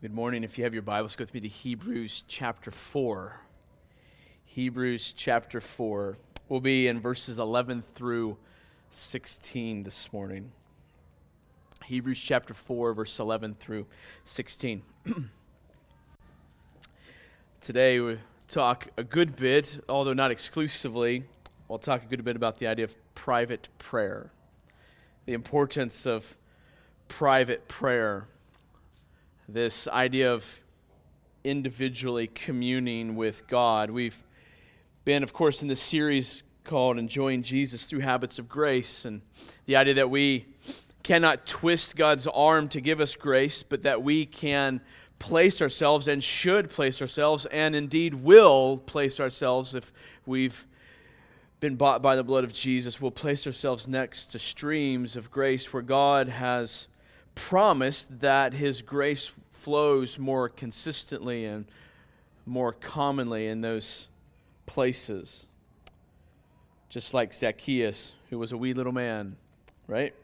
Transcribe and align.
Good 0.00 0.14
morning. 0.14 0.44
If 0.44 0.56
you 0.56 0.62
have 0.62 0.72
your 0.72 0.84
Bibles, 0.84 1.16
go 1.16 1.22
with 1.22 1.34
me 1.34 1.40
to 1.40 1.48
Hebrews 1.48 2.22
chapter 2.28 2.70
4. 2.70 3.40
Hebrews 4.44 5.12
chapter 5.16 5.60
4. 5.60 6.16
We'll 6.48 6.60
be 6.60 6.86
in 6.86 7.00
verses 7.00 7.40
11 7.40 7.82
through 7.82 8.36
16 8.90 9.82
this 9.82 10.12
morning. 10.12 10.52
Hebrews 11.84 12.20
chapter 12.20 12.54
4, 12.54 12.94
verse 12.94 13.18
11 13.18 13.56
through 13.58 13.86
16. 14.22 14.82
Today, 17.60 17.98
we 17.98 18.18
talk 18.46 18.86
a 18.98 19.02
good 19.02 19.34
bit, 19.34 19.80
although 19.88 20.12
not 20.12 20.30
exclusively, 20.30 21.24
we'll 21.66 21.80
talk 21.80 22.04
a 22.04 22.06
good 22.06 22.24
bit 22.24 22.36
about 22.36 22.60
the 22.60 22.68
idea 22.68 22.84
of 22.84 22.94
private 23.16 23.68
prayer, 23.78 24.30
the 25.26 25.32
importance 25.32 26.06
of 26.06 26.36
private 27.08 27.66
prayer 27.66 28.28
this 29.48 29.88
idea 29.88 30.30
of 30.30 30.62
individually 31.42 32.26
communing 32.26 33.16
with 33.16 33.46
God. 33.46 33.90
We've 33.90 34.22
been, 35.06 35.22
of 35.22 35.32
course, 35.32 35.62
in 35.62 35.68
this 35.68 35.80
series 35.80 36.42
called 36.64 36.98
Enjoying 36.98 37.42
Jesus 37.42 37.86
Through 37.86 38.00
Habits 38.00 38.38
of 38.38 38.46
Grace, 38.46 39.06
and 39.06 39.22
the 39.64 39.76
idea 39.76 39.94
that 39.94 40.10
we 40.10 40.44
cannot 41.02 41.46
twist 41.46 41.96
God's 41.96 42.26
arm 42.26 42.68
to 42.68 42.82
give 42.82 43.00
us 43.00 43.14
grace, 43.14 43.62
but 43.62 43.82
that 43.84 44.02
we 44.02 44.26
can 44.26 44.82
place 45.18 45.62
ourselves 45.62 46.08
and 46.08 46.22
should 46.22 46.68
place 46.68 47.00
ourselves, 47.00 47.46
and 47.46 47.74
indeed 47.74 48.12
will 48.12 48.76
place 48.76 49.18
ourselves 49.18 49.74
if 49.74 49.94
we've 50.26 50.66
been 51.58 51.76
bought 51.76 52.02
by 52.02 52.16
the 52.16 52.22
blood 52.22 52.44
of 52.44 52.52
Jesus, 52.52 53.00
we'll 53.00 53.10
place 53.10 53.46
ourselves 53.46 53.88
next 53.88 54.26
to 54.26 54.38
streams 54.38 55.16
of 55.16 55.30
grace 55.30 55.72
where 55.72 55.82
God 55.82 56.28
has 56.28 56.86
promised 57.38 58.20
that 58.20 58.52
His 58.52 58.82
grace 58.82 59.30
flows 59.52 60.18
more 60.18 60.48
consistently 60.48 61.44
and 61.44 61.66
more 62.44 62.72
commonly 62.72 63.46
in 63.46 63.60
those 63.60 64.08
places. 64.66 65.46
Just 66.88 67.14
like 67.14 67.32
Zacchaeus, 67.32 68.14
who 68.30 68.38
was 68.38 68.50
a 68.50 68.56
wee 68.56 68.74
little 68.74 68.92
man, 68.92 69.36
right? 69.86 70.14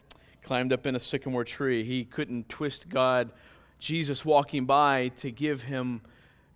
Climbed 0.43 0.73
up 0.73 0.85
in 0.85 0.95
a 0.95 0.99
sycamore 0.99 1.45
tree. 1.45 1.85
He 1.85 2.03
couldn't 2.03 2.49
twist 2.49 2.89
God, 2.89 3.31
Jesus 3.79 4.25
walking 4.25 4.65
by, 4.65 5.09
to 5.17 5.31
give 5.31 5.63
him 5.63 6.01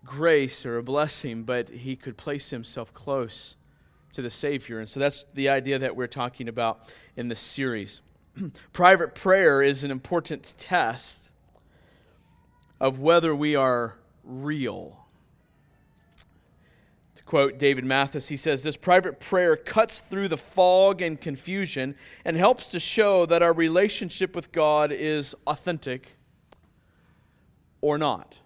grace 0.04 0.66
or 0.66 0.78
a 0.78 0.84
blessing, 0.84 1.44
but 1.44 1.70
he 1.70 1.96
could 1.96 2.18
place 2.18 2.50
himself 2.50 2.94
close 2.94 3.56
to 4.12 4.22
the 4.22 4.30
Savior. 4.30 4.80
And 4.80 4.90
so 4.90 5.00
that's 5.00 5.26
the 5.34 5.48
idea 5.50 5.80
that 5.80 5.96
we're 5.96 6.08
talking 6.08 6.50
about 6.50 6.94
in 7.16 7.30
this 7.30 7.40
series. 7.40 8.02
private 8.74 9.16
prayer 9.16 9.62
is 9.62 9.84
an 9.84 9.92
important 9.92 10.54
test 10.58 11.32
of 12.80 13.00
whether 13.00 13.36
we 13.36 13.56
are 13.56 13.98
real. 14.24 15.06
To 17.16 17.24
quote 17.24 17.58
David 17.58 17.86
Mathis, 17.86 18.30
he 18.30 18.36
says, 18.36 18.64
This 18.64 18.78
private 18.78 19.20
prayer 19.20 19.56
cuts 19.56 20.02
through 20.02 20.30
the 20.30 20.38
fog 20.38 21.02
and 21.02 21.20
confusion 21.20 21.96
and 22.24 22.38
helps 22.38 22.68
to 22.68 22.80
show 22.80 23.26
that 23.26 23.44
our 23.44 23.54
relationship 23.54 24.36
with 24.36 24.52
God 24.52 24.92
is 24.92 25.36
authentic 25.46 26.18
or 27.82 27.98
not. 27.98 28.38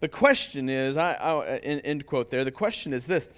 The 0.00 0.08
question 0.08 0.70
is, 0.70 0.96
I, 0.96 1.12
I 1.12 1.58
end 1.58 2.06
quote 2.06 2.30
there, 2.30 2.44
the 2.44 2.50
question 2.50 2.92
is 2.92 3.06
this 3.06 3.28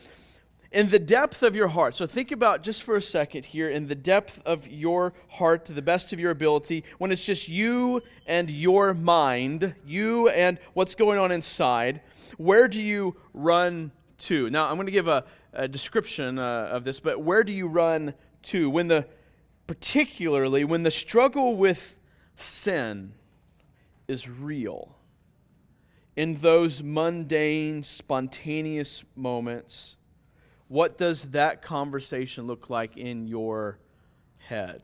in 0.72 0.88
the 0.88 0.98
depth 0.98 1.42
of 1.42 1.54
your 1.54 1.68
heart. 1.68 1.94
So 1.94 2.06
think 2.06 2.32
about 2.32 2.62
just 2.62 2.82
for 2.82 2.96
a 2.96 3.02
second 3.02 3.44
here 3.44 3.68
in 3.68 3.88
the 3.88 3.94
depth 3.94 4.40
of 4.46 4.66
your 4.66 5.12
heart 5.28 5.66
to 5.66 5.72
the 5.72 5.82
best 5.82 6.12
of 6.12 6.18
your 6.18 6.30
ability, 6.30 6.84
when 6.98 7.12
it's 7.12 7.24
just 7.24 7.48
you 7.48 8.02
and 8.26 8.50
your 8.50 8.94
mind, 8.94 9.74
you 9.84 10.28
and 10.30 10.58
what's 10.72 10.94
going 10.94 11.18
on 11.18 11.30
inside, 11.30 12.00
where 12.38 12.68
do 12.68 12.82
you 12.82 13.16
run 13.34 13.92
to? 14.18 14.48
Now, 14.50 14.66
I'm 14.66 14.76
going 14.76 14.86
to 14.86 14.92
give 14.92 15.08
a, 15.08 15.24
a 15.52 15.68
description 15.68 16.38
uh, 16.38 16.68
of 16.72 16.84
this, 16.84 17.00
but 17.00 17.20
where 17.20 17.44
do 17.44 17.52
you 17.52 17.66
run 17.66 18.14
to 18.44 18.70
when 18.70 18.88
the, 18.88 19.06
particularly 19.66 20.64
when 20.64 20.82
the 20.82 20.90
struggle 20.90 21.56
with 21.56 21.96
sin 22.36 23.12
is 24.08 24.28
real? 24.28 24.96
In 26.16 26.36
those 26.36 26.82
mundane, 26.82 27.82
spontaneous 27.82 29.02
moments, 29.16 29.96
what 30.72 30.96
does 30.96 31.24
that 31.33 31.60
conversation 31.60 32.46
look 32.46 32.70
like 32.70 32.96
in 32.96 33.27
your 33.27 33.77
head? 34.38 34.80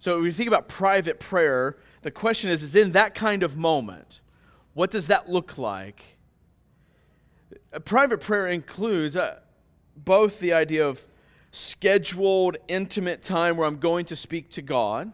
So, 0.00 0.16
when 0.16 0.24
you 0.24 0.32
think 0.32 0.48
about 0.48 0.66
private 0.66 1.20
prayer, 1.20 1.76
the 2.02 2.10
question 2.10 2.50
is, 2.50 2.64
is 2.64 2.74
in 2.74 2.90
that 2.90 3.14
kind 3.14 3.44
of 3.44 3.56
moment, 3.56 4.20
what 4.74 4.90
does 4.90 5.06
that 5.06 5.30
look 5.30 5.58
like? 5.58 6.16
A 7.72 7.78
private 7.78 8.20
prayer 8.20 8.48
includes 8.48 9.16
uh, 9.16 9.38
both 9.96 10.40
the 10.40 10.52
idea 10.52 10.88
of 10.88 11.06
scheduled, 11.52 12.56
intimate 12.66 13.22
time 13.22 13.56
where 13.56 13.68
I'm 13.68 13.78
going 13.78 14.06
to 14.06 14.16
speak 14.16 14.50
to 14.50 14.62
God, 14.62 15.12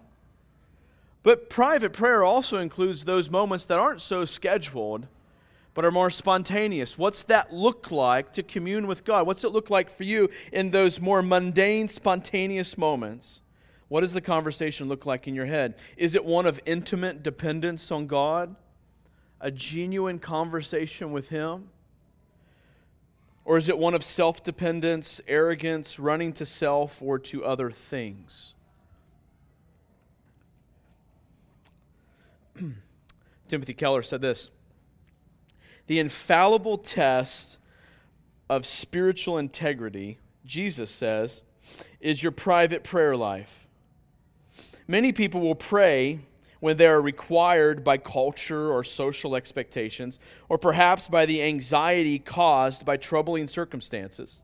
but 1.22 1.50
private 1.50 1.92
prayer 1.92 2.24
also 2.24 2.56
includes 2.56 3.04
those 3.04 3.28
moments 3.28 3.66
that 3.66 3.78
aren't 3.78 4.00
so 4.00 4.24
scheduled 4.24 5.06
but 5.78 5.84
are 5.84 5.92
more 5.92 6.10
spontaneous. 6.10 6.98
What's 6.98 7.22
that 7.22 7.52
look 7.52 7.92
like 7.92 8.32
to 8.32 8.42
commune 8.42 8.88
with 8.88 9.04
God? 9.04 9.28
What's 9.28 9.44
it 9.44 9.52
look 9.52 9.70
like 9.70 9.88
for 9.88 10.02
you 10.02 10.28
in 10.50 10.72
those 10.72 11.00
more 11.00 11.22
mundane, 11.22 11.86
spontaneous 11.86 12.76
moments? 12.76 13.42
What 13.86 14.00
does 14.00 14.12
the 14.12 14.20
conversation 14.20 14.88
look 14.88 15.06
like 15.06 15.28
in 15.28 15.36
your 15.36 15.46
head? 15.46 15.78
Is 15.96 16.16
it 16.16 16.24
one 16.24 16.46
of 16.46 16.58
intimate 16.66 17.22
dependence 17.22 17.92
on 17.92 18.08
God? 18.08 18.56
A 19.40 19.52
genuine 19.52 20.18
conversation 20.18 21.12
with 21.12 21.28
Him? 21.28 21.68
Or 23.44 23.56
is 23.56 23.68
it 23.68 23.78
one 23.78 23.94
of 23.94 24.02
self 24.02 24.42
dependence, 24.42 25.20
arrogance, 25.28 26.00
running 26.00 26.32
to 26.32 26.44
self 26.44 27.00
or 27.00 27.20
to 27.20 27.44
other 27.44 27.70
things? 27.70 28.54
Timothy 33.46 33.74
Keller 33.74 34.02
said 34.02 34.20
this 34.20 34.50
the 35.88 35.98
infallible 35.98 36.78
test 36.78 37.58
of 38.48 38.64
spiritual 38.64 39.38
integrity, 39.38 40.18
Jesus 40.44 40.90
says, 40.90 41.42
is 42.00 42.22
your 42.22 42.32
private 42.32 42.84
prayer 42.84 43.16
life. 43.16 43.66
Many 44.86 45.12
people 45.12 45.40
will 45.40 45.54
pray 45.54 46.20
when 46.60 46.76
they 46.76 46.86
are 46.86 47.00
required 47.00 47.84
by 47.84 47.98
culture 47.98 48.70
or 48.70 48.82
social 48.84 49.36
expectations, 49.36 50.18
or 50.48 50.58
perhaps 50.58 51.06
by 51.06 51.24
the 51.24 51.42
anxiety 51.42 52.18
caused 52.18 52.84
by 52.84 52.96
troubling 52.96 53.48
circumstances. 53.48 54.42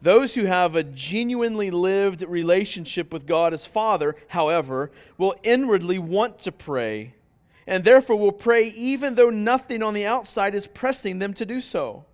Those 0.00 0.34
who 0.34 0.44
have 0.44 0.76
a 0.76 0.84
genuinely 0.84 1.70
lived 1.70 2.22
relationship 2.22 3.12
with 3.12 3.26
God 3.26 3.52
as 3.52 3.66
Father, 3.66 4.14
however, 4.28 4.90
will 5.18 5.34
inwardly 5.42 5.98
want 5.98 6.38
to 6.40 6.52
pray 6.52 7.14
and 7.66 7.84
therefore 7.84 8.16
will 8.16 8.32
pray 8.32 8.68
even 8.68 9.14
though 9.14 9.30
nothing 9.30 9.82
on 9.82 9.94
the 9.94 10.06
outside 10.06 10.54
is 10.54 10.66
pressing 10.66 11.18
them 11.18 11.34
to 11.34 11.44
do 11.44 11.60
so. 11.60 12.04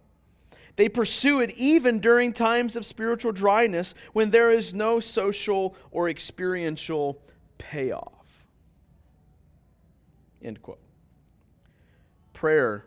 They 0.77 0.89
pursue 0.89 1.41
it 1.41 1.53
even 1.57 1.99
during 1.99 2.33
times 2.33 2.77
of 2.77 2.87
spiritual 2.87 3.33
dryness 3.33 3.95
when 4.13 4.31
there 4.31 4.51
is 4.51 4.73
no 4.73 5.01
social 5.01 5.77
or 5.91 6.09
experiential 6.09 7.21
payoff. 7.59 8.47
End 10.43 10.63
quote. 10.63 10.81
Prayer 12.33 12.87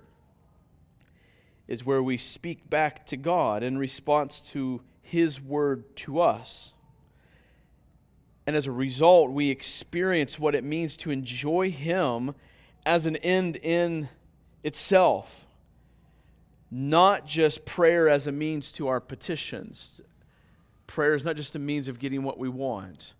is 1.68 1.86
where 1.86 2.02
we 2.02 2.18
speak 2.18 2.70
back 2.70 3.06
to 3.08 3.18
God 3.18 3.64
in 3.64 3.78
response 3.78 4.42
to 4.52 4.82
His 5.02 5.40
word 5.40 5.96
to 5.98 6.20
us. 6.20 6.74
And 8.48 8.56
as 8.56 8.68
a 8.68 8.72
result, 8.72 9.32
we 9.32 9.50
experience 9.50 10.38
what 10.38 10.56
it 10.56 10.64
means 10.64 10.96
to 10.98 11.12
enjoy 11.12 11.72
Him 11.72 12.36
as 12.86 13.06
an 13.06 13.16
end 13.18 13.58
in 13.58 14.10
itself, 14.64 15.46
not 16.70 17.26
just 17.26 17.66
prayer 17.66 18.08
as 18.08 18.28
a 18.28 18.32
means 18.32 18.72
to 18.74 18.88
our 18.88 19.00
petitions. 19.00 20.02
Prayer 20.88 21.16
is 21.16 21.26
not 21.26 21.36
just 21.36 21.56
a 21.56 21.60
means 21.60 21.88
of 21.88 22.00
getting 22.00 22.24
what 22.24 22.38
we 22.38 22.50
want, 22.50 23.14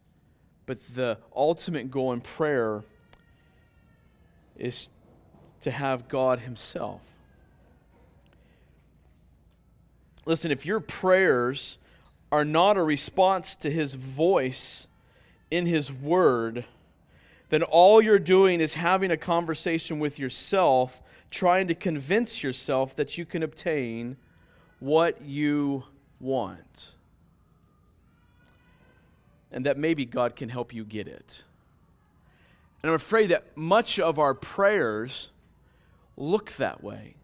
but 0.66 0.78
the 0.94 1.18
ultimate 1.36 1.90
goal 1.90 2.14
in 2.14 2.22
prayer 2.22 2.84
is 4.56 4.90
to 5.62 5.72
have 5.72 6.08
God 6.08 6.40
Himself. 6.40 7.02
Listen, 10.26 10.52
if 10.52 10.66
your 10.66 10.80
prayers 10.80 11.78
are 12.32 12.46
not 12.46 12.78
a 12.78 12.84
response 12.84 13.56
to 13.58 13.72
His 13.72 13.96
voice 13.96 14.88
in 15.52 15.66
His 15.66 15.92
Word, 15.92 16.66
then 17.56 17.64
all 17.64 18.02
you're 18.02 18.20
doing 18.20 18.60
is 18.60 18.74
having 18.74 19.12
a 19.12 19.18
conversation 19.18 19.98
with 19.98 20.20
yourself, 20.20 21.02
trying 21.32 21.70
to 21.70 21.74
convince 21.74 22.44
yourself 22.44 22.98
that 22.98 23.18
you 23.18 23.26
can 23.26 23.44
obtain 23.44 24.18
what 24.82 25.22
you 25.22 25.86
want. 26.20 26.96
And 29.54 29.66
that 29.66 29.78
maybe 29.78 30.04
God 30.04 30.36
can 30.36 30.50
help 30.50 30.74
you 30.74 30.84
get 30.84 31.08
it. 31.08 31.44
And 32.84 32.90
I'm 32.90 32.96
afraid 32.98 33.28
that 33.28 33.56
much 33.56 34.00
of 34.00 34.20
our 34.20 34.34
prayers 34.34 35.30
look 36.18 36.52
that 36.58 36.84
way. 36.84 37.16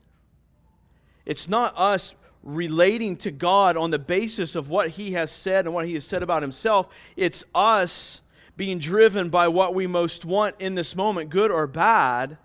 It's 1.25 1.49
not 1.49 1.77
us 1.77 2.15
relating 2.41 3.17
to 3.17 3.31
God 3.31 3.75
on 3.75 3.91
the 3.91 3.99
basis 3.99 4.55
of 4.55 4.69
what 4.69 4.91
He 4.91 5.11
has 5.11 5.29
said 5.29 5.65
and 5.65 5.75
what 5.75 5.87
He 5.87 5.95
has 5.95 6.05
said 6.05 6.23
about 6.23 6.41
Himself. 6.41 6.87
It's 7.17 7.43
us 7.53 8.21
being 8.57 8.79
driven 8.79 9.29
by 9.29 9.47
what 9.47 9.73
we 9.73 9.87
most 9.87 10.25
want 10.25 10.55
in 10.59 10.75
this 10.75 10.95
moment, 10.95 11.29
good 11.29 11.51
or 11.51 11.67
bad. 11.67 12.37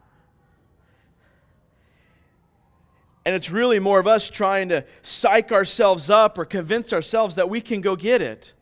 And 3.25 3.35
it's 3.35 3.50
really 3.50 3.81
more 3.81 3.99
of 3.99 4.06
us 4.06 4.31
trying 4.31 4.69
to 4.69 4.85
psych 5.03 5.50
ourselves 5.50 6.08
up 6.08 6.38
or 6.38 6.44
convince 6.44 6.93
ourselves 6.93 7.35
that 7.35 7.50
we 7.50 7.61
can 7.61 7.81
go 7.81 7.97
get 7.97 8.23
it. 8.23 8.53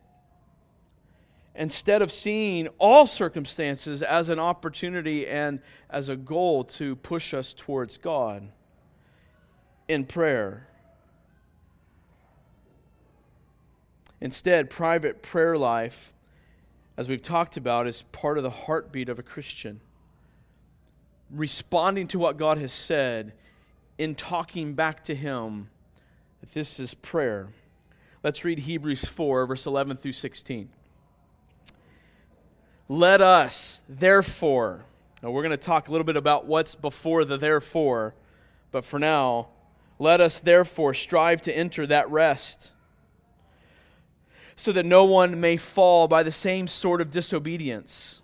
Instead 1.53 2.01
of 2.01 2.11
seeing 2.11 2.67
all 2.79 3.07
circumstances 3.07 4.01
as 4.01 4.27
an 4.29 4.39
opportunity 4.39 5.27
and 5.27 5.59
as 5.89 6.09
a 6.09 6.15
goal 6.15 6.63
to 6.63 6.95
push 6.97 7.33
us 7.33 7.53
towards 7.53 7.97
God 7.97 8.49
in 9.87 10.03
prayer. 10.03 10.67
Instead, 14.19 14.71
private 14.71 15.21
prayer 15.21 15.57
life, 15.57 16.11
as 16.97 17.09
we've 17.09 17.21
talked 17.21 17.57
about, 17.57 17.87
is 17.87 18.03
part 18.11 18.37
of 18.37 18.43
the 18.43 18.49
heartbeat 18.49 19.09
of 19.09 19.19
a 19.19 19.23
Christian. 19.23 19.81
Responding 21.29 22.07
to 22.09 22.19
what 22.19 22.37
God 22.37 22.57
has 22.57 22.71
said 22.71 23.33
in 23.97 24.15
talking 24.15 24.73
back 24.73 25.03
to 25.05 25.15
Him, 25.15 25.69
this 26.53 26.79
is 26.79 26.93
prayer. 26.93 27.47
Let's 28.23 28.45
read 28.45 28.59
Hebrews 28.59 29.05
4, 29.05 29.45
verse 29.45 29.65
11 29.65 29.97
through 29.97 30.13
16. 30.13 30.69
Let 32.87 33.19
us, 33.19 33.81
therefore, 33.89 34.85
we're 35.21 35.41
going 35.41 35.49
to 35.49 35.57
talk 35.57 35.87
a 35.87 35.91
little 35.91 36.05
bit 36.05 36.15
about 36.15 36.45
what's 36.45 36.75
before 36.75 37.25
the 37.25 37.35
therefore, 37.35 38.13
but 38.71 38.85
for 38.85 38.99
now, 38.99 39.49
let 39.97 40.21
us 40.21 40.39
therefore 40.39 40.93
strive 40.93 41.41
to 41.41 41.57
enter 41.57 41.87
that 41.87 42.09
rest, 42.11 42.73
so 44.55 44.71
that 44.71 44.85
no 44.85 45.03
one 45.03 45.39
may 45.39 45.57
fall 45.57 46.07
by 46.07 46.23
the 46.23 46.31
same 46.31 46.67
sort 46.67 47.01
of 47.01 47.11
disobedience. 47.11 48.21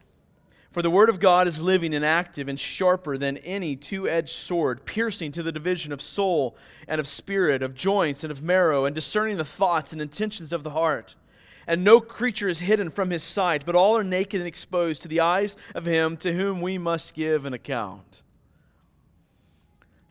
For 0.72 0.82
the 0.82 0.90
word 0.90 1.10
of 1.10 1.20
God 1.20 1.48
is 1.50 1.62
living 1.62 1.94
and 1.94 2.06
active 2.06 2.48
and 2.48 2.58
sharper 2.58 3.18
than 3.18 3.38
any 3.40 3.76
two 3.76 4.08
edged 4.08 4.30
sword, 4.30 4.86
piercing 4.86 5.34
to 5.34 5.44
the 5.44 5.52
division 5.52 5.92
of 5.92 6.02
soul 6.02 6.56
and 6.88 7.02
of 7.02 7.08
spirit, 7.08 7.62
of 7.62 7.76
joints 7.76 8.24
and 8.24 8.32
of 8.32 8.42
marrow, 8.42 8.86
and 8.86 8.96
discerning 8.96 9.36
the 9.36 9.44
thoughts 9.44 9.92
and 9.92 10.02
intentions 10.02 10.54
of 10.54 10.64
the 10.64 10.70
heart. 10.70 11.16
And 11.68 11.84
no 11.84 12.00
creature 12.00 12.48
is 12.48 12.62
hidden 12.62 12.90
from 12.90 13.10
his 13.10 13.22
sight, 13.22 13.66
but 13.66 13.76
all 13.76 13.98
are 13.98 14.04
naked 14.04 14.40
and 14.40 14.48
exposed 14.48 15.02
to 15.02 15.10
the 15.10 15.20
eyes 15.20 15.58
of 15.76 15.86
him 15.86 16.16
to 16.18 16.34
whom 16.34 16.62
we 16.62 16.78
must 16.78 17.14
give 17.14 17.46
an 17.46 17.54
account. 17.54 18.24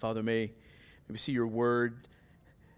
Father, 0.00 0.22
may, 0.22 0.50
we 1.10 1.18
see 1.18 1.32
your 1.32 1.46
word 1.46 2.08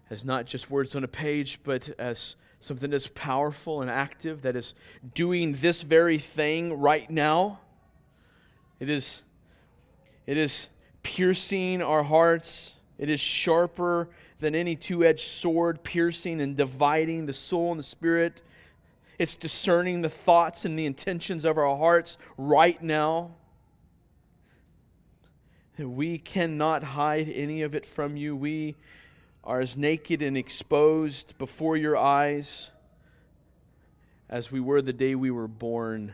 as 0.09 0.25
not 0.25 0.45
just 0.45 0.69
words 0.69 0.93
on 0.93 1.05
a 1.05 1.07
page, 1.07 1.57
but 1.63 1.89
as 1.97 2.35
something 2.59 2.89
that's 2.89 3.07
powerful 3.07 3.81
and 3.81 3.89
active, 3.89 4.41
that 4.41 4.57
is 4.57 4.73
doing 5.15 5.53
this 5.53 5.83
very 5.83 6.17
thing 6.17 6.77
right 6.77 7.09
now. 7.09 7.61
It 8.81 8.89
is, 8.89 9.21
it 10.27 10.35
is 10.35 10.67
piercing 11.01 11.81
our 11.81 12.03
hearts. 12.03 12.73
It 12.97 13.09
is 13.09 13.21
sharper 13.21 14.09
than 14.41 14.53
any 14.53 14.75
two 14.75 15.05
edged 15.05 15.25
sword, 15.25 15.81
piercing 15.81 16.41
and 16.41 16.57
dividing 16.57 17.25
the 17.25 17.31
soul 17.31 17.71
and 17.71 17.79
the 17.79 17.83
spirit. 17.83 18.41
It's 19.17 19.37
discerning 19.37 20.01
the 20.01 20.09
thoughts 20.09 20.65
and 20.65 20.77
the 20.77 20.85
intentions 20.85 21.45
of 21.45 21.57
our 21.57 21.77
hearts 21.77 22.17
right 22.37 22.83
now. 22.83 23.31
We 25.77 26.19
cannot 26.19 26.83
hide 26.83 27.29
any 27.29 27.63
of 27.63 27.73
it 27.73 27.85
from 27.85 28.15
you. 28.15 28.35
We 28.35 28.75
are 29.43 29.59
as 29.59 29.75
naked 29.75 30.21
and 30.21 30.37
exposed 30.37 31.37
before 31.37 31.75
your 31.75 31.97
eyes 31.97 32.69
as 34.29 34.51
we 34.51 34.59
were 34.59 34.81
the 34.81 34.93
day 34.93 35.15
we 35.15 35.31
were 35.31 35.47
born. 35.47 36.13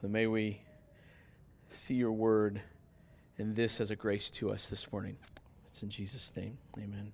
So 0.00 0.08
may 0.08 0.26
we 0.26 0.60
see 1.70 1.94
your 1.94 2.12
word 2.12 2.60
and 3.38 3.56
this 3.56 3.80
as 3.80 3.90
a 3.90 3.96
grace 3.96 4.30
to 4.32 4.50
us 4.50 4.66
this 4.66 4.90
morning. 4.92 5.16
It's 5.68 5.82
in 5.82 5.90
Jesus' 5.90 6.32
name. 6.36 6.58
Amen. 6.78 7.12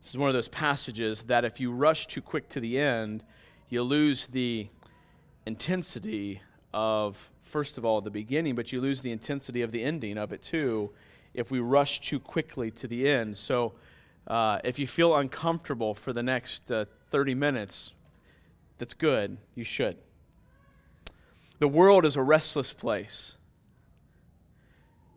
This 0.00 0.10
is 0.10 0.18
one 0.18 0.28
of 0.28 0.34
those 0.34 0.48
passages 0.48 1.22
that 1.22 1.44
if 1.44 1.60
you 1.60 1.72
rush 1.72 2.06
too 2.06 2.22
quick 2.22 2.48
to 2.50 2.60
the 2.60 2.78
end, 2.78 3.22
you 3.68 3.82
lose 3.82 4.26
the 4.28 4.68
intensity 5.48 6.42
of, 6.74 7.30
first 7.42 7.78
of 7.78 7.84
all, 7.84 8.02
the 8.02 8.10
beginning, 8.10 8.54
but 8.54 8.70
you 8.70 8.82
lose 8.82 9.00
the 9.00 9.10
intensity 9.10 9.62
of 9.62 9.72
the 9.72 9.82
ending 9.82 10.18
of 10.18 10.30
it 10.32 10.42
too 10.42 10.90
if 11.32 11.50
we 11.50 11.58
rush 11.58 12.00
too 12.00 12.20
quickly 12.20 12.70
to 12.70 12.86
the 12.86 13.08
end. 13.08 13.36
So 13.36 13.72
uh, 14.26 14.58
if 14.62 14.78
you 14.78 14.86
feel 14.86 15.16
uncomfortable 15.16 15.94
for 15.94 16.12
the 16.12 16.22
next 16.22 16.70
uh, 16.70 16.84
30 17.10 17.34
minutes, 17.34 17.94
that's 18.76 18.92
good. 18.92 19.38
You 19.54 19.64
should. 19.64 19.96
The 21.60 21.68
world 21.68 22.04
is 22.04 22.16
a 22.16 22.22
restless 22.22 22.74
place. 22.74 23.36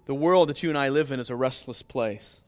The 0.05 0.15
world 0.15 0.49
that 0.49 0.63
you 0.63 0.69
and 0.69 0.77
I 0.77 0.89
live 0.89 1.11
in 1.11 1.19
is 1.19 1.29
a 1.29 1.35
restless 1.35 1.83
place. 1.83 2.41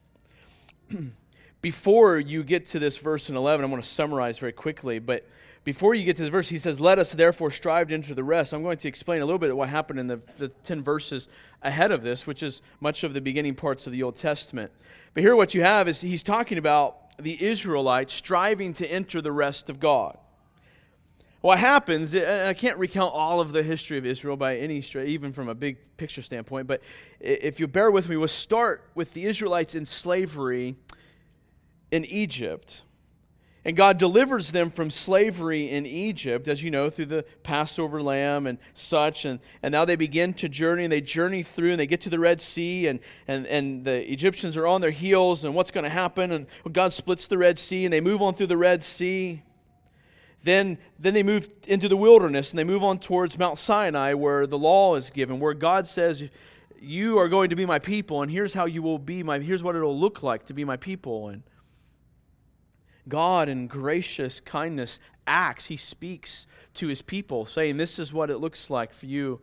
Before 1.61 2.17
you 2.17 2.43
get 2.43 2.65
to 2.67 2.79
this 2.79 2.97
verse 2.97 3.29
in 3.29 3.35
11, 3.35 3.63
I'm 3.63 3.69
going 3.69 3.81
to 3.81 3.87
summarize 3.87 4.39
very 4.39 4.53
quickly, 4.53 4.99
but 4.99 5.27
before 5.63 5.95
you 5.95 6.03
get 6.03 6.17
to 6.17 6.23
the 6.23 6.29
verse, 6.29 6.49
he 6.49 6.57
says, 6.57 6.79
Let 6.79 6.99
us 6.99 7.13
therefore 7.13 7.49
strive 7.49 7.87
to 7.87 7.93
enter 7.93 8.13
the 8.13 8.23
rest. 8.23 8.53
I'm 8.53 8.63
going 8.63 8.77
to 8.77 8.87
explain 8.87 9.21
a 9.21 9.25
little 9.25 9.39
bit 9.39 9.55
what 9.55 9.69
happened 9.69 9.99
in 9.99 10.07
the, 10.07 10.19
the 10.37 10.49
10 10.49 10.83
verses 10.83 11.29
ahead 11.61 11.91
of 11.91 12.03
this, 12.03 12.27
which 12.27 12.43
is 12.43 12.61
much 12.81 13.03
of 13.03 13.13
the 13.13 13.21
beginning 13.21 13.55
parts 13.55 13.87
of 13.87 13.93
the 13.93 14.03
Old 14.03 14.15
Testament. 14.15 14.71
But 15.13 15.23
here, 15.23 15.35
what 15.35 15.53
you 15.53 15.63
have 15.63 15.87
is 15.87 16.01
he's 16.01 16.23
talking 16.23 16.57
about 16.57 17.17
the 17.17 17.41
Israelites 17.41 18.13
striving 18.13 18.73
to 18.73 18.87
enter 18.91 19.21
the 19.21 19.31
rest 19.31 19.69
of 19.69 19.79
God. 19.79 20.17
What 21.39 21.59
happens, 21.59 22.15
and 22.15 22.47
I 22.47 22.53
can't 22.53 22.77
recount 22.77 23.13
all 23.13 23.41
of 23.41 23.51
the 23.51 23.63
history 23.63 23.97
of 23.97 24.05
Israel 24.05 24.37
by 24.37 24.57
any 24.57 24.81
stretch, 24.81 25.07
even 25.07 25.33
from 25.33 25.49
a 25.49 25.55
big 25.55 25.77
picture 25.97 26.21
standpoint, 26.21 26.67
but 26.67 26.81
if 27.19 27.59
you 27.59 27.67
bear 27.67 27.91
with 27.91 28.07
me, 28.07 28.15
we'll 28.15 28.29
start 28.29 28.89
with 28.95 29.13
the 29.13 29.25
Israelites 29.25 29.75
in 29.75 29.85
slavery 29.85 30.75
in 31.91 32.05
Egypt. 32.05 32.83
And 33.65 33.77
God 33.77 33.97
delivers 33.97 34.51
them 34.51 34.69
from 34.69 34.91
slavery 34.91 35.69
in 35.69 35.85
Egypt, 35.85 36.49
as 36.49 36.61
you 36.61 36.69
know, 36.69 36.89
through 36.89 37.05
the 37.05 37.25
Passover 37.43 38.01
lamb 38.01 38.45
and 38.45 38.57
such. 38.73 39.23
And, 39.23 39.39
and 39.61 39.71
now 39.71 39.85
they 39.85 39.95
begin 39.95 40.33
to 40.35 40.49
journey, 40.49 40.83
and 40.83 40.91
they 40.91 40.99
journey 40.99 41.43
through, 41.43 41.71
and 41.71 41.79
they 41.79 41.87
get 41.87 42.01
to 42.01 42.09
the 42.09 42.19
Red 42.19 42.41
Sea, 42.41 42.87
and, 42.87 42.99
and, 43.25 43.47
and 43.47 43.85
the 43.85 44.11
Egyptians 44.11 44.57
are 44.57 44.67
on 44.67 44.81
their 44.81 44.91
heels, 44.91 45.45
and 45.45 45.55
what's 45.55 45.71
going 45.71 45.85
to 45.85 45.89
happen? 45.89 46.31
And 46.31 46.47
God 46.73 46.91
splits 46.91 47.27
the 47.27 47.37
Red 47.37 47.57
Sea, 47.57 47.85
and 47.85 47.93
they 47.93 48.01
move 48.01 48.21
on 48.21 48.33
through 48.33 48.47
the 48.47 48.57
Red 48.57 48.83
Sea. 48.83 49.43
Then, 50.43 50.77
then 50.99 51.13
they 51.13 51.23
move 51.23 51.49
into 51.65 51.87
the 51.87 51.95
wilderness, 51.95 52.51
and 52.51 52.59
they 52.59 52.65
move 52.65 52.83
on 52.83 52.99
towards 52.99 53.37
Mount 53.37 53.57
Sinai, 53.57 54.13
where 54.13 54.45
the 54.45 54.57
law 54.57 54.95
is 54.95 55.09
given, 55.09 55.39
where 55.39 55.53
God 55.53 55.87
says, 55.87 56.25
You 56.81 57.17
are 57.17 57.29
going 57.29 57.49
to 57.49 57.55
be 57.55 57.65
my 57.65 57.79
people, 57.79 58.21
and 58.21 58.29
here's 58.29 58.53
how 58.53 58.65
you 58.65 58.81
will 58.81 58.99
be 58.99 59.23
my, 59.23 59.39
here's 59.39 59.63
what 59.63 59.77
it'll 59.77 59.97
look 59.97 60.21
like 60.21 60.47
to 60.47 60.53
be 60.53 60.65
my 60.65 60.75
people. 60.75 61.29
And 61.29 61.43
God, 63.07 63.49
in 63.49 63.67
gracious 63.67 64.39
kindness, 64.39 64.99
acts. 65.27 65.67
He 65.67 65.77
speaks 65.77 66.47
to 66.75 66.87
his 66.87 67.01
people, 67.01 67.45
saying, 67.45 67.77
This 67.77 67.99
is 67.99 68.13
what 68.13 68.29
it 68.29 68.37
looks 68.37 68.69
like 68.69 68.93
for 68.93 69.05
you 69.05 69.39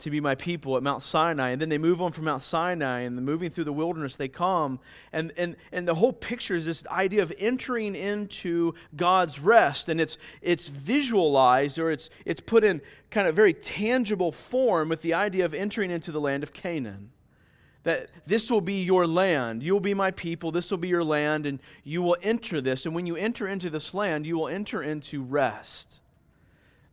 to 0.00 0.10
be 0.10 0.20
my 0.20 0.34
people 0.34 0.76
at 0.76 0.82
Mount 0.82 1.02
Sinai. 1.02 1.50
And 1.50 1.60
then 1.60 1.68
they 1.68 1.78
move 1.78 2.02
on 2.02 2.12
from 2.12 2.24
Mount 2.24 2.42
Sinai 2.42 3.00
and 3.00 3.16
moving 3.16 3.50
through 3.50 3.64
the 3.64 3.72
wilderness, 3.72 4.16
they 4.16 4.28
come. 4.28 4.80
And, 5.12 5.32
and, 5.36 5.56
and 5.72 5.86
the 5.86 5.94
whole 5.94 6.12
picture 6.12 6.54
is 6.54 6.66
this 6.66 6.86
idea 6.86 7.22
of 7.22 7.32
entering 7.38 7.94
into 7.94 8.74
God's 8.96 9.38
rest. 9.38 9.88
And 9.88 10.00
it's, 10.00 10.18
it's 10.42 10.68
visualized 10.68 11.78
or 11.78 11.90
it's, 11.90 12.10
it's 12.24 12.40
put 12.40 12.64
in 12.64 12.80
kind 13.10 13.28
of 13.28 13.36
very 13.36 13.54
tangible 13.54 14.32
form 14.32 14.88
with 14.88 15.02
the 15.02 15.14
idea 15.14 15.44
of 15.44 15.54
entering 15.54 15.90
into 15.90 16.12
the 16.12 16.20
land 16.20 16.42
of 16.42 16.52
Canaan. 16.52 17.10
That 17.82 18.10
this 18.26 18.50
will 18.50 18.60
be 18.60 18.82
your 18.82 19.06
land. 19.06 19.62
You 19.62 19.72
will 19.72 19.80
be 19.80 19.94
my 19.94 20.10
people. 20.10 20.52
This 20.52 20.70
will 20.70 20.78
be 20.78 20.88
your 20.88 21.04
land, 21.04 21.46
and 21.46 21.60
you 21.82 22.02
will 22.02 22.16
enter 22.22 22.60
this. 22.60 22.84
And 22.84 22.94
when 22.94 23.06
you 23.06 23.16
enter 23.16 23.48
into 23.48 23.70
this 23.70 23.94
land, 23.94 24.26
you 24.26 24.36
will 24.36 24.48
enter 24.48 24.82
into 24.82 25.22
rest. 25.22 26.00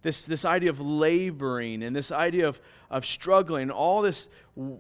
This, 0.01 0.25
this 0.25 0.45
idea 0.45 0.69
of 0.69 0.79
laboring 0.79 1.83
and 1.83 1.95
this 1.95 2.11
idea 2.11 2.47
of, 2.47 2.61
of 2.89 3.05
struggling, 3.05 3.69
all 3.69 4.01
this, 4.01 4.29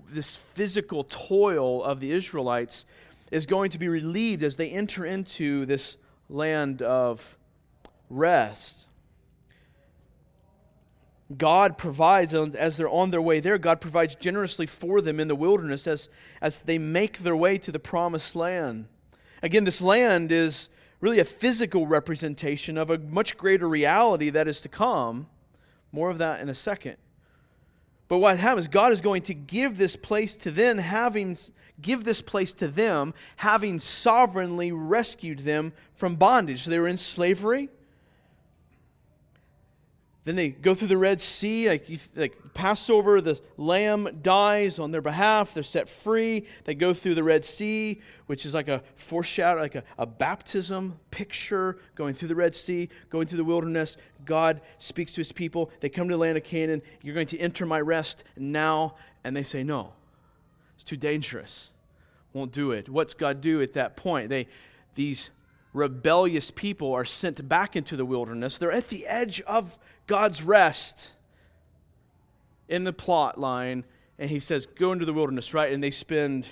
this 0.09 0.35
physical 0.35 1.03
toil 1.03 1.83
of 1.83 1.99
the 1.99 2.11
Israelites 2.11 2.85
is 3.31 3.45
going 3.45 3.71
to 3.71 3.79
be 3.79 3.89
relieved 3.89 4.43
as 4.43 4.55
they 4.55 4.69
enter 4.69 5.05
into 5.05 5.65
this 5.65 5.97
land 6.29 6.81
of 6.81 7.37
rest. 8.09 8.87
God 11.35 11.77
provides, 11.77 12.33
as 12.33 12.77
they're 12.77 12.89
on 12.89 13.11
their 13.11 13.21
way 13.21 13.39
there, 13.39 13.57
God 13.57 13.81
provides 13.81 14.15
generously 14.15 14.65
for 14.65 15.01
them 15.01 15.19
in 15.19 15.27
the 15.27 15.35
wilderness 15.35 15.85
as, 15.85 16.07
as 16.41 16.61
they 16.61 16.77
make 16.77 17.19
their 17.19 17.35
way 17.35 17.57
to 17.57 17.71
the 17.71 17.79
promised 17.79 18.35
land. 18.35 18.87
Again, 19.43 19.65
this 19.65 19.81
land 19.81 20.31
is 20.31 20.69
really 21.01 21.19
a 21.19 21.25
physical 21.25 21.85
representation 21.85 22.77
of 22.77 22.89
a 22.89 22.97
much 22.97 23.37
greater 23.37 23.67
reality 23.67 24.29
that 24.29 24.47
is 24.47 24.61
to 24.61 24.69
come. 24.69 25.27
More 25.91 26.09
of 26.09 26.17
that 26.19 26.39
in 26.39 26.49
a 26.49 26.53
second. 26.53 26.97
But 28.07 28.19
what 28.19 28.37
happens, 28.37 28.69
God 28.69 28.93
is 28.93 29.01
going 29.01 29.23
to 29.23 29.33
give 29.33 29.77
this 29.77 29.97
place 29.97 30.37
to 30.37 30.51
them, 30.51 30.77
having 30.77 31.37
give 31.81 32.05
this 32.05 32.21
place 32.21 32.53
to 32.55 32.67
them, 32.67 33.13
having 33.35 33.79
sovereignly 33.79 34.71
rescued 34.71 35.39
them 35.39 35.73
from 35.93 36.15
bondage. 36.15 36.65
they 36.65 36.79
were 36.79 36.87
in 36.87 36.97
slavery. 36.97 37.69
Then 40.27 40.35
they 40.35 40.49
go 40.49 40.73
through 40.73 40.89
the 40.89 40.97
Red 40.97 41.21
Sea, 41.21 41.69
like, 41.69 41.87
like 42.13 42.53
Passover, 42.53 43.21
the 43.21 43.39
lamb 43.55 44.09
dies 44.21 44.77
on 44.77 44.91
their 44.91 44.99
behalf. 44.99 45.53
They're 45.53 45.63
set 45.63 45.87
free. 45.87 46.45
They 46.65 46.75
go 46.75 46.93
through 46.93 47.15
the 47.15 47.23
Red 47.23 47.45
Sea, 47.45 48.01
which 48.25 48.45
is 48.45 48.53
like 48.53 48.67
a 48.67 48.83
foreshadow, 48.97 49.61
like 49.61 49.75
a, 49.75 49.85
a 49.97 50.05
baptism 50.05 50.99
picture, 51.11 51.77
going 51.95 52.13
through 52.13 52.27
the 52.27 52.35
Red 52.35 52.55
Sea, 52.55 52.89
going 53.09 53.25
through 53.25 53.37
the 53.37 53.45
wilderness. 53.45 53.95
God 54.25 54.59
speaks 54.79 55.13
to 55.13 55.21
his 55.21 55.31
people. 55.31 55.71
They 55.79 55.87
come 55.87 56.09
to 56.09 56.15
the 56.15 56.19
land 56.19 56.37
of 56.37 56.43
Canaan. 56.43 56.81
You're 57.01 57.15
going 57.15 57.27
to 57.27 57.37
enter 57.37 57.65
my 57.65 57.79
rest 57.79 58.25
now. 58.35 58.95
And 59.23 59.33
they 59.33 59.43
say, 59.43 59.63
No, 59.63 59.93
it's 60.75 60.83
too 60.83 60.97
dangerous. 60.97 61.71
Won't 62.33 62.51
do 62.51 62.71
it. 62.71 62.89
What's 62.89 63.13
God 63.13 63.39
do 63.39 63.61
at 63.61 63.71
that 63.75 63.95
point? 63.95 64.27
They, 64.27 64.49
these 64.93 65.29
rebellious 65.77 66.51
people 66.51 66.93
are 66.93 67.05
sent 67.05 67.47
back 67.47 67.75
into 67.75 67.95
the 67.95 68.05
wilderness. 68.05 68.57
They're 68.57 68.71
at 68.71 68.89
the 68.89 69.05
edge 69.07 69.41
of 69.41 69.77
God's 70.07 70.41
rest 70.41 71.11
in 72.67 72.83
the 72.83 72.93
plot 72.93 73.39
line, 73.39 73.85
and 74.19 74.29
he 74.29 74.39
says, 74.39 74.65
Go 74.65 74.91
into 74.91 75.05
the 75.05 75.13
wilderness, 75.13 75.53
right? 75.53 75.71
And 75.71 75.81
they 75.83 75.91
spend 75.91 76.47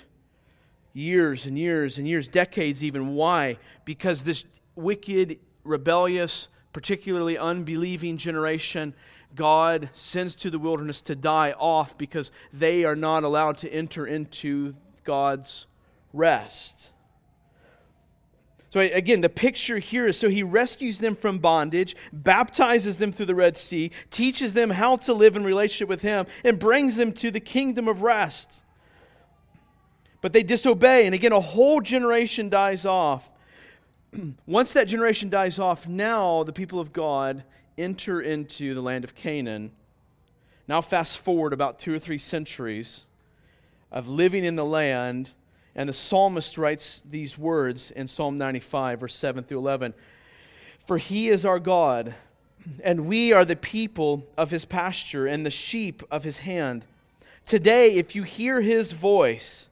years 0.92 1.44
and 1.44 1.58
years 1.58 1.98
and 1.98 2.08
years, 2.08 2.28
decades 2.28 2.82
even. 2.82 3.14
Why? 3.14 3.58
Because 3.84 4.24
this 4.24 4.44
wicked, 4.76 5.38
rebellious, 5.64 6.48
particularly 6.72 7.36
unbelieving 7.36 8.16
generation, 8.16 8.94
God 9.34 9.90
sends 9.92 10.34
to 10.36 10.50
the 10.50 10.58
wilderness 10.58 11.00
to 11.02 11.16
die 11.16 11.52
off 11.52 11.98
because 11.98 12.30
they 12.52 12.84
are 12.84 12.96
not 12.96 13.24
allowed 13.24 13.58
to 13.58 13.70
enter 13.70 14.06
into 14.06 14.74
God's 15.04 15.66
rest. 16.12 16.92
So, 18.76 18.80
again, 18.80 19.22
the 19.22 19.30
picture 19.30 19.78
here 19.78 20.06
is 20.06 20.18
so 20.18 20.28
he 20.28 20.42
rescues 20.42 20.98
them 20.98 21.16
from 21.16 21.38
bondage, 21.38 21.96
baptizes 22.12 22.98
them 22.98 23.10
through 23.10 23.24
the 23.24 23.34
Red 23.34 23.56
Sea, 23.56 23.90
teaches 24.10 24.52
them 24.52 24.68
how 24.68 24.96
to 24.96 25.14
live 25.14 25.34
in 25.34 25.44
relationship 25.44 25.88
with 25.88 26.02
him, 26.02 26.26
and 26.44 26.58
brings 26.58 26.96
them 26.96 27.12
to 27.12 27.30
the 27.30 27.40
kingdom 27.40 27.88
of 27.88 28.02
rest. 28.02 28.62
But 30.20 30.34
they 30.34 30.42
disobey, 30.42 31.06
and 31.06 31.14
again, 31.14 31.32
a 31.32 31.40
whole 31.40 31.80
generation 31.80 32.50
dies 32.50 32.84
off. 32.84 33.30
Once 34.46 34.74
that 34.74 34.88
generation 34.88 35.30
dies 35.30 35.58
off, 35.58 35.88
now 35.88 36.44
the 36.44 36.52
people 36.52 36.78
of 36.78 36.92
God 36.92 37.44
enter 37.78 38.20
into 38.20 38.74
the 38.74 38.82
land 38.82 39.04
of 39.04 39.14
Canaan. 39.14 39.72
Now, 40.68 40.82
fast 40.82 41.16
forward 41.16 41.54
about 41.54 41.78
two 41.78 41.94
or 41.94 41.98
three 41.98 42.18
centuries 42.18 43.06
of 43.90 44.06
living 44.06 44.44
in 44.44 44.54
the 44.54 44.66
land 44.66 45.30
and 45.76 45.90
the 45.90 45.92
psalmist 45.92 46.56
writes 46.56 47.02
these 47.08 47.36
words 47.36 47.90
in 47.90 48.08
Psalm 48.08 48.38
95, 48.38 49.00
verse 49.00 49.14
7 49.14 49.44
through 49.44 49.58
11 49.58 49.92
For 50.86 50.96
he 50.96 51.28
is 51.28 51.44
our 51.44 51.60
God, 51.60 52.14
and 52.82 53.06
we 53.06 53.32
are 53.34 53.44
the 53.44 53.56
people 53.56 54.26
of 54.38 54.50
his 54.50 54.64
pasture 54.64 55.26
and 55.26 55.44
the 55.44 55.50
sheep 55.50 56.02
of 56.10 56.24
his 56.24 56.40
hand. 56.40 56.86
Today, 57.44 57.92
if 57.92 58.16
you 58.16 58.22
hear 58.22 58.62
his 58.62 58.92
voice, 58.92 59.68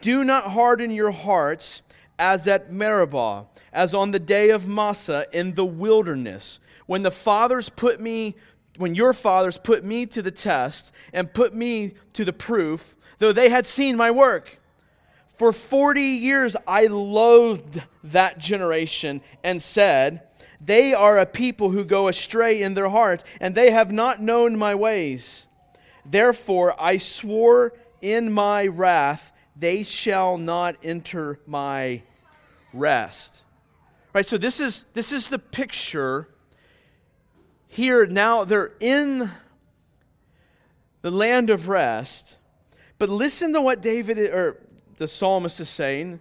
do 0.00 0.24
not 0.24 0.52
harden 0.52 0.90
your 0.90 1.10
hearts 1.10 1.82
as 2.18 2.48
at 2.48 2.72
Meribah, 2.72 3.44
as 3.74 3.94
on 3.94 4.12
the 4.12 4.18
day 4.18 4.48
of 4.48 4.66
Massah 4.66 5.26
in 5.32 5.54
the 5.54 5.66
wilderness, 5.66 6.60
when 6.86 7.02
the 7.02 7.10
fathers 7.10 7.68
put 7.68 8.00
me, 8.00 8.36
when 8.78 8.94
your 8.94 9.12
fathers 9.12 9.58
put 9.58 9.84
me 9.84 10.06
to 10.06 10.22
the 10.22 10.30
test 10.30 10.92
and 11.12 11.34
put 11.34 11.54
me 11.54 11.92
to 12.14 12.24
the 12.24 12.32
proof, 12.32 12.96
though 13.18 13.32
they 13.32 13.50
had 13.50 13.66
seen 13.66 13.98
my 13.98 14.10
work. 14.10 14.59
For 15.40 15.54
40 15.54 16.02
years, 16.02 16.54
I 16.66 16.84
loathed 16.84 17.82
that 18.04 18.36
generation 18.36 19.22
and 19.42 19.62
said, 19.62 20.20
They 20.60 20.92
are 20.92 21.16
a 21.16 21.24
people 21.24 21.70
who 21.70 21.82
go 21.82 22.08
astray 22.08 22.60
in 22.60 22.74
their 22.74 22.90
heart, 22.90 23.24
and 23.40 23.54
they 23.54 23.70
have 23.70 23.90
not 23.90 24.20
known 24.20 24.58
my 24.58 24.74
ways. 24.74 25.46
Therefore, 26.04 26.78
I 26.78 26.98
swore 26.98 27.72
in 28.02 28.30
my 28.30 28.66
wrath, 28.66 29.32
they 29.56 29.82
shall 29.82 30.36
not 30.36 30.76
enter 30.82 31.40
my 31.46 32.02
rest. 32.74 33.42
Right, 34.12 34.26
so 34.26 34.36
this 34.36 34.60
is 34.60 34.84
this 34.92 35.10
is 35.10 35.28
the 35.28 35.38
picture 35.38 36.28
here 37.66 38.04
now 38.04 38.44
they're 38.44 38.72
in 38.78 39.30
the 41.00 41.10
land 41.10 41.48
of 41.48 41.70
rest. 41.70 42.36
But 42.98 43.08
listen 43.08 43.54
to 43.54 43.62
what 43.62 43.80
David 43.80 44.18
or 44.18 44.60
the 45.00 45.08
psalmist 45.08 45.58
is 45.60 45.68
saying. 45.70 46.20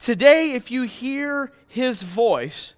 Today, 0.00 0.50
if 0.50 0.68
you 0.68 0.82
hear 0.82 1.52
his 1.68 2.02
voice, 2.02 2.74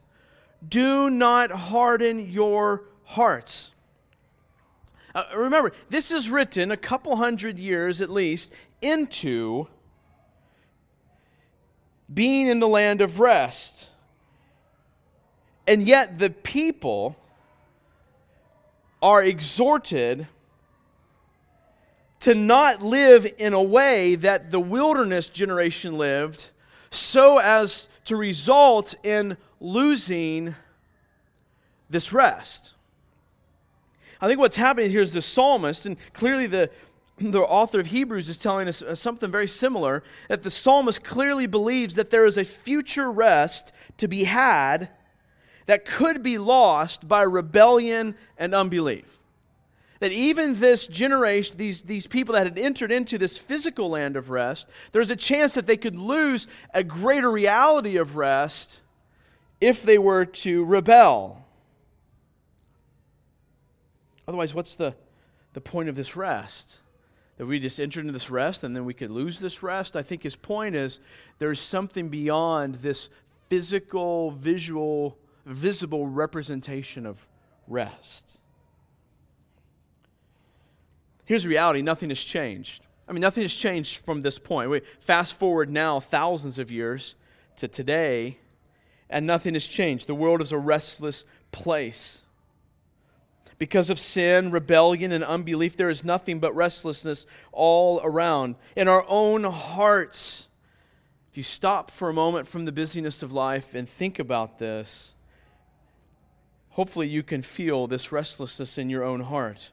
do 0.67 1.09
not 1.09 1.51
harden 1.51 2.31
your 2.31 2.85
hearts. 3.05 3.71
Uh, 5.15 5.25
remember, 5.35 5.73
this 5.89 6.11
is 6.11 6.29
written 6.29 6.71
a 6.71 6.77
couple 6.77 7.17
hundred 7.17 7.59
years 7.59 8.03
at 8.03 8.11
least 8.11 8.53
into 8.83 9.67
being 12.13 12.47
in 12.47 12.59
the 12.59 12.69
land 12.69 13.01
of 13.01 13.21
rest. 13.21 13.89
And 15.67 15.83
yet, 15.87 16.19
the 16.19 16.29
people 16.29 17.17
are 19.01 19.23
exhorted 19.23 20.27
to 22.21 22.35
not 22.35 22.83
live 22.83 23.27
in 23.39 23.53
a 23.53 23.63
way 23.63 24.15
that 24.15 24.51
the 24.51 24.61
wilderness 24.61 25.29
generation 25.29 25.97
lived, 25.97 26.51
so 26.91 27.39
as 27.39 27.89
to 28.05 28.17
result 28.17 28.95
in 29.03 29.37
losing 29.61 30.55
this 31.89 32.13
rest. 32.13 32.75
I 34.21 34.29
think 34.29 34.39
what's 34.39 34.57
happening 34.57 34.91
here 34.91 35.01
is 35.01 35.13
the 35.13 35.23
psalmist, 35.23 35.87
and 35.87 35.97
clearly 36.13 36.47
the, 36.47 36.71
the 37.19 37.41
author 37.41 37.81
of 37.81 37.87
Hebrews 37.87 38.29
is 38.29 38.39
telling 38.39 38.69
us 38.69 38.83
uh, 38.83 38.95
something 38.95 39.31
very 39.31 39.49
similar 39.49 40.03
that 40.29 40.43
the 40.43 40.51
psalmist 40.51 41.03
clearly 41.03 41.47
believes 41.47 41.95
that 41.95 42.11
there 42.11 42.27
is 42.27 42.37
a 42.37 42.45
future 42.45 43.11
rest 43.11 43.73
to 43.97 44.09
be 44.09 44.25
had 44.25 44.91
that 45.65 45.87
could 45.87 46.23
be 46.23 46.37
lost 46.37 47.09
by 47.09 47.23
rebellion 47.23 48.15
and 48.37 48.55
unbelief 48.55 49.20
that 50.01 50.13
even 50.13 50.59
this 50.59 50.87
generation, 50.87 51.57
these, 51.59 51.83
these 51.83 52.07
people 52.07 52.35
that 52.35 52.47
had 52.47 52.59
entered 52.59 52.91
into 52.91 53.19
this 53.19 53.39
physical 53.39 53.91
land 53.91 54.17
of 54.17 54.31
rest, 54.31 54.67
there's 54.93 55.11
a 55.11 55.17
chance 55.17 55.55
that 55.55 55.67
they 55.67 55.77
could 55.77 55.97
lose 55.97 56.47
a 56.75 56.83
greater 56.83 57.31
reality 57.31 57.97
of 57.97 58.17
rest 58.17 58.81
if 59.61 59.83
they 59.83 59.99
were 59.99 60.25
to 60.25 60.65
rebel. 60.65 61.47
Otherwise, 64.27 64.55
what's 64.55 64.75
the, 64.75 64.95
the 65.53 65.61
point 65.61 65.89
of 65.91 65.97
this 65.97 66.17
rest? 66.17 66.79
That 67.37 67.47
we 67.47 67.59
just 67.59 67.79
entered 67.79 68.01
into 68.01 68.13
this 68.13 68.31
rest 68.31 68.65
and 68.65 68.75
then 68.75 68.87
we 68.87 68.95
could 68.95 69.11
lose 69.11 69.39
this 69.39 69.63
rest? 69.63 69.97
I 69.97 70.03
think 70.03 70.23
his 70.23 70.37
point 70.37 70.75
is 70.75 71.01
there's 71.39 71.61
something 71.61 72.09
beyond 72.09 72.77
this 72.77 73.11
physical, 73.51 74.31
visual, 74.31 75.19
visible 75.45 76.07
representation 76.07 77.05
of 77.05 77.27
rest. 77.67 78.41
Here's 81.25 81.43
the 81.43 81.49
reality 81.49 81.83
nothing 81.83 82.09
has 82.09 82.23
changed. 82.23 82.83
I 83.09 83.13
mean, 83.13 83.21
nothing 83.21 83.43
has 83.43 83.55
changed 83.55 83.99
from 83.99 84.23
this 84.23 84.39
point. 84.39 84.71
We 84.71 84.83
fast 85.01 85.35
forward 85.35 85.69
now 85.69 85.99
thousands 85.99 86.59
of 86.59 86.71
years 86.71 87.17
to 87.57 87.67
today, 87.67 88.39
and 89.09 89.27
nothing 89.27 89.55
has 89.55 89.67
changed. 89.67 90.07
The 90.07 90.15
world 90.15 90.41
is 90.41 90.53
a 90.53 90.59
restless 90.59 91.25
place. 91.51 92.23
Because 93.59 93.91
of 93.91 93.99
sin, 93.99 94.51
rebellion, 94.53 95.13
and 95.13 95.23
unbelief, 95.23 95.77
there 95.77 95.91
is 95.91 96.03
nothing 96.05 96.41
but 96.41 96.55
restlessness 96.55 97.27
all 97.53 98.01
around. 98.03 98.55
In 98.75 98.89
our 98.89 99.05
own 99.07 99.45
hearts, 99.45 100.49
if 101.31 101.37
you 101.37 101.43
stop 101.43 101.91
for 101.91 102.09
a 102.09 102.15
moment 102.15 102.49
from 102.49 102.65
the 102.65 102.73
busyness 102.73 103.23
of 103.23 103.33
life 103.33 103.75
and 103.75 103.89
think 103.89 104.19
about 104.19 104.59
this, 104.59 105.15
hopefully 106.71 107.09
you 107.09 107.23
can 107.23 107.43
feel 107.43 107.87
this 107.87 108.13
restlessness 108.13 108.79
in 108.79 108.89
your 108.89 109.05
own 109.05 109.21
heart. 109.21 109.73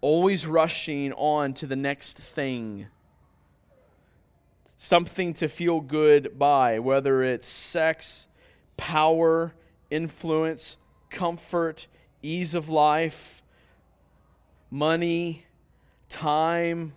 Always 0.00 0.46
rushing 0.46 1.12
on 1.12 1.52
to 1.54 1.66
the 1.66 1.76
next 1.76 2.16
thing. 2.16 2.86
Something 4.76 5.34
to 5.34 5.48
feel 5.48 5.80
good 5.80 6.38
by, 6.38 6.78
whether 6.78 7.22
it's 7.22 7.46
sex, 7.46 8.28
power, 8.78 9.54
influence, 9.90 10.78
comfort, 11.10 11.86
ease 12.22 12.54
of 12.54 12.68
life, 12.68 13.42
money, 14.70 15.44
time. 16.08 16.94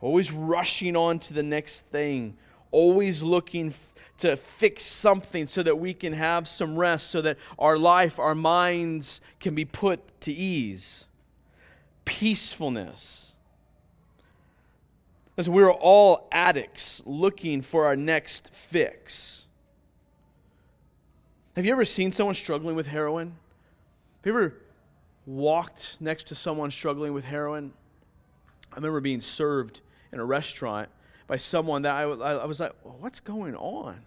Always 0.00 0.32
rushing 0.32 0.96
on 0.96 1.18
to 1.20 1.34
the 1.34 1.42
next 1.42 1.82
thing, 1.88 2.38
always 2.70 3.22
looking 3.22 3.68
f- 3.68 3.92
to 4.20 4.36
fix 4.36 4.84
something 4.84 5.46
so 5.46 5.62
that 5.62 5.78
we 5.78 5.94
can 5.94 6.12
have 6.12 6.46
some 6.46 6.76
rest, 6.76 7.10
so 7.10 7.20
that 7.22 7.36
our 7.58 7.78
life, 7.78 8.18
our 8.18 8.34
minds 8.34 9.20
can 9.40 9.54
be 9.54 9.64
put 9.64 10.20
to 10.22 10.32
ease. 10.32 11.06
Peacefulness. 12.04 13.34
As 15.36 15.48
we're 15.48 15.72
all 15.72 16.28
addicts 16.30 17.02
looking 17.06 17.62
for 17.62 17.86
our 17.86 17.96
next 17.96 18.54
fix. 18.54 19.46
Have 21.56 21.64
you 21.64 21.72
ever 21.72 21.84
seen 21.84 22.12
someone 22.12 22.34
struggling 22.34 22.76
with 22.76 22.86
heroin? 22.86 23.28
Have 23.28 24.26
you 24.26 24.32
ever 24.32 24.54
walked 25.26 25.96
next 26.00 26.26
to 26.28 26.34
someone 26.34 26.70
struggling 26.70 27.14
with 27.14 27.24
heroin? 27.24 27.72
I 28.72 28.76
remember 28.76 29.00
being 29.00 29.20
served 29.20 29.80
in 30.12 30.20
a 30.20 30.24
restaurant 30.24 30.90
by 31.26 31.36
someone 31.36 31.82
that 31.82 31.94
I, 31.94 32.02
I 32.02 32.44
was 32.44 32.60
like, 32.60 32.72
what's 32.82 33.20
going 33.20 33.56
on? 33.56 34.00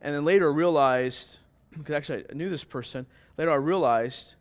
And 0.00 0.14
then 0.14 0.24
later 0.24 0.52
realized, 0.52 1.38
because 1.70 1.94
actually 1.94 2.24
I 2.30 2.34
knew 2.34 2.50
this 2.50 2.64
person, 2.64 3.06
later 3.36 3.50
I 3.50 3.56
realized 3.56 4.34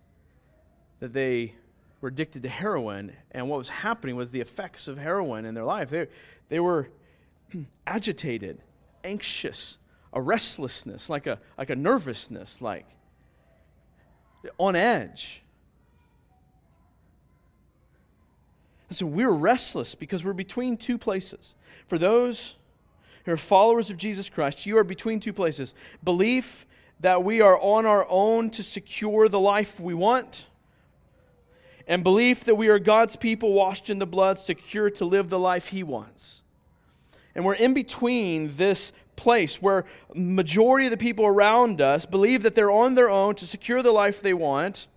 that 0.99 1.13
they 1.13 1.53
were 2.01 2.09
addicted 2.09 2.43
to 2.43 2.49
heroin. 2.49 3.13
And 3.31 3.49
what 3.49 3.57
was 3.57 3.69
happening 3.69 4.15
was 4.15 4.31
the 4.31 4.41
effects 4.41 4.87
of 4.87 4.97
heroin 4.97 5.45
in 5.45 5.55
their 5.55 5.63
life. 5.63 5.89
They, 5.89 6.07
they 6.49 6.59
were 6.59 6.89
agitated, 7.87 8.59
anxious, 9.03 9.77
a 10.13 10.21
restlessness, 10.21 11.09
like 11.09 11.27
a, 11.27 11.39
like 11.57 11.69
a 11.69 11.75
nervousness, 11.75 12.61
like 12.61 12.85
on 14.57 14.75
edge. 14.75 15.41
Listen, 18.89 19.13
we're 19.13 19.31
restless 19.31 19.95
because 19.95 20.23
we're 20.23 20.33
between 20.33 20.77
two 20.77 20.97
places. 20.97 21.55
For 21.87 21.97
those 21.97 22.55
who 23.27 23.33
are 23.33 23.37
followers 23.37 23.89
of 23.89 23.97
Jesus 23.97 24.29
Christ, 24.29 24.65
you 24.65 24.77
are 24.77 24.85
between 24.85 25.19
two 25.19 25.33
places 25.33 25.75
belief 26.01 26.65
that 27.01 27.25
we 27.25 27.41
are 27.41 27.59
on 27.59 27.85
our 27.85 28.07
own 28.09 28.49
to 28.51 28.63
secure 28.63 29.27
the 29.27 29.39
life 29.39 29.81
we 29.81 29.93
want, 29.93 30.47
and 31.89 32.05
belief 32.05 32.45
that 32.45 32.55
we 32.55 32.69
are 32.69 32.79
God's 32.79 33.17
people 33.17 33.51
washed 33.51 33.89
in 33.89 33.99
the 33.99 34.05
blood, 34.05 34.39
secure 34.39 34.89
to 34.91 35.03
live 35.03 35.27
the 35.27 35.37
life 35.37 35.67
He 35.67 35.83
wants. 35.83 36.41
And 37.35 37.43
we're 37.43 37.55
in 37.55 37.73
between 37.73 38.55
this 38.55 38.93
place 39.17 39.61
where 39.61 39.83
majority 40.15 40.85
of 40.85 40.91
the 40.91 40.97
people 40.97 41.25
around 41.25 41.81
us 41.81 42.05
believe 42.05 42.43
that 42.43 42.55
they're 42.55 42.71
on 42.71 42.95
their 42.95 43.09
own 43.09 43.35
to 43.35 43.45
secure 43.45 43.83
the 43.83 43.91
life 43.91 44.21
they 44.21 44.33
want. 44.33 44.87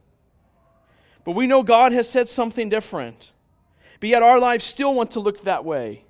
But 1.24 1.32
we 1.32 1.48
know 1.48 1.64
God 1.64 1.90
has 1.90 2.08
said 2.08 2.28
something 2.28 2.68
different. 2.68 3.32
But 3.98 4.08
yet 4.08 4.22
our 4.22 4.38
lives 4.38 4.64
still 4.64 4.94
want 4.94 5.10
to 5.12 5.20
look 5.20 5.42
that 5.42 5.64
way. 5.64 6.04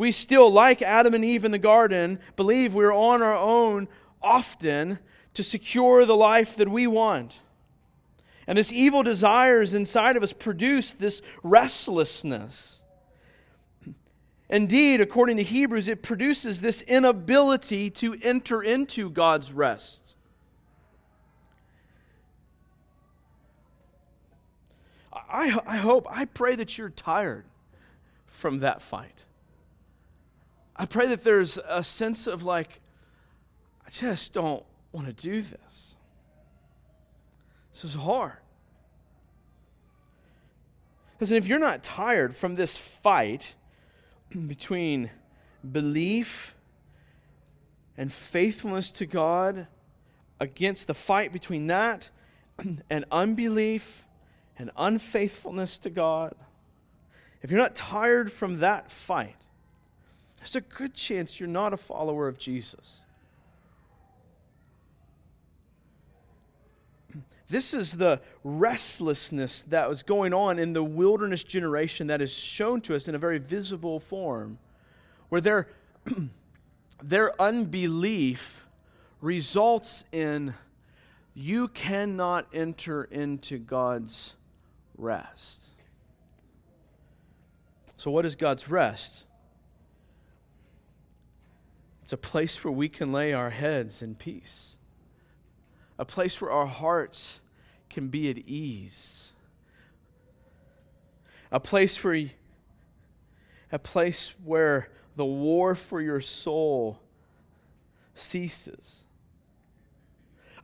We 0.00 0.12
still, 0.12 0.50
like 0.50 0.80
Adam 0.80 1.12
and 1.12 1.22
Eve 1.22 1.44
in 1.44 1.50
the 1.52 1.58
garden, 1.58 2.20
believe 2.34 2.72
we're 2.72 2.90
on 2.90 3.20
our 3.20 3.34
own 3.34 3.86
often 4.22 4.98
to 5.34 5.42
secure 5.42 6.06
the 6.06 6.16
life 6.16 6.56
that 6.56 6.70
we 6.70 6.86
want. 6.86 7.34
And 8.46 8.56
this 8.56 8.72
evil 8.72 9.02
desires 9.02 9.74
inside 9.74 10.16
of 10.16 10.22
us 10.22 10.32
produce 10.32 10.94
this 10.94 11.20
restlessness. 11.42 12.80
Indeed, 14.48 15.02
according 15.02 15.36
to 15.36 15.42
Hebrews, 15.42 15.86
it 15.86 16.02
produces 16.02 16.62
this 16.62 16.80
inability 16.80 17.90
to 17.90 18.16
enter 18.22 18.62
into 18.62 19.10
God's 19.10 19.52
rest. 19.52 20.16
I, 25.12 25.60
I 25.66 25.76
hope, 25.76 26.06
I 26.08 26.24
pray 26.24 26.56
that 26.56 26.78
you're 26.78 26.88
tired 26.88 27.44
from 28.28 28.60
that 28.60 28.80
fight. 28.80 29.24
I 30.80 30.86
pray 30.86 31.08
that 31.08 31.24
there's 31.24 31.58
a 31.68 31.84
sense 31.84 32.26
of 32.26 32.42
like, 32.42 32.80
I 33.86 33.90
just 33.90 34.32
don't 34.32 34.64
want 34.92 35.08
to 35.08 35.12
do 35.12 35.42
this. 35.42 35.94
This 37.70 37.84
is 37.84 37.94
hard. 37.94 38.38
Listen, 41.20 41.36
if 41.36 41.46
you're 41.46 41.58
not 41.58 41.82
tired 41.82 42.34
from 42.34 42.54
this 42.54 42.78
fight, 42.78 43.56
between 44.46 45.10
belief 45.70 46.54
and 47.98 48.10
faithfulness 48.10 48.90
to 48.92 49.04
God 49.04 49.66
against 50.40 50.86
the 50.86 50.94
fight 50.94 51.30
between 51.30 51.66
that 51.66 52.08
and 52.88 53.04
unbelief 53.12 54.06
and 54.58 54.70
unfaithfulness 54.78 55.76
to 55.76 55.90
God, 55.90 56.34
if 57.42 57.50
you're 57.50 57.60
not 57.60 57.74
tired 57.74 58.32
from 58.32 58.60
that 58.60 58.90
fight, 58.90 59.36
there's 60.40 60.56
a 60.56 60.62
good 60.62 60.94
chance 60.94 61.38
you're 61.38 61.48
not 61.48 61.72
a 61.72 61.76
follower 61.76 62.26
of 62.26 62.38
Jesus. 62.38 63.02
This 67.48 67.74
is 67.74 67.96
the 67.96 68.20
restlessness 68.42 69.62
that 69.62 69.88
was 69.88 70.02
going 70.02 70.32
on 70.32 70.58
in 70.58 70.72
the 70.72 70.84
wilderness 70.84 71.42
generation 71.42 72.06
that 72.06 72.22
is 72.22 72.32
shown 72.32 72.80
to 72.82 72.94
us 72.94 73.08
in 73.08 73.14
a 73.14 73.18
very 73.18 73.38
visible 73.38 74.00
form, 74.00 74.58
where 75.28 75.40
their, 75.40 75.68
their 77.02 77.40
unbelief 77.42 78.66
results 79.20 80.04
in 80.12 80.54
you 81.34 81.68
cannot 81.68 82.46
enter 82.52 83.04
into 83.04 83.58
God's 83.58 84.34
rest. 84.96 85.64
So, 87.96 88.10
what 88.10 88.24
is 88.24 88.36
God's 88.36 88.68
rest? 88.68 89.24
It's 92.10 92.14
a 92.14 92.16
place 92.16 92.64
where 92.64 92.72
we 92.72 92.88
can 92.88 93.12
lay 93.12 93.32
our 93.32 93.50
heads 93.50 94.02
in 94.02 94.16
peace. 94.16 94.76
A 95.96 96.04
place 96.04 96.40
where 96.40 96.50
our 96.50 96.66
hearts 96.66 97.38
can 97.88 98.08
be 98.08 98.28
at 98.28 98.38
ease, 98.38 99.32
a 101.52 101.60
place 101.60 102.02
where, 102.02 102.30
a 103.70 103.78
place 103.78 104.34
where 104.42 104.88
the 105.14 105.24
war 105.24 105.76
for 105.76 106.00
your 106.00 106.20
soul 106.20 106.98
ceases, 108.16 109.04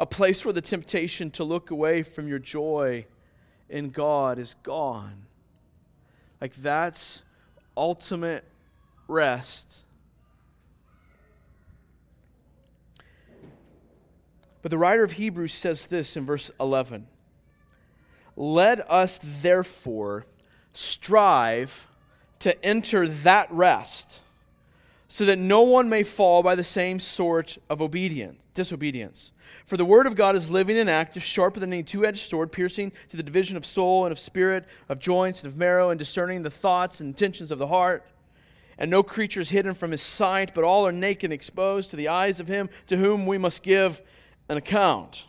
a 0.01 0.07
place 0.07 0.45
where 0.45 0.53
the 0.53 0.61
temptation 0.61 1.31
to 1.31 1.45
look 1.45 1.71
away 1.71 2.03
from 2.03 2.27
your 2.27 2.41
joy 2.41 3.07
in 3.69 3.91
God 3.91 4.41
is 4.41 4.55
gone. 4.65 5.27
Like 6.41 6.57
that's 6.57 7.23
ultimate 7.77 8.45
rest 9.07 9.85
But 14.67 14.71
the 14.71 14.79
writer 14.79 15.05
of 15.05 15.13
Hebrews 15.13 15.55
says 15.55 15.87
this 15.87 16.17
in 16.17 16.27
verse 16.27 16.51
11 16.59 17.07
Let 18.35 18.91
us 18.91 19.21
therefore 19.23 20.27
strive 20.73 21.87
to 22.41 22.65
enter 22.65 23.07
that 23.07 23.49
rest, 23.53 24.23
so 25.07 25.25
that 25.25 25.39
no 25.39 25.63
one 25.63 25.89
may 25.89 26.03
fall 26.03 26.43
by 26.43 26.57
the 26.57 26.65
same 26.65 26.99
sort 26.99 27.59
of 27.71 27.81
obedience, 27.81 28.43
disobedience. 28.55 29.31
For 29.67 29.77
the 29.77 29.85
word 29.85 30.09
of 30.09 30.17
God 30.17 30.35
is 30.35 30.51
living 30.51 30.77
and 30.77 30.91
active, 30.91 31.23
sharper 31.23 31.61
than 31.61 31.73
any 31.73 31.85
two 31.85 32.05
edged 32.05 32.29
sword, 32.29 32.51
piercing 32.51 32.91
to 33.11 33.17
the 33.17 33.23
division 33.23 33.57
of 33.57 33.65
soul 33.65 34.05
and 34.05 34.11
of 34.11 34.19
spirit, 34.19 34.65
of 34.89 34.99
joints 34.99 35.45
and 35.45 35.53
of 35.53 35.57
marrow, 35.57 35.91
and 35.91 35.99
discerning 36.01 36.43
the 36.43 36.51
thoughts 36.51 36.99
and 36.99 37.11
intentions 37.11 37.53
of 37.53 37.61
the 37.61 37.69
heart. 37.69 38.05
And 38.79 38.91
no 38.91 39.05
creature 39.05 39.41
is 39.43 39.51
hidden 39.51 39.75
from 39.75 39.93
his 39.93 40.03
sight, 40.03 40.55
but 40.57 40.65
all 40.65 40.89
are 40.89 40.93
naked 40.93 41.27
and 41.27 41.33
exposed 41.33 41.91
to 41.91 41.97
the 41.97 42.09
eyes 42.09 42.41
of 42.41 42.49
him 42.49 42.69
to 42.89 42.97
whom 42.97 43.27
we 43.27 43.39
must 43.39 43.63
give 43.63 44.03
an 44.49 44.57
account. 44.57 45.25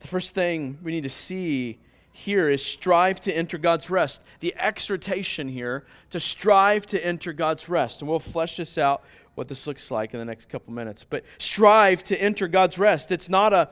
The 0.00 0.08
first 0.08 0.34
thing 0.34 0.78
we 0.82 0.92
need 0.92 1.02
to 1.04 1.10
see 1.10 1.78
here 2.12 2.48
is 2.48 2.64
strive 2.64 3.20
to 3.20 3.36
enter 3.36 3.58
God's 3.58 3.90
rest. 3.90 4.22
The 4.40 4.54
exhortation 4.56 5.48
here 5.48 5.84
to 6.10 6.20
strive 6.20 6.86
to 6.86 7.04
enter 7.04 7.32
God's 7.32 7.68
rest. 7.68 8.00
And 8.00 8.08
we'll 8.08 8.18
flesh 8.18 8.56
this 8.56 8.78
out 8.78 9.02
what 9.34 9.48
this 9.48 9.66
looks 9.66 9.90
like 9.90 10.14
in 10.14 10.18
the 10.18 10.24
next 10.24 10.48
couple 10.48 10.72
minutes. 10.72 11.04
But 11.04 11.24
strive 11.38 12.02
to 12.04 12.20
enter 12.20 12.48
God's 12.48 12.78
rest. 12.78 13.12
It's 13.12 13.28
not 13.28 13.52
a 13.52 13.68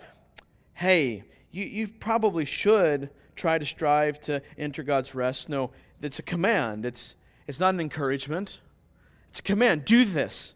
hey, 0.74 1.24
you, 1.50 1.64
you 1.64 1.88
probably 1.88 2.44
should 2.44 3.10
try 3.36 3.58
to 3.58 3.64
strive 3.64 4.20
to 4.20 4.42
enter 4.58 4.82
God's 4.82 5.14
rest. 5.14 5.48
No, 5.48 5.70
it's 6.02 6.18
a 6.18 6.22
command. 6.22 6.84
It's, 6.84 7.14
it's 7.46 7.60
not 7.60 7.74
an 7.74 7.80
encouragement. 7.80 8.60
It's 9.30 9.40
a 9.40 9.42
command. 9.42 9.84
Do 9.84 10.04
this. 10.04 10.54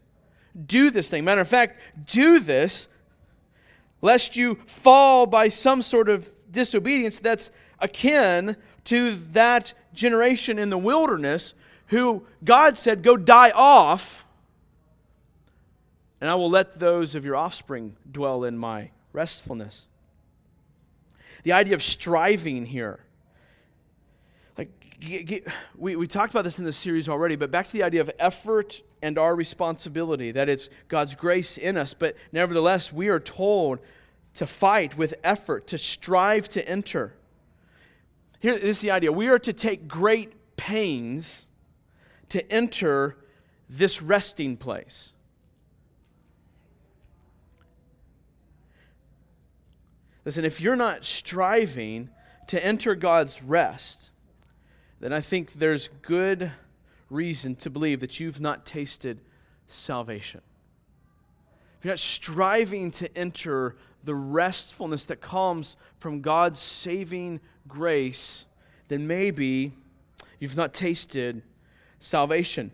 Do 0.65 0.91
this 0.91 1.09
thing. 1.09 1.23
Matter 1.23 1.41
of 1.41 1.47
fact, 1.47 1.79
do 2.05 2.39
this 2.39 2.87
lest 4.01 4.35
you 4.35 4.55
fall 4.65 5.25
by 5.25 5.49
some 5.49 5.81
sort 5.81 6.09
of 6.09 6.29
disobedience 6.51 7.19
that's 7.19 7.51
akin 7.79 8.55
to 8.85 9.15
that 9.31 9.73
generation 9.93 10.57
in 10.57 10.69
the 10.69 10.77
wilderness 10.77 11.53
who 11.87 12.23
God 12.43 12.77
said, 12.77 13.03
Go 13.03 13.17
die 13.17 13.51
off, 13.51 14.25
and 16.21 16.29
I 16.29 16.35
will 16.35 16.49
let 16.49 16.79
those 16.79 17.15
of 17.15 17.25
your 17.25 17.35
offspring 17.35 17.95
dwell 18.09 18.43
in 18.43 18.57
my 18.57 18.91
restfulness. 19.13 19.87
The 21.43 21.53
idea 21.53 21.75
of 21.75 21.83
striving 21.83 22.65
here. 22.65 22.99
Like, 25.01 25.47
we, 25.77 25.95
we 25.95 26.07
talked 26.07 26.33
about 26.33 26.43
this 26.43 26.59
in 26.59 26.65
the 26.65 26.73
series 26.73 27.07
already, 27.07 27.35
but 27.35 27.51
back 27.51 27.65
to 27.67 27.73
the 27.73 27.83
idea 27.83 28.01
of 28.01 28.11
effort 28.19 28.81
and 29.01 29.17
our 29.17 29.35
responsibility, 29.35 30.31
that 30.31 30.49
it's 30.49 30.69
God's 30.87 31.15
grace 31.15 31.57
in 31.57 31.77
us, 31.77 31.93
but 31.93 32.15
nevertheless, 32.31 32.91
we 32.91 33.07
are 33.07 33.19
told 33.19 33.79
to 34.35 34.45
fight 34.45 34.97
with 34.97 35.13
effort, 35.23 35.67
to 35.67 35.77
strive 35.77 36.49
to 36.49 36.67
enter. 36.67 37.13
Here 38.39 38.53
is 38.53 38.81
the 38.81 38.91
idea 38.91 39.11
we 39.11 39.29
are 39.29 39.39
to 39.39 39.53
take 39.53 39.87
great 39.87 40.55
pains 40.57 41.47
to 42.29 42.51
enter 42.51 43.17
this 43.69 44.01
resting 44.01 44.57
place. 44.57 45.13
Listen, 50.25 50.45
if 50.45 50.61
you're 50.61 50.75
not 50.75 51.05
striving 51.05 52.09
to 52.47 52.63
enter 52.63 52.95
God's 52.95 53.41
rest, 53.41 54.09
then 54.99 55.13
I 55.13 55.21
think 55.21 55.53
there's 55.53 55.89
good 56.01 56.51
reason 57.09 57.55
to 57.57 57.69
believe 57.69 57.99
that 58.01 58.19
you've 58.19 58.41
not 58.41 58.65
tasted 58.65 59.21
salvation. 59.67 60.41
If 61.79 61.85
you're 61.85 61.93
not 61.93 61.99
striving 61.99 62.91
to 62.91 63.17
enter 63.17 63.75
the 64.03 64.15
restfulness 64.15 65.05
that 65.05 65.21
comes 65.21 65.77
from 65.97 66.21
God's 66.21 66.59
saving 66.59 67.39
grace, 67.67 68.45
then 68.89 69.07
maybe 69.07 69.73
you've 70.39 70.57
not 70.57 70.73
tasted 70.73 71.41
salvation. 71.99 72.71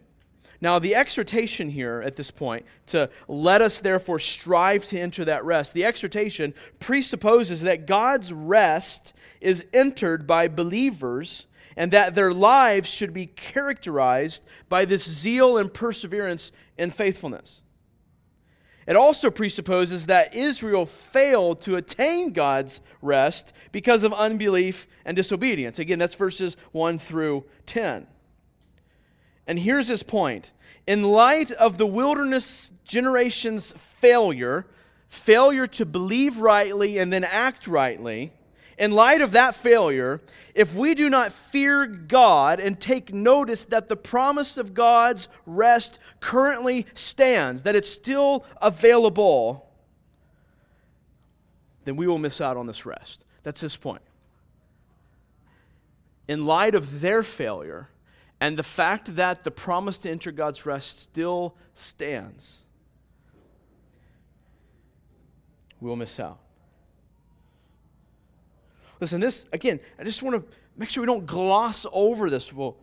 Now, 0.61 0.79
the 0.79 0.95
exhortation 0.95 1.69
here 1.69 2.01
at 2.03 2.15
this 2.15 2.31
point 2.31 2.65
to 2.87 3.09
let 3.27 3.61
us 3.61 3.81
therefore 3.81 4.19
strive 4.19 4.85
to 4.85 4.99
enter 4.99 5.25
that 5.25 5.43
rest, 5.45 5.73
the 5.73 5.85
exhortation 5.85 6.53
presupposes 6.79 7.61
that 7.61 7.85
God's 7.85 8.31
rest 8.33 9.13
is 9.41 9.65
entered 9.73 10.25
by 10.25 10.47
believers 10.47 11.45
and 11.77 11.91
that 11.91 12.15
their 12.15 12.33
lives 12.33 12.89
should 12.89 13.13
be 13.13 13.25
characterized 13.25 14.45
by 14.69 14.85
this 14.85 15.03
zeal 15.03 15.57
and 15.57 15.73
perseverance 15.73 16.51
and 16.77 16.93
faithfulness. 16.93 17.61
It 18.87 18.95
also 18.95 19.31
presupposes 19.31 20.05
that 20.05 20.35
Israel 20.35 20.85
failed 20.85 21.61
to 21.61 21.75
attain 21.75 22.31
God's 22.33 22.81
rest 23.01 23.51
because 23.71 24.03
of 24.03 24.13
unbelief 24.13 24.87
and 25.03 25.17
disobedience. 25.17 25.79
Again, 25.79 25.97
that's 25.97 26.15
verses 26.15 26.55
1 26.71 26.99
through 26.99 27.45
10. 27.65 28.05
And 29.47 29.59
here's 29.59 29.87
his 29.87 30.03
point. 30.03 30.53
In 30.85 31.03
light 31.03 31.51
of 31.51 31.79
the 31.79 31.87
wilderness 31.87 32.69
generation's 32.83 33.71
failure, 33.73 34.67
failure 35.07 35.65
to 35.67 35.85
believe 35.85 36.37
rightly 36.37 36.99
and 36.99 37.11
then 37.11 37.23
act 37.23 37.67
rightly, 37.67 38.33
in 38.77 38.91
light 38.91 39.21
of 39.21 39.31
that 39.31 39.55
failure, 39.55 40.21
if 40.53 40.73
we 40.73 40.95
do 40.95 41.09
not 41.09 41.31
fear 41.31 41.85
God 41.85 42.59
and 42.59 42.79
take 42.79 43.13
notice 43.13 43.65
that 43.65 43.89
the 43.89 43.95
promise 43.95 44.57
of 44.57 44.73
God's 44.73 45.27
rest 45.45 45.99
currently 46.19 46.85
stands, 46.93 47.63
that 47.63 47.75
it's 47.75 47.89
still 47.89 48.45
available, 48.61 49.69
then 51.85 51.95
we 51.95 52.07
will 52.07 52.17
miss 52.17 52.41
out 52.41 52.57
on 52.57 52.67
this 52.67 52.85
rest. 52.85 53.25
That's 53.43 53.61
his 53.61 53.75
point. 53.75 54.01
In 56.27 56.45
light 56.45 56.73
of 56.73 57.01
their 57.01 57.21
failure 57.21 57.89
and 58.41 58.57
the 58.57 58.63
fact 58.63 59.15
that 59.15 59.43
the 59.43 59.51
promise 59.51 59.99
to 59.99 60.09
enter 60.09 60.31
God's 60.31 60.65
rest 60.65 60.99
still 60.99 61.55
stands, 61.73 62.61
we'll 65.79 65.95
miss 65.95 66.19
out. 66.19 66.39
Listen, 68.99 69.19
this, 69.19 69.45
again, 69.51 69.79
I 69.99 70.03
just 70.03 70.23
want 70.23 70.35
to 70.35 70.55
make 70.77 70.89
sure 70.89 71.01
we 71.01 71.07
don't 71.07 71.25
gloss 71.25 71.85
over 71.91 72.29
this. 72.29 72.51
Well, 72.53 72.77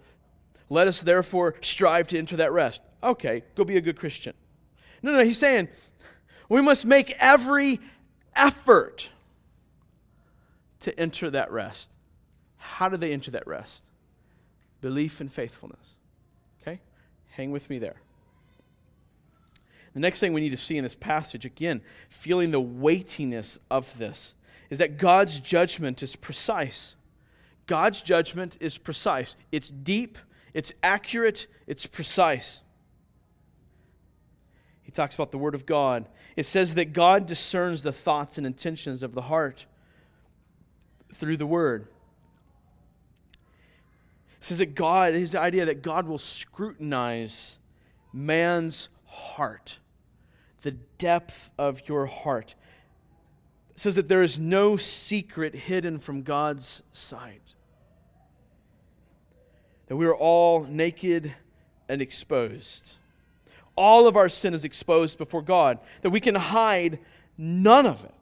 let 0.69 0.89
us 0.89 1.03
therefore 1.03 1.55
strive 1.61 2.09
to 2.09 2.19
enter 2.19 2.37
that 2.37 2.53
rest. 2.53 2.81
Okay, 3.03 3.43
go 3.55 3.65
be 3.65 3.77
a 3.77 3.81
good 3.81 3.97
Christian. 3.97 4.35
No, 5.03 5.13
no, 5.13 5.25
he's 5.25 5.39
saying 5.39 5.69
we 6.49 6.61
must 6.61 6.85
make 6.85 7.15
every 7.19 7.81
effort 8.37 9.09
to 10.81 10.99
enter 10.99 11.31
that 11.31 11.51
rest. 11.51 11.91
How 12.57 12.89
do 12.89 12.97
they 12.97 13.13
enter 13.13 13.31
that 13.33 13.47
rest? 13.47 13.85
Belief 14.81 15.21
and 15.21 15.33
faithfulness. 15.33 15.97
Okay? 16.61 16.81
Hang 17.31 17.51
with 17.51 17.69
me 17.71 17.79
there. 17.79 17.97
The 19.95 20.01
next 20.01 20.21
thing 20.21 20.33
we 20.33 20.41
need 20.41 20.51
to 20.51 20.57
see 20.57 20.77
in 20.77 20.85
this 20.85 20.95
passage, 20.95 21.45
again, 21.45 21.83
feeling 22.09 22.51
the 22.51 22.61
weightiness 22.61 23.59
of 23.71 23.99
this 23.99 24.35
is 24.73 24.79
that 24.79 24.97
God's 24.97 25.39
judgment 25.39 26.03
is 26.03 26.17
precise. 26.17 26.97
God's 27.67 28.01
judgment 28.01 28.57
is 28.59 28.79
precise. 28.79 29.37
It's 29.53 29.69
deep, 29.69 30.17
it's 30.55 30.73
accurate, 30.83 31.47
it's 31.67 31.87
precise. 31.87 32.63
He 34.81 34.91
talks 34.91 35.15
about 35.15 35.31
the 35.31 35.37
Word 35.37 35.55
of 35.55 35.67
God. 35.67 36.09
It 36.37 36.47
says 36.47 36.75
that 36.77 36.95
God 36.95 37.27
discerns 37.27 37.83
the 37.83 37.93
thoughts 37.93 38.39
and 38.39 38.47
intentions 38.47 39.03
of 39.03 39.13
the 39.13 39.21
heart 39.21 39.67
through 41.13 41.37
the 41.37 41.45
Word. 41.45 41.87
It 44.39 44.45
says 44.45 44.57
that 44.57 44.75
God, 44.75 45.13
his 45.13 45.35
idea 45.35 45.67
that 45.67 45.83
God 45.83 46.09
will 46.09 46.17
scrutinize 46.17 47.59
man's 48.11 48.89
heart, 49.05 49.81
the 50.63 50.71
depth 50.71 51.51
of 51.59 51.87
your 51.91 52.07
heart 52.07 52.55
says 53.77 53.95
that 53.97 54.09
there 54.09 54.23
is 54.23 54.39
no 54.39 54.77
secret 54.77 55.55
hidden 55.55 55.99
from 55.99 56.23
God's 56.23 56.83
sight. 56.93 57.55
That 59.87 59.97
we 59.97 60.07
are 60.07 60.15
all 60.15 60.65
naked 60.65 61.35
and 61.89 62.01
exposed. 62.01 62.97
All 63.77 64.07
of 64.07 64.17
our 64.17 64.29
sin 64.29 64.55
is 64.55 64.65
exposed 64.65 65.19
before 65.19 65.43
God, 65.43 65.79
that 66.03 66.11
we 66.11 66.21
can 66.21 66.35
hide 66.35 66.99
none 67.37 67.87
of 67.87 68.05
it. 68.05 68.15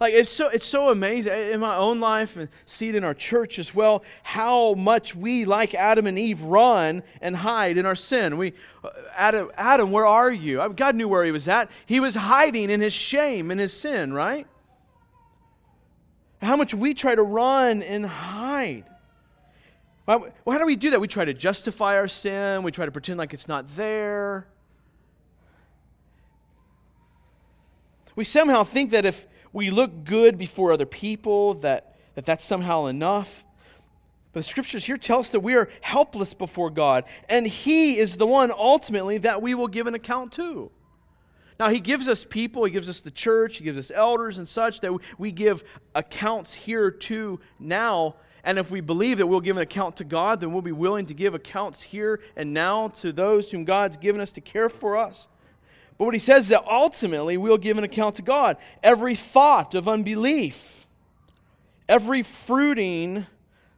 Like 0.00 0.12
it's 0.14 0.30
so 0.30 0.48
it's 0.48 0.66
so 0.66 0.90
amazing 0.90 1.32
in 1.32 1.60
my 1.60 1.76
own 1.76 2.00
life 2.00 2.36
and 2.36 2.48
see 2.66 2.88
it 2.88 2.94
in 2.94 3.04
our 3.04 3.14
church 3.14 3.58
as 3.58 3.74
well 3.74 4.02
how 4.24 4.74
much 4.74 5.14
we 5.14 5.44
like 5.44 5.74
Adam 5.74 6.06
and 6.06 6.18
Eve 6.18 6.42
run 6.42 7.02
and 7.20 7.36
hide 7.36 7.78
in 7.78 7.86
our 7.86 7.94
sin. 7.94 8.36
We 8.36 8.54
uh, 8.82 8.90
Adam 9.14 9.50
Adam 9.56 9.92
where 9.92 10.06
are 10.06 10.32
you? 10.32 10.68
God 10.74 10.96
knew 10.96 11.06
where 11.06 11.24
he 11.24 11.30
was 11.30 11.46
at. 11.48 11.70
He 11.86 12.00
was 12.00 12.16
hiding 12.16 12.70
in 12.70 12.80
his 12.80 12.92
shame 12.92 13.50
and 13.50 13.60
his 13.60 13.72
sin, 13.72 14.12
right? 14.12 14.46
How 16.42 16.56
much 16.56 16.74
we 16.74 16.92
try 16.92 17.14
to 17.14 17.22
run 17.22 17.82
and 17.82 18.04
hide. 18.04 18.84
Well, 20.06 20.30
how 20.46 20.58
do 20.58 20.66
we 20.66 20.76
do 20.76 20.90
that? 20.90 21.00
We 21.00 21.08
try 21.08 21.24
to 21.24 21.32
justify 21.32 21.96
our 21.96 22.08
sin. 22.08 22.62
We 22.62 22.70
try 22.72 22.84
to 22.84 22.92
pretend 22.92 23.18
like 23.18 23.32
it's 23.32 23.48
not 23.48 23.68
there. 23.68 24.46
We 28.14 28.24
somehow 28.24 28.64
think 28.64 28.90
that 28.90 29.06
if 29.06 29.26
we 29.54 29.70
look 29.70 30.04
good 30.04 30.36
before 30.36 30.72
other 30.72 30.84
people, 30.84 31.54
that, 31.54 31.96
that 32.16 32.26
that's 32.26 32.44
somehow 32.44 32.86
enough. 32.86 33.44
But 34.32 34.40
the 34.40 34.48
scriptures 34.48 34.84
here 34.84 34.98
tell 34.98 35.20
us 35.20 35.30
that 35.30 35.40
we 35.40 35.54
are 35.54 35.70
helpless 35.80 36.34
before 36.34 36.68
God, 36.68 37.04
and 37.28 37.46
He 37.46 37.96
is 37.96 38.16
the 38.16 38.26
one 38.26 38.50
ultimately 38.50 39.16
that 39.18 39.40
we 39.40 39.54
will 39.54 39.68
give 39.68 39.86
an 39.86 39.94
account 39.94 40.32
to. 40.32 40.72
Now, 41.58 41.68
He 41.68 41.78
gives 41.78 42.08
us 42.08 42.24
people, 42.24 42.64
He 42.64 42.72
gives 42.72 42.88
us 42.88 43.00
the 43.00 43.12
church, 43.12 43.58
He 43.58 43.64
gives 43.64 43.78
us 43.78 43.92
elders 43.94 44.38
and 44.38 44.48
such 44.48 44.80
that 44.80 44.92
we 45.18 45.30
give 45.30 45.62
accounts 45.94 46.52
here 46.52 46.90
to 46.90 47.38
now. 47.60 48.16
And 48.42 48.58
if 48.58 48.72
we 48.72 48.80
believe 48.80 49.18
that 49.18 49.28
we'll 49.28 49.40
give 49.40 49.56
an 49.56 49.62
account 49.62 49.98
to 49.98 50.04
God, 50.04 50.40
then 50.40 50.52
we'll 50.52 50.62
be 50.62 50.72
willing 50.72 51.06
to 51.06 51.14
give 51.14 51.32
accounts 51.32 51.80
here 51.80 52.20
and 52.34 52.52
now 52.52 52.88
to 52.88 53.12
those 53.12 53.52
whom 53.52 53.64
God's 53.64 53.96
given 53.96 54.20
us 54.20 54.32
to 54.32 54.40
care 54.40 54.68
for 54.68 54.96
us. 54.96 55.28
But 55.98 56.06
what 56.06 56.14
he 56.14 56.20
says 56.20 56.44
is 56.44 56.48
that 56.50 56.64
ultimately 56.66 57.36
we'll 57.36 57.58
give 57.58 57.78
an 57.78 57.84
account 57.84 58.16
to 58.16 58.22
God. 58.22 58.56
Every 58.82 59.14
thought 59.14 59.74
of 59.74 59.88
unbelief, 59.88 60.86
every 61.88 62.22
fruiting 62.22 63.26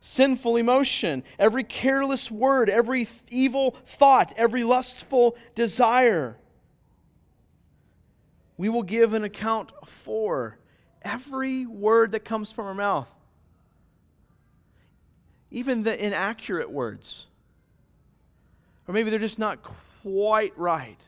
sinful 0.00 0.56
emotion, 0.56 1.24
every 1.38 1.64
careless 1.64 2.30
word, 2.30 2.70
every 2.70 3.08
evil 3.28 3.76
thought, 3.84 4.32
every 4.36 4.64
lustful 4.64 5.36
desire 5.54 6.36
we 8.56 8.68
will 8.68 8.82
give 8.82 9.12
an 9.12 9.24
account 9.24 9.70
for 9.86 10.58
every 11.02 11.66
word 11.66 12.12
that 12.12 12.24
comes 12.24 12.50
from 12.50 12.66
our 12.66 12.74
mouth, 12.74 13.08
even 15.50 15.82
the 15.82 16.04
inaccurate 16.04 16.70
words. 16.70 17.26
Or 18.88 18.94
maybe 18.94 19.10
they're 19.10 19.18
just 19.18 19.38
not 19.38 19.62
quite 20.02 20.56
right. 20.56 20.98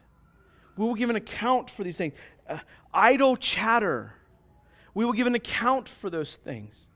We 0.78 0.86
will 0.86 0.94
give 0.94 1.10
an 1.10 1.16
account 1.16 1.68
for 1.68 1.82
these 1.82 1.96
things. 1.96 2.14
Uh, 2.48 2.58
idle 2.94 3.36
chatter. 3.36 4.14
We 4.94 5.04
will 5.04 5.12
give 5.12 5.26
an 5.26 5.34
account 5.34 5.88
for 5.88 6.08
those 6.08 6.36
things. 6.36 6.86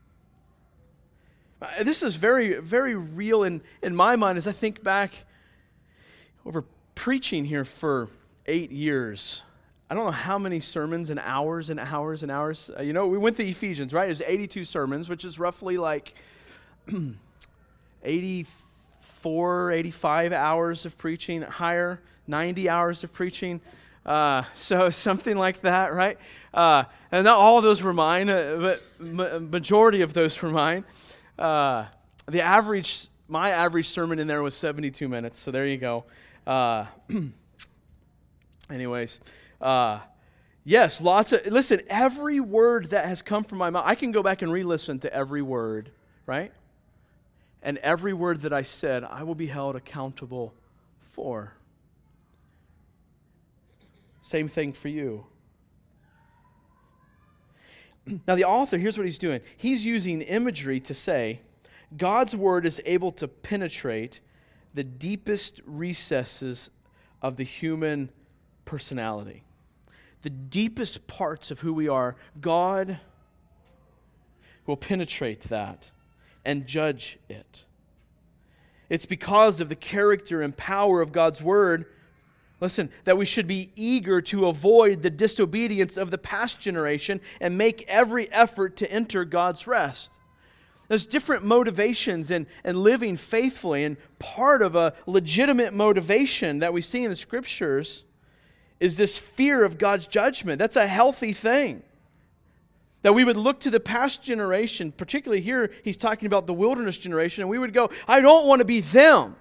Uh, 1.61 1.83
this 1.83 2.01
is 2.01 2.15
very, 2.15 2.59
very 2.59 2.95
real 2.95 3.43
in, 3.43 3.61
in 3.81 3.93
my 3.93 4.15
mind 4.15 4.37
as 4.37 4.47
I 4.47 4.53
think 4.53 4.83
back 4.83 5.11
over 6.45 6.63
preaching 6.95 7.43
here 7.43 7.65
for 7.65 8.07
eight 8.45 8.71
years. 8.71 9.43
I 9.89 9.95
don't 9.95 10.05
know 10.05 10.11
how 10.11 10.39
many 10.39 10.61
sermons 10.61 11.09
and 11.09 11.19
hours 11.19 11.69
and 11.69 11.77
hours 11.77 12.23
and 12.23 12.31
hours. 12.31 12.71
Uh, 12.77 12.81
you 12.81 12.93
know, 12.93 13.07
we 13.07 13.17
went 13.17 13.35
to 13.37 13.45
Ephesians, 13.45 13.93
right? 13.93 14.05
It 14.05 14.11
was 14.11 14.21
82 14.21 14.63
sermons, 14.63 15.09
which 15.09 15.25
is 15.25 15.39
roughly 15.39 15.77
like 15.77 16.15
84, 18.03 19.71
85 19.71 20.31
hours 20.31 20.85
of 20.85 20.97
preaching, 20.97 21.41
higher, 21.41 21.99
90 22.27 22.69
hours 22.69 23.03
of 23.03 23.11
preaching. 23.11 23.61
Uh, 24.05 24.43
so 24.53 24.89
something 24.91 25.37
like 25.37 25.61
that, 25.61 25.93
right? 25.93 26.17
Uh, 26.53 26.83
and 27.11 27.25
not 27.25 27.37
all 27.37 27.57
of 27.57 27.63
those 27.63 27.81
were 27.81 27.93
mine, 27.93 28.29
uh, 28.29 28.57
but 28.59 28.81
ma- 28.99 29.39
majority 29.39 30.01
of 30.01 30.13
those 30.13 30.41
were 30.41 30.49
mine. 30.49 30.83
Uh, 31.37 31.85
the 32.27 32.41
average, 32.41 33.07
my 33.27 33.51
average 33.51 33.87
sermon 33.89 34.19
in 34.19 34.27
there 34.27 34.43
was 34.43 34.55
72 34.55 35.07
minutes. 35.07 35.39
So 35.39 35.51
there 35.51 35.65
you 35.65 35.77
go. 35.77 36.05
Uh, 36.45 36.85
anyways, 38.69 39.19
uh, 39.61 39.99
yes, 40.63 41.01
lots 41.01 41.33
of, 41.33 41.45
listen, 41.47 41.81
every 41.87 42.39
word 42.39 42.89
that 42.91 43.05
has 43.05 43.21
come 43.21 43.43
from 43.43 43.57
my 43.57 43.69
mouth, 43.69 43.83
I 43.85 43.95
can 43.95 44.11
go 44.11 44.23
back 44.23 44.41
and 44.41 44.51
re 44.51 44.63
listen 44.63 44.99
to 44.99 45.13
every 45.13 45.41
word, 45.41 45.89
right? 46.25 46.51
And 47.61 47.77
every 47.77 48.13
word 48.13 48.41
that 48.41 48.51
I 48.51 48.61
said, 48.61 49.05
I 49.05 49.23
will 49.23 49.35
be 49.35 49.47
held 49.47 49.77
accountable 49.77 50.53
for. 51.13 51.53
Same 54.23 54.47
thing 54.47 54.71
for 54.71 54.87
you. 54.87 55.27
Now, 58.27 58.33
the 58.33 58.45
author, 58.45 58.79
here's 58.79 58.97
what 58.97 59.05
he's 59.05 59.19
doing 59.19 59.41
he's 59.55 59.85
using 59.85 60.21
imagery 60.21 60.79
to 60.81 60.95
say 60.95 61.41
God's 61.95 62.35
word 62.35 62.65
is 62.65 62.81
able 62.85 63.11
to 63.11 63.27
penetrate 63.27 64.19
the 64.73 64.83
deepest 64.83 65.61
recesses 65.65 66.71
of 67.21 67.37
the 67.37 67.43
human 67.43 68.09
personality 68.65 69.43
the 70.23 70.29
deepest 70.29 71.05
parts 71.05 71.51
of 71.51 71.59
who 71.59 71.73
we 71.73 71.87
are, 71.87 72.15
God 72.41 72.99
will 74.65 74.77
penetrate 74.77 75.41
that 75.41 75.91
and 76.43 76.65
judge 76.65 77.19
it. 77.29 77.65
It's 78.89 79.05
because 79.05 79.61
of 79.61 79.69
the 79.69 79.75
character 79.75 80.41
and 80.41 80.55
power 80.55 81.01
of 81.01 81.11
God's 81.11 81.41
word, 81.41 81.85
listen, 82.63 82.89
that 83.03 83.17
we 83.17 83.25
should 83.25 83.45
be 83.45 83.71
eager 83.75 84.21
to 84.21 84.47
avoid 84.47 85.01
the 85.01 85.09
disobedience 85.09 85.97
of 85.97 86.11
the 86.11 86.17
past 86.17 86.61
generation 86.61 87.19
and 87.41 87.57
make 87.57 87.83
every 87.89 88.31
effort 88.31 88.77
to 88.77 88.89
enter 88.89 89.25
God's 89.25 89.67
rest. 89.67 90.09
There's 90.87 91.05
different 91.05 91.43
motivations 91.43 92.31
in, 92.31 92.47
in 92.63 92.81
living 92.81 93.17
faithfully, 93.17 93.83
and 93.83 93.97
part 94.17 94.61
of 94.61 94.77
a 94.77 94.93
legitimate 95.05 95.73
motivation 95.73 96.59
that 96.59 96.71
we 96.71 96.79
see 96.79 97.03
in 97.03 97.09
the 97.09 97.17
scriptures 97.17 98.05
is 98.79 98.95
this 98.95 99.17
fear 99.17 99.65
of 99.65 99.77
God's 99.77 100.07
judgment. 100.07 100.57
That's 100.57 100.77
a 100.77 100.87
healthy 100.87 101.33
thing. 101.33 101.83
That 103.01 103.13
we 103.13 103.25
would 103.25 103.35
look 103.35 103.59
to 103.61 103.71
the 103.71 103.81
past 103.81 104.23
generation, 104.23 104.93
particularly 104.93 105.41
here, 105.41 105.69
he's 105.83 105.97
talking 105.97 106.27
about 106.27 106.47
the 106.47 106.53
wilderness 106.53 106.97
generation, 106.97 107.41
and 107.41 107.49
we 107.49 107.59
would 107.59 107.73
go, 107.73 107.89
I 108.07 108.21
don't 108.21 108.47
want 108.47 108.59
to 108.59 108.65
be 108.65 108.79
them. 108.79 109.35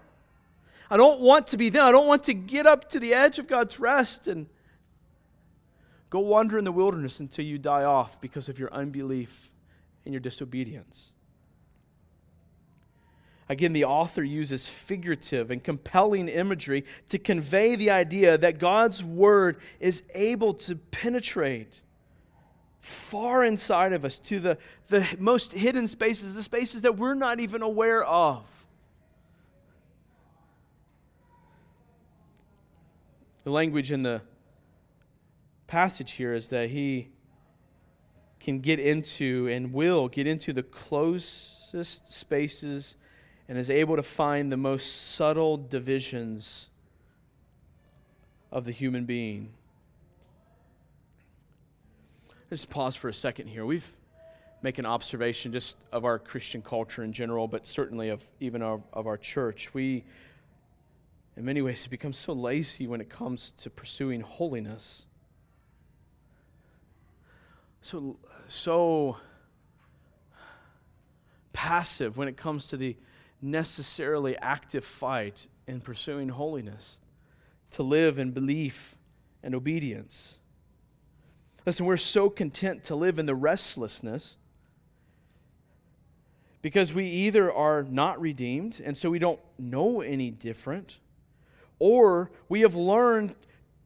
I 0.92 0.98
don't 0.98 1.20
want 1.20 1.46
to 1.46 1.57
be 1.57 1.70
them. 1.70 1.87
I 1.87 1.90
don't 1.90 2.07
want 2.07 2.24
to 2.24 2.35
get 2.35 2.66
up 2.66 2.90
to 2.90 3.00
the 3.00 3.14
edge 3.14 3.38
of 3.38 3.46
God's 3.46 3.81
rest 3.81 4.28
and 4.28 4.46
go 6.11 6.20
wander 6.20 6.59
in 6.59 6.64
the 6.64 6.70
wilderness 6.70 7.18
until 7.18 7.46
you 7.46 7.57
die 7.57 7.85
off 7.85 8.20
because 8.20 8.50
of 8.50 8.59
your 8.59 8.70
unbelief 8.74 9.55
and 10.05 10.12
your 10.12 10.20
disobedience. 10.20 11.14
Again, 13.48 13.72
the 13.72 13.85
author 13.85 14.22
uses 14.22 14.68
figurative 14.68 15.50
and 15.50 15.64
compelling 15.64 16.28
imagery 16.28 16.85
to 17.09 17.18
convey 17.18 17.74
the 17.74 17.88
idea 17.88 18.37
that 18.37 18.59
God's 18.59 19.02
word 19.02 19.57
is 19.81 20.02
able 20.12 20.52
to 20.52 20.76
penetrate 20.76 21.81
far 22.81 23.42
inside 23.42 23.94
of 23.94 24.05
us 24.05 24.18
to 24.18 24.40
the, 24.40 24.59
the 24.90 25.07
most 25.18 25.55
hidden 25.55 25.88
spaces, 25.88 26.35
the 26.35 26.42
spaces 26.42 26.83
that 26.83 26.98
we're 26.98 27.14
not 27.14 27.40
even 27.40 27.62
aware 27.62 28.05
of. 28.05 28.62
The 33.44 33.50
language 33.50 33.90
in 33.90 34.02
the 34.02 34.22
passage 35.66 36.12
here 36.12 36.35
is 36.35 36.48
that 36.50 36.70
he 36.70 37.09
can 38.38 38.61
get 38.61 38.78
into 38.78 39.48
and 39.50 39.72
will 39.72 40.09
get 40.09 40.26
into 40.26 40.52
the 40.52 40.62
closest 40.62 42.12
spaces 42.12 42.96
and 43.48 43.59
is 43.59 43.70
able 43.70 43.96
to 43.96 44.02
find 44.02 44.50
the 44.50 44.57
most 44.57 45.14
subtle 45.14 45.57
divisions 45.57 46.68
of 48.50 48.64
the 48.64 48.72
human 48.72 49.05
being. 49.05 49.50
Let's 52.50 52.64
pause 52.64 52.94
for 52.94 53.09
a 53.09 53.14
second 53.14 53.46
here. 53.48 53.64
We've 53.64 53.96
make 54.62 54.78
an 54.78 54.87
observation 54.87 55.52
just 55.52 55.76
of 55.90 56.05
our 56.05 56.18
Christian 56.18 56.62
culture 56.62 57.02
in 57.02 57.12
general, 57.12 57.48
but 57.48 57.66
certainly 57.66 58.11
of 58.11 58.22
even 58.40 58.62
our, 58.62 58.81
of 58.92 59.07
our 59.07 59.16
church. 59.16 59.74
We, 59.74 60.05
in 61.37 61.45
many 61.45 61.62
ways, 61.62 61.83
have 61.83 61.90
become 61.90 62.12
so 62.12 62.33
lazy 62.33 62.87
when 62.87 63.01
it 63.01 63.09
comes 63.09 63.53
to 63.53 63.71
pursuing 63.71 64.21
holiness. 64.21 65.07
So, 67.81 68.18
so 68.49 69.16
passive 71.53 72.16
when 72.16 72.29
it 72.29 72.37
comes 72.37 72.68
to 72.68 72.77
the 72.77 72.97
necessarily 73.40 74.37
active 74.38 74.85
fight 74.85 75.47
in 75.66 75.81
pursuing 75.81 76.29
holiness, 76.29 76.99
to 77.73 77.83
live 77.83 78.18
in 78.18 78.31
belief 78.31 78.97
and 79.42 79.55
obedience. 79.55 80.38
Listen, 81.64 81.87
we're 81.87 81.97
so 81.97 82.29
content 82.29 82.85
to 82.85 82.95
live 82.95 83.18
in 83.18 83.27
the 83.27 83.35
restlessness 83.35 84.37
because 86.61 86.95
we 86.95 87.07
either 87.07 87.53
are 87.53 87.83
not 87.83 88.21
redeemed 88.21 88.81
and 88.85 88.97
so 88.97 89.11
we 89.11 89.18
don't 89.18 89.40
know 89.59 90.01
any 90.01 90.31
different, 90.31 90.99
or 91.83 92.31
we 92.49 92.61
have 92.61 92.77
learned 92.77 93.35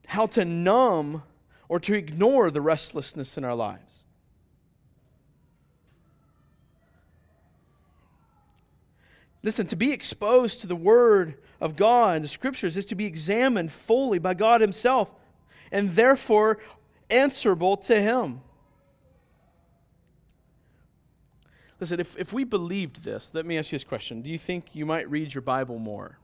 how 0.07 0.27
to 0.27 0.45
numb 0.45 1.23
or 1.67 1.81
to 1.81 1.95
ignore 1.95 2.51
the 2.51 2.61
restlessness 2.61 3.39
in 3.39 3.45
our 3.45 3.55
lives. 3.55 4.05
Listen, 9.43 9.67
to 9.69 9.77
be 9.77 9.93
exposed 9.93 10.61
to 10.61 10.67
the 10.67 10.77
Word 10.77 11.39
of 11.59 11.75
God, 11.75 12.21
the 12.21 12.29
Scriptures, 12.29 12.77
is 12.77 12.85
to 12.85 12.95
be 12.95 13.07
examined 13.07 13.73
fully 13.73 14.19
by 14.19 14.35
God 14.35 14.61
Himself 14.61 15.11
and 15.73 15.93
therefore 15.93 16.59
answerable 17.09 17.79
to 17.79 17.99
Him. 17.99 18.43
Listen, 21.81 21.99
if, 21.99 22.15
if 22.19 22.35
we 22.35 22.45
believed 22.45 23.05
this, 23.05 23.31
let 23.33 23.47
me 23.47 23.57
ask 23.57 23.73
you 23.73 23.79
this 23.79 23.85
question 23.85 24.21
Do 24.21 24.29
you 24.29 24.37
think 24.37 24.75
you 24.75 24.85
might 24.85 25.09
read 25.11 25.33
your 25.33 25.41
Bible 25.41 25.79
more? 25.79 26.19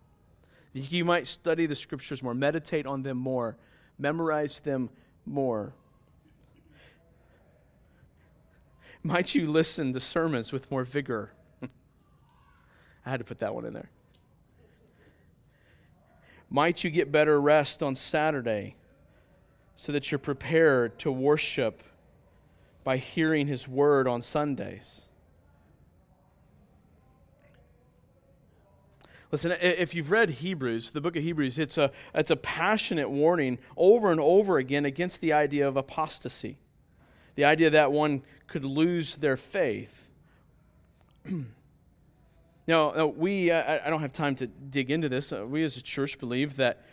You 0.73 1.05
might 1.05 1.27
study 1.27 1.67
the 1.67 1.75
Scriptures 1.75 2.23
more, 2.23 2.35
meditate 2.35 2.87
on 2.87 3.03
them 3.03 3.19
more, 3.19 3.57
memorize 3.99 4.61
them 4.61 4.89
more? 5.27 5.75
Might 9.03 9.35
you 9.35 9.51
listen 9.51 9.93
to 9.93 10.01
sermons 10.01 10.53
with 10.53 10.71
more 10.71 10.85
vigor? 10.85 11.33
I 11.63 13.11
had 13.11 13.19
to 13.19 13.25
put 13.25 13.41
that 13.41 13.55
one 13.55 13.65
in 13.65 13.75
there. 13.75 13.91
Might 16.49 16.85
you 16.85 16.91
get 16.91 17.11
better 17.11 17.41
rest 17.41 17.83
on 17.83 17.95
Saturday 17.95 18.77
so 19.77 19.93
that 19.93 20.11
you're 20.11 20.19
prepared 20.19 20.99
to 21.01 21.11
worship 21.11 21.83
by 22.85 22.99
hearing 22.99 23.47
His 23.47 23.67
word 23.67 24.07
on 24.07 24.23
Sundays? 24.23 25.09
Listen, 29.33 29.57
if 29.63 29.95
you've 29.95 30.11
read 30.11 30.29
Hebrews, 30.29 30.91
the 30.91 31.01
book 31.01 31.17
of 31.17 31.23
Hebrews, 31.23 31.59
it's 31.59 31.79
a, 31.79 31.91
it's 32.15 32.31
a 32.31 32.37
passionate 32.37 33.09
warning 33.09 33.59
over 33.79 34.11
and 34.11 34.21
over 34.21 34.59
again 34.59 34.85
against 34.85 35.23
the 35.23 35.33
idea 35.33 35.67
of 35.67 35.79
apostasy, 35.79 36.59
the 37.35 37.47
idea 37.47 37.71
that 37.71 37.91
one 37.91 38.23
could 38.47 38.65
lose 38.65 39.17
their 39.17 39.37
faith. 39.37 40.09
Now, 42.65 43.07
we, 43.07 43.51
uh, 43.51 43.81
I 43.85 43.91
don't 43.91 44.03
have 44.03 44.13
time 44.13 44.37
to 44.37 44.47
dig 44.47 44.93
into 44.93 45.09
this. 45.09 45.33
Uh, 45.33 45.45
we 45.45 45.65
as 45.65 45.77
a 45.77 45.83
church 45.83 46.21
believe 46.21 46.57
that 46.57 46.87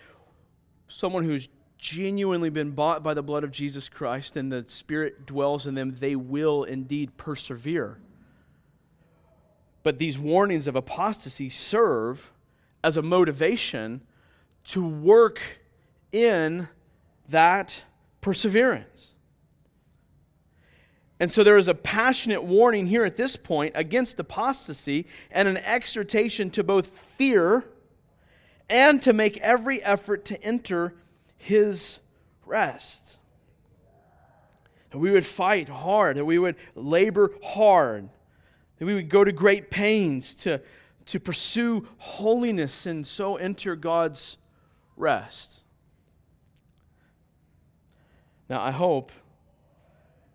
someone 0.87 1.23
who's 1.23 1.47
genuinely 1.77 2.49
been 2.49 2.71
bought 2.71 3.03
by 3.03 3.13
the 3.13 3.21
blood 3.21 3.43
of 3.43 3.51
Jesus 3.51 3.87
Christ 3.87 4.35
and 4.35 4.51
the 4.51 4.65
Spirit 4.67 5.27
dwells 5.27 5.67
in 5.67 5.75
them, 5.75 5.95
they 5.99 6.15
will 6.15 6.63
indeed 6.63 7.17
persevere. 7.17 7.99
But 9.89 9.97
these 9.97 10.19
warnings 10.19 10.67
of 10.67 10.75
apostasy 10.75 11.49
serve 11.49 12.31
as 12.83 12.95
a 12.95 13.01
motivation 13.01 14.01
to 14.65 14.87
work 14.87 15.41
in 16.11 16.67
that 17.29 17.83
perseverance. 18.21 19.15
And 21.19 21.31
so 21.31 21.43
there 21.43 21.57
is 21.57 21.67
a 21.67 21.73
passionate 21.73 22.43
warning 22.43 22.85
here 22.85 23.03
at 23.03 23.15
this 23.15 23.35
point 23.35 23.71
against 23.73 24.19
apostasy 24.19 25.07
and 25.31 25.47
an 25.47 25.57
exhortation 25.57 26.51
to 26.51 26.63
both 26.63 26.85
fear 26.95 27.65
and 28.69 29.01
to 29.01 29.11
make 29.11 29.39
every 29.39 29.81
effort 29.81 30.23
to 30.25 30.39
enter 30.43 30.93
his 31.35 31.97
rest. 32.45 33.17
That 34.91 34.99
we 34.99 35.09
would 35.09 35.25
fight 35.25 35.67
hard, 35.67 36.17
that 36.17 36.25
we 36.25 36.37
would 36.37 36.57
labor 36.75 37.31
hard, 37.43 38.09
that 38.79 38.85
we 38.85 38.95
would 38.95 39.09
go 39.09 39.23
to 39.23 39.31
great 39.31 39.69
pains 39.69 40.33
to, 40.33 40.61
to 41.05 41.19
pursue 41.19 41.87
holiness 41.97 42.85
and 42.85 43.05
so 43.05 43.35
enter 43.35 43.75
God's 43.75 44.37
rest. 44.95 45.63
Now, 48.49 48.61
I 48.61 48.71
hope 48.71 49.11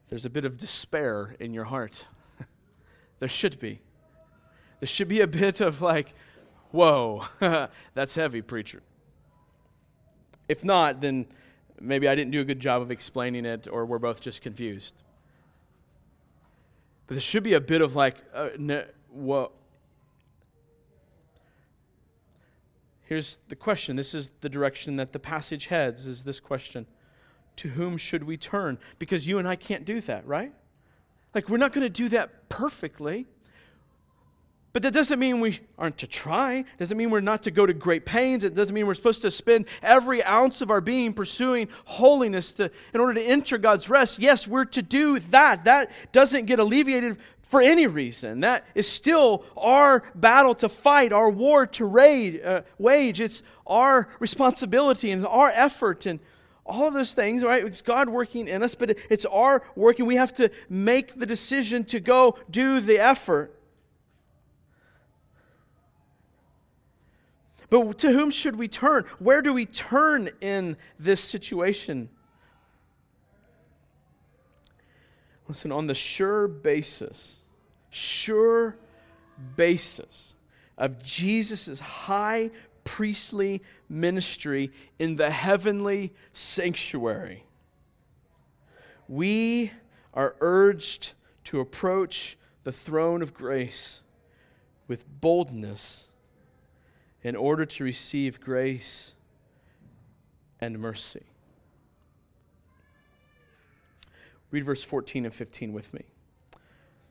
there's 0.09 0.25
a 0.25 0.31
bit 0.31 0.45
of 0.45 0.59
despair 0.59 1.35
in 1.41 1.53
your 1.55 1.65
heart. 1.65 2.07
there 3.19 3.29
should 3.29 3.59
be. 3.59 3.81
There 4.81 4.87
should 4.87 5.09
be 5.09 5.21
a 5.23 5.27
bit 5.27 5.61
of 5.61 5.81
like, 5.81 6.15
whoa, 6.71 7.25
that's 7.95 8.15
heavy, 8.15 8.43
preacher. 8.43 8.83
If 10.49 10.65
not, 10.65 11.01
then 11.01 11.27
maybe 11.81 12.07
I 12.07 12.15
didn't 12.15 12.33
do 12.33 12.41
a 12.41 12.45
good 12.45 12.61
job 12.61 12.83
of 12.83 12.91
explaining 12.91 13.47
it, 13.47 13.67
or 13.71 13.87
we're 13.87 13.99
both 13.99 14.21
just 14.21 14.43
confused. 14.43 15.04
But 17.07 17.15
there 17.15 17.21
should 17.21 17.43
be 17.43 17.55
a 17.55 17.61
bit 17.61 17.83
of 17.83 17.95
like, 17.95 18.17
uh, 18.33 18.51
no, 18.59 18.85
whoa. 19.11 19.53
Here's 23.05 23.39
the 23.49 23.57
question. 23.57 23.97
This 23.97 24.15
is 24.15 24.31
the 24.41 24.49
direction 24.49 24.97
that 24.97 25.13
the 25.13 25.19
passage 25.19 25.67
heads, 25.67 26.07
is 26.07 26.25
this 26.25 26.41
question. 26.41 26.87
To 27.57 27.69
whom 27.69 27.97
should 27.97 28.25
we 28.25 28.37
turn? 28.37 28.79
Because 28.99 29.27
you 29.27 29.39
and 29.39 29.47
I 29.47 29.57
can't 29.57 29.85
do 29.85 30.01
that, 30.03 30.27
right? 30.27 30.53
Like, 31.35 31.49
we're 31.49 31.59
not 31.59 31.73
going 31.73 31.85
to 31.85 31.91
do 31.91 32.09
that 32.11 32.49
perfectly. 32.49 33.27
But 34.75 34.83
that 34.83 34.93
doesn't 34.93 35.21
mean 35.21 35.39
we 35.39 35.61
aren't 35.79 35.99
to 35.99 36.09
try. 36.09 36.57
It 36.57 36.67
doesn't 36.81 36.97
mean 36.97 37.09
we're 37.09 37.21
not 37.21 37.45
to 37.45 37.53
go 37.53 37.65
to 37.65 37.73
great 37.73 38.05
pains. 38.05 38.43
It 38.43 38.57
doesn't 38.57 38.75
mean 38.75 38.89
we're 38.89 38.95
supposed 38.95 39.23
to 39.23 39.31
spend 39.31 39.67
every 39.85 40.21
ounce 40.25 40.61
of 40.63 40.71
our 40.71 40.81
being 40.81 41.13
pursuing 41.13 41.69
holiness 41.85 42.53
to, 42.55 42.73
in 42.93 42.99
order 42.99 43.15
to 43.15 43.23
enter 43.23 43.57
God's 43.57 43.89
rest. 43.89 44.19
Yes, 44.19 44.49
we're 44.49 44.65
to 44.65 44.83
do 44.83 45.21
that. 45.21 45.63
That 45.65 45.93
doesn't 46.11 46.47
get 46.47 46.59
alleviated 46.59 47.19
for 47.43 47.63
any 47.63 47.87
reason. 47.87 48.41
That 48.41 48.67
is 48.75 48.89
still 48.89 49.45
our 49.57 50.03
battle 50.17 50.57
to 50.57 50.69
fight, 50.69 51.13
our 51.13 51.31
war 51.31 51.67
to 51.69 51.85
raid, 51.85 52.45
uh, 52.45 52.63
wage. 52.77 53.21
It's 53.21 53.45
our 53.69 54.09
responsibility 54.19 55.13
and 55.13 55.25
our 55.25 55.53
effort 55.55 56.05
and 56.05 56.19
all 56.67 56.89
of 56.89 56.95
those 56.95 57.15
things, 57.15 57.45
right? 57.45 57.65
It's 57.65 57.81
God 57.81 58.09
working 58.09 58.49
in 58.49 58.65
us, 58.65 58.75
but 58.75 58.99
it's 59.09 59.25
our 59.27 59.63
working. 59.77 60.05
We 60.05 60.17
have 60.17 60.33
to 60.35 60.51
make 60.69 61.15
the 61.15 61.27
decision 61.27 61.85
to 61.85 62.01
go 62.01 62.37
do 62.51 62.81
the 62.81 62.99
effort. 62.99 63.54
But 67.75 67.99
to 67.99 68.13
whom 68.13 68.31
should 68.31 68.55
we 68.55 68.69
turn? 68.69 69.05
Where 69.19 69.43
do 69.43 69.53
we 69.53 69.67
turn 69.67 70.31
in 70.41 70.77
this 70.97 71.21
situation? 71.21 72.09
Listen, 75.49 75.73
on 75.73 75.89
the 75.89 75.95
sure 75.95 76.47
basis, 76.47 77.41
sure 77.91 78.77
basis 79.57 80.37
of 80.79 81.03
Jesus' 81.03 81.81
high 81.81 82.53
priestly 82.85 83.61
ministry 83.89 84.71
in 85.01 85.17
the 85.17 85.33
heavenly 85.33 86.13
sanctuary, 86.33 87.45
we 89.09 89.73
are 90.13 90.37
urged 90.41 91.15
to 91.43 91.59
approach 91.59 92.39
the 92.63 92.71
throne 92.71 93.21
of 93.21 93.35
grace 93.35 94.03
with 94.87 95.05
boldness 95.21 96.07
in 97.25 97.35
order 97.35 97.65
to 97.65 97.83
receive 97.83 98.41
grace 98.41 99.15
and 100.61 100.79
mercy. 100.79 101.25
Read 104.51 104.65
verse 104.65 104.85
14 104.85 105.25
and 105.25 105.35
15 105.35 105.73
with 105.73 105.93
me. 105.93 106.03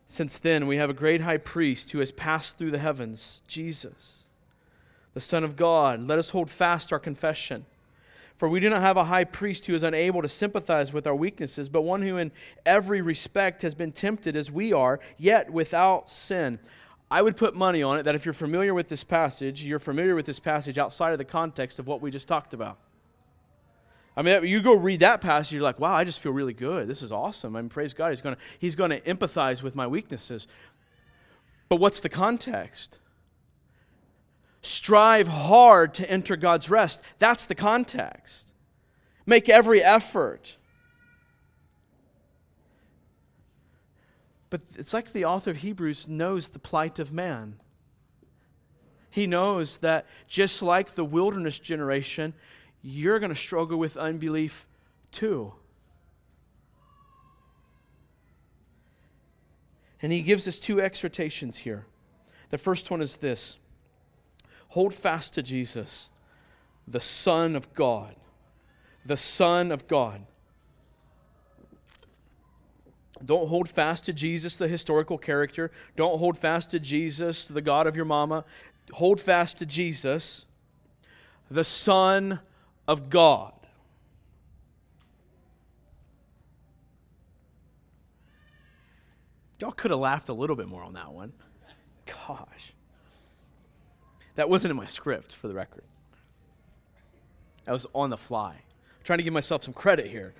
Since 0.05 0.37
then, 0.37 0.67
we 0.67 0.77
have 0.77 0.91
a 0.91 0.93
great 0.93 1.21
high 1.21 1.37
priest 1.37 1.91
who 1.91 1.99
has 1.99 2.11
passed 2.11 2.57
through 2.57 2.71
the 2.71 2.77
heavens, 2.77 3.41
Jesus, 3.47 4.23
the 5.15 5.19
Son 5.19 5.43
of 5.43 5.55
God. 5.55 6.07
Let 6.07 6.19
us 6.19 6.29
hold 6.29 6.51
fast 6.51 6.93
our 6.93 6.99
confession. 6.99 7.65
For 8.37 8.47
we 8.47 8.59
do 8.59 8.69
not 8.69 8.81
have 8.81 8.97
a 8.97 9.05
high 9.05 9.23
priest 9.23 9.65
who 9.65 9.75
is 9.75 9.83
unable 9.83 10.21
to 10.21 10.29
sympathize 10.29 10.93
with 10.93 11.07
our 11.07 11.15
weaknesses, 11.15 11.69
but 11.69 11.81
one 11.81 12.01
who 12.01 12.17
in 12.17 12.31
every 12.65 13.01
respect 13.01 13.61
has 13.61 13.75
been 13.75 13.91
tempted 13.91 14.35
as 14.35 14.51
we 14.51 14.71
are, 14.73 14.99
yet 15.17 15.51
without 15.51 16.09
sin. 16.09 16.59
I 17.13 17.21
would 17.21 17.37
put 17.37 17.55
money 17.55 17.83
on 17.83 17.99
it 17.99 18.03
that 18.03 18.15
if 18.15 18.25
you're 18.25 18.33
familiar 18.33 18.73
with 18.73 18.89
this 18.89 19.03
passage, 19.03 19.63
you're 19.63 19.77
familiar 19.77 20.15
with 20.15 20.25
this 20.25 20.39
passage 20.39 20.79
outside 20.79 21.11
of 21.11 21.19
the 21.19 21.25
context 21.25 21.77
of 21.77 21.85
what 21.85 22.01
we 22.01 22.09
just 22.09 22.27
talked 22.27 22.55
about. 22.55 22.79
I 24.17 24.23
mean, 24.23 24.43
you 24.45 24.63
go 24.63 24.73
read 24.73 25.01
that 25.01 25.21
passage, 25.21 25.53
you're 25.53 25.61
like, 25.61 25.79
wow, 25.79 25.93
I 25.93 26.05
just 26.05 26.19
feel 26.21 26.31
really 26.31 26.55
good. 26.55 26.87
This 26.87 27.03
is 27.03 27.11
awesome. 27.11 27.55
I 27.55 27.61
mean, 27.61 27.69
praise 27.69 27.93
God. 27.93 28.09
He's 28.09 28.21
going 28.21 28.35
to 28.35 28.41
he's 28.57 28.73
to 28.73 28.99
empathize 29.01 29.61
with 29.61 29.75
my 29.75 29.85
weaknesses. 29.85 30.47
But 31.69 31.75
what's 31.75 31.99
the 31.99 32.09
context? 32.09 32.97
Strive 34.63 35.27
hard 35.27 35.93
to 35.93 36.09
enter 36.09 36.35
God's 36.35 36.71
rest. 36.71 36.99
That's 37.19 37.45
the 37.45 37.53
context. 37.53 38.51
Make 39.27 39.49
every 39.49 39.83
effort. 39.83 40.55
But 44.53 44.61
it's 44.77 44.93
like 44.93 45.11
the 45.13 45.25
author 45.25 45.49
of 45.49 45.57
Hebrews 45.57 46.07
knows 46.07 46.49
the 46.49 46.59
plight 46.59 46.99
of 46.99 47.11
man. 47.11 47.55
He 49.09 49.25
knows 49.25 49.79
that 49.79 50.05
just 50.27 50.61
like 50.61 50.93
the 50.93 51.03
wilderness 51.03 51.57
generation, 51.57 52.35
you're 52.83 53.17
going 53.17 53.31
to 53.31 53.35
struggle 53.35 53.79
with 53.79 53.97
unbelief 53.97 54.67
too. 55.11 55.53
And 60.03 60.11
he 60.11 60.21
gives 60.21 60.47
us 60.47 60.59
two 60.59 60.79
exhortations 60.79 61.57
here. 61.57 61.87
The 62.51 62.59
first 62.59 62.91
one 62.91 63.01
is 63.01 63.17
this 63.17 63.57
hold 64.67 64.93
fast 64.93 65.33
to 65.33 65.41
Jesus, 65.41 66.11
the 66.87 66.99
Son 66.99 67.55
of 67.55 67.73
God. 67.73 68.15
The 69.03 69.17
Son 69.17 69.71
of 69.71 69.87
God. 69.87 70.27
Don't 73.25 73.47
hold 73.47 73.69
fast 73.69 74.05
to 74.05 74.13
Jesus, 74.13 74.57
the 74.57 74.67
historical 74.67 75.17
character. 75.17 75.71
Don't 75.95 76.19
hold 76.19 76.37
fast 76.37 76.71
to 76.71 76.79
Jesus, 76.79 77.47
the 77.47 77.61
God 77.61 77.87
of 77.87 77.95
your 77.95 78.05
mama. 78.05 78.45
Hold 78.93 79.21
fast 79.21 79.57
to 79.59 79.65
Jesus, 79.65 80.45
the 81.49 81.63
Son 81.63 82.39
of 82.87 83.09
God. 83.09 83.53
Y'all 89.59 89.71
could 89.71 89.91
have 89.91 89.99
laughed 89.99 90.27
a 90.27 90.33
little 90.33 90.57
bit 90.57 90.67
more 90.67 90.83
on 90.83 90.93
that 90.93 91.13
one. 91.13 91.31
Gosh. 92.05 92.73
That 94.35 94.49
wasn't 94.49 94.71
in 94.71 94.77
my 94.77 94.87
script, 94.87 95.33
for 95.33 95.47
the 95.47 95.53
record. 95.53 95.83
I 97.65 97.71
was 97.71 97.85
on 97.93 98.09
the 98.09 98.17
fly. 98.17 98.51
I'm 98.51 99.03
trying 99.05 99.19
to 99.19 99.23
give 99.23 99.33
myself 99.33 99.63
some 99.63 99.73
credit 99.73 100.07
here. 100.07 100.33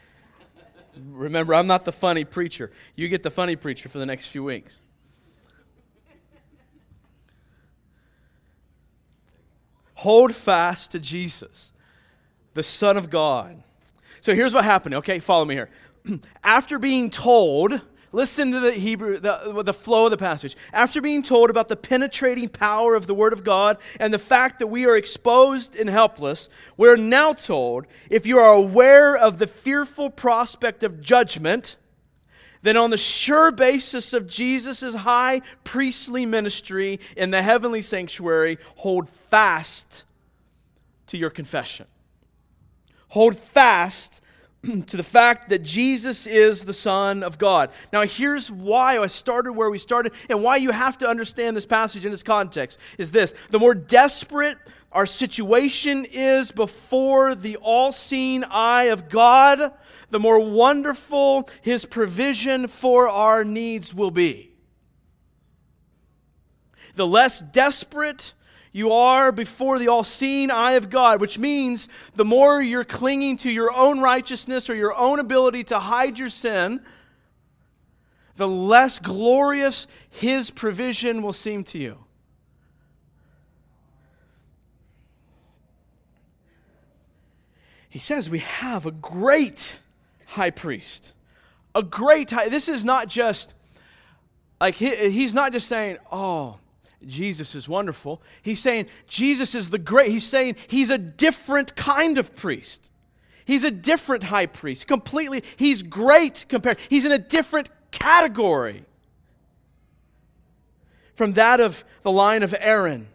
Remember, 1.12 1.54
I'm 1.56 1.68
not 1.68 1.86
the 1.86 1.92
funny 1.92 2.24
preacher. 2.24 2.72
You 2.96 3.08
get 3.08 3.24
the 3.24 3.32
funny 3.32 3.56
preacher 3.56 3.90
for 3.90 3.98
the 3.98 4.06
next 4.06 4.28
few 4.28 4.44
weeks. 4.44 4.82
Hold 9.96 10.36
fast 10.36 10.91
to 10.91 11.00
Jesus, 11.00 11.72
the 12.56 12.64
Son 12.64 12.98
of 12.98 13.10
God. 13.10 13.64
So 14.20 14.36
here's 14.36 14.54
what 14.54 14.66
happened. 14.66 14.96
Okay, 14.96 15.20
follow 15.20 15.46
me 15.46 15.56
here. 15.56 15.70
After 16.44 16.78
being 16.78 17.10
told 17.10 17.82
Listen 18.16 18.51
to 18.51 18.59
the 18.59 18.72
Hebrew, 18.74 19.20
the, 19.20 19.64
the 19.66 19.74
flow 19.74 20.05
of 20.05 20.11
the 20.11 20.18
passage. 20.18 20.55
After 20.72 21.01
being 21.01 21.24
told 21.24 21.49
about 21.49 21.68
the 21.68 21.76
penetrating 21.76 22.47
power 22.47 22.93
of 22.93 23.07
the 23.07 23.14
Word 23.16 23.34
of 23.34 23.43
God 23.43 23.80
and 23.99 24.14
the 24.14 24.20
fact 24.20 24.59
that 24.59 24.68
we 24.68 24.86
are 24.86 24.95
exposed 24.95 25.76
and 25.76 25.89
helpless, 25.89 26.47
we're 26.78 26.95
now 26.95 27.34
told 27.34 27.88
if 28.11 28.28
you 28.28 28.38
are 28.38 28.53
aware 28.53 29.18
of 29.18 29.39
the 29.39 29.47
fearful 29.47 30.11
prospect 30.11 30.84
of 30.84 31.01
judgment, 31.01 31.76
then 32.61 32.78
on 32.78 32.91
the 32.91 32.97
sure 32.97 33.51
basis 33.51 34.14
of 34.14 34.28
Jesus' 34.28 34.93
high 34.93 35.41
priestly 35.64 36.28
ministry 36.28 36.99
in 37.18 37.32
the 37.32 37.41
heavenly 37.41 37.82
sanctuary, 37.82 38.59
hold 38.76 39.09
fast 39.09 40.03
to 41.07 41.18
your 41.18 41.32
confession. 41.32 41.88
hold 43.09 43.38
fast 43.38 44.22
to 44.88 44.97
the 44.97 45.03
fact 45.03 45.49
that 45.49 45.64
Jesus 45.64 46.26
is 46.26 46.64
the 46.64 46.74
Son 46.74 47.22
of 47.22 47.38
God. 47.38 47.72
Now, 47.91 48.03
here's 48.03 48.49
why 48.49 48.97
I 48.97 49.07
started 49.07 49.53
where 49.53 49.70
we 49.70 49.78
started 49.78 50.14
and 50.30 50.41
why 50.41 50.55
you 50.57 50.72
have 50.72 50.97
to 50.99 51.07
understand 51.07 51.57
this 51.57 51.66
passage 51.66 52.05
in 52.05 52.14
its 52.14 52.24
context 52.24 52.80
is 52.97 53.11
this 53.11 53.34
the 53.49 53.59
more 53.59 53.76
desperate 53.76 54.57
our 54.93 55.05
situation 55.05 56.05
is 56.11 56.51
before 56.51 57.36
the 57.36 57.57
all 57.57 57.91
seeing 57.91 58.43
eye 58.43 58.84
of 58.84 59.09
God, 59.09 59.74
the 60.11 60.20
more 60.20 60.39
wonderful 60.39 61.49
His 61.61 61.86
provision 61.86 62.68
for 62.68 63.09
our 63.09 63.43
needs 63.43 63.93
will 63.93 64.11
be. 64.11 64.51
The 66.95 67.07
less 67.07 67.41
desperate 67.41 68.34
you 68.74 68.91
are 68.91 69.32
before 69.32 69.78
the 69.78 69.88
all 69.88 70.03
seeing 70.03 70.49
eye 70.49 70.71
of 70.71 70.89
God, 70.89 71.21
which 71.21 71.38
means 71.38 71.88
the 72.15 72.26
more 72.26 72.59
you're 72.59 72.84
clinging 72.84 73.38
to 73.38 73.51
your 73.51 73.71
own 73.71 73.99
righteousness 73.99 74.67
or 74.67 74.76
your 74.76 74.95
own 74.95 75.19
ability 75.19 75.63
to 75.65 75.78
hide 75.78 76.17
your 76.17 76.30
sin, 76.30 76.82
the 78.36 78.47
less 78.47 78.97
glorious 78.97 79.86
His 80.09 80.49
provision 80.49 81.21
will 81.21 81.34
seem 81.34 81.63
to 81.65 81.78
you. 81.78 81.99
He 87.89 87.99
says 87.99 88.28
we 88.28 88.39
have 88.39 88.88
a 88.88 88.91
great 88.91 89.80
high 90.26 90.49
priest. 90.49 91.13
A 91.76 91.84
great 91.84 92.32
high. 92.32 92.49
This 92.49 92.67
is 92.67 92.84
not 92.84 93.07
just 93.07 93.53
like 94.59 94.74
he, 94.76 95.11
he's 95.11 95.36
not 95.36 95.51
just 95.51 95.67
saying, 95.67 95.97
"Oh, 96.11 96.57
Jesus 97.08 97.56
is 97.56 97.70
wonderful. 97.70 98.22
He's 98.41 98.62
saying 98.62 98.88
Jesus 99.08 99.56
is 99.56 99.70
the 99.70 99.78
great. 99.78 100.12
He's 100.12 100.26
saying 100.26 100.56
he's 100.68 100.89
a 100.89 100.97
different 100.97 101.76
kind 101.76 102.18
of 102.18 102.36
priest. 102.36 102.91
He's 103.45 103.64
a 103.64 103.72
different 103.72 104.26
high 104.26 104.45
priest. 104.45 104.88
Completely, 104.88 105.43
he's 105.58 105.84
great 105.84 106.45
compared. 106.47 106.78
He's 106.89 107.06
in 107.06 107.12
a 107.12 107.18
different 107.18 107.70
category 107.91 108.86
from 111.16 111.34
that 111.34 111.60
of 111.60 111.84
the 112.04 112.12
line 112.12 112.43
of 112.43 112.56
Aaron. 112.60 113.08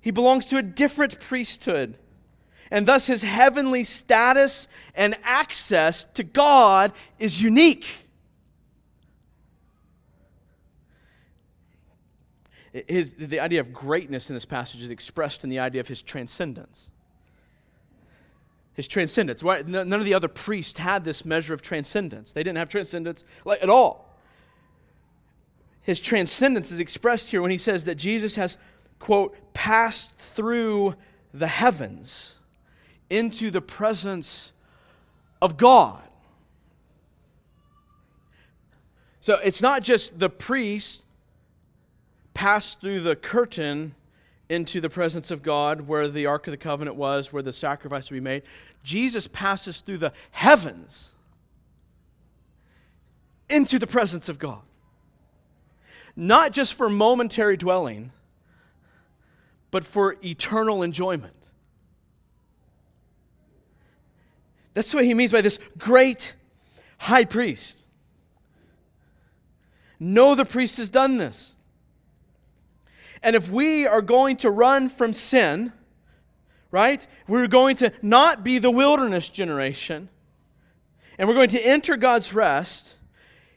He 0.00 0.10
belongs 0.10 0.46
to 0.46 0.58
a 0.58 0.62
different 0.62 1.18
priesthood. 1.20 1.96
And 2.70 2.86
thus, 2.86 3.06
his 3.06 3.22
heavenly 3.22 3.84
status 3.84 4.68
and 4.94 5.16
access 5.22 6.06
to 6.14 6.22
God 6.22 6.92
is 7.18 7.40
unique. 7.40 7.86
His, 12.88 13.12
the 13.12 13.38
idea 13.38 13.60
of 13.60 13.72
greatness 13.72 14.28
in 14.28 14.34
this 14.34 14.44
passage 14.44 14.82
is 14.82 14.90
expressed 14.90 15.44
in 15.44 15.50
the 15.50 15.60
idea 15.60 15.80
of 15.80 15.86
his 15.86 16.02
transcendence. 16.02 16.90
His 18.74 18.88
transcendence. 18.88 19.44
None 19.44 19.92
of 19.92 20.04
the 20.04 20.14
other 20.14 20.26
priests 20.26 20.78
had 20.78 21.04
this 21.04 21.24
measure 21.24 21.54
of 21.54 21.62
transcendence. 21.62 22.32
They 22.32 22.42
didn't 22.42 22.58
have 22.58 22.68
transcendence 22.68 23.24
at 23.46 23.70
all. 23.70 24.18
His 25.82 26.00
transcendence 26.00 26.72
is 26.72 26.80
expressed 26.80 27.30
here 27.30 27.40
when 27.40 27.52
he 27.52 27.58
says 27.58 27.84
that 27.84 27.94
Jesus 27.94 28.34
has, 28.34 28.58
quote, 28.98 29.36
passed 29.52 30.12
through 30.16 30.96
the 31.32 31.46
heavens 31.46 32.34
into 33.08 33.52
the 33.52 33.60
presence 33.60 34.50
of 35.40 35.56
God. 35.56 36.02
So 39.20 39.34
it's 39.34 39.62
not 39.62 39.84
just 39.84 40.18
the 40.18 40.28
priest 40.28 41.03
passed 42.34 42.80
through 42.80 43.00
the 43.00 43.16
curtain 43.16 43.94
into 44.48 44.80
the 44.80 44.90
presence 44.90 45.30
of 45.30 45.42
God 45.42 45.88
where 45.88 46.08
the 46.08 46.26
Ark 46.26 46.46
of 46.46 46.50
the 46.50 46.58
Covenant 46.58 46.96
was, 46.96 47.32
where 47.32 47.42
the 47.42 47.52
sacrifice 47.52 48.10
would 48.10 48.16
be 48.16 48.20
made. 48.20 48.42
Jesus 48.82 49.26
passes 49.28 49.80
through 49.80 49.98
the 49.98 50.12
heavens 50.32 51.14
into 53.48 53.78
the 53.78 53.86
presence 53.86 54.28
of 54.28 54.38
God. 54.38 54.60
Not 56.16 56.52
just 56.52 56.74
for 56.74 56.88
momentary 56.88 57.56
dwelling, 57.56 58.12
but 59.70 59.84
for 59.84 60.16
eternal 60.24 60.82
enjoyment. 60.82 61.34
That's 64.74 64.92
what 64.92 65.04
he 65.04 65.14
means 65.14 65.32
by 65.32 65.40
this 65.40 65.58
great 65.78 66.34
high 66.98 67.24
priest. 67.24 67.84
No, 69.98 70.34
the 70.34 70.44
priest 70.44 70.76
has 70.76 70.90
done 70.90 71.16
this. 71.16 71.54
And 73.24 73.34
if 73.34 73.50
we 73.50 73.86
are 73.86 74.02
going 74.02 74.36
to 74.38 74.50
run 74.50 74.90
from 74.90 75.14
sin, 75.14 75.72
right, 76.70 77.04
we're 77.26 77.46
going 77.46 77.76
to 77.76 77.90
not 78.02 78.44
be 78.44 78.58
the 78.58 78.70
wilderness 78.70 79.30
generation, 79.30 80.10
and 81.16 81.26
we're 81.26 81.34
going 81.34 81.48
to 81.48 81.66
enter 81.66 81.96
God's 81.96 82.34
rest. 82.34 82.98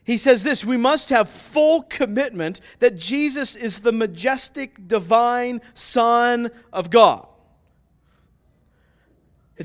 He 0.02 0.16
says 0.16 0.42
this 0.42 0.64
we 0.64 0.78
must 0.78 1.10
have 1.10 1.28
full 1.28 1.82
commitment 1.82 2.62
that 2.78 2.96
Jesus 2.96 3.54
is 3.54 3.80
the 3.80 3.92
majestic, 3.92 4.88
divine 4.88 5.60
Son 5.74 6.50
of 6.72 6.88
God. 6.88 7.26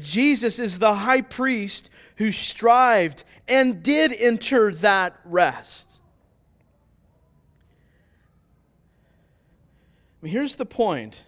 Jesus 0.01 0.59
is 0.59 0.79
the 0.79 0.95
high 0.95 1.21
priest 1.21 1.89
who 2.17 2.33
strived 2.33 3.23
and 3.47 3.81
did 3.81 4.11
enter 4.11 4.73
that 4.75 5.17
rest. 5.23 5.92
Here's 10.23 10.55
the 10.55 10.65
point 10.65 11.23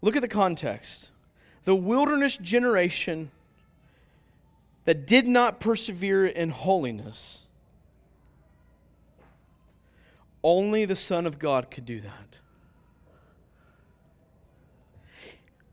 look 0.00 0.16
at 0.16 0.22
the 0.22 0.28
context. 0.28 1.10
The 1.64 1.74
wilderness 1.74 2.36
generation 2.36 3.30
that 4.84 5.06
did 5.06 5.26
not 5.26 5.60
persevere 5.60 6.26
in 6.26 6.50
holiness, 6.50 7.42
only 10.42 10.84
the 10.84 10.96
Son 10.96 11.26
of 11.26 11.38
God 11.38 11.70
could 11.70 11.86
do 11.86 12.00
that. 12.00 12.38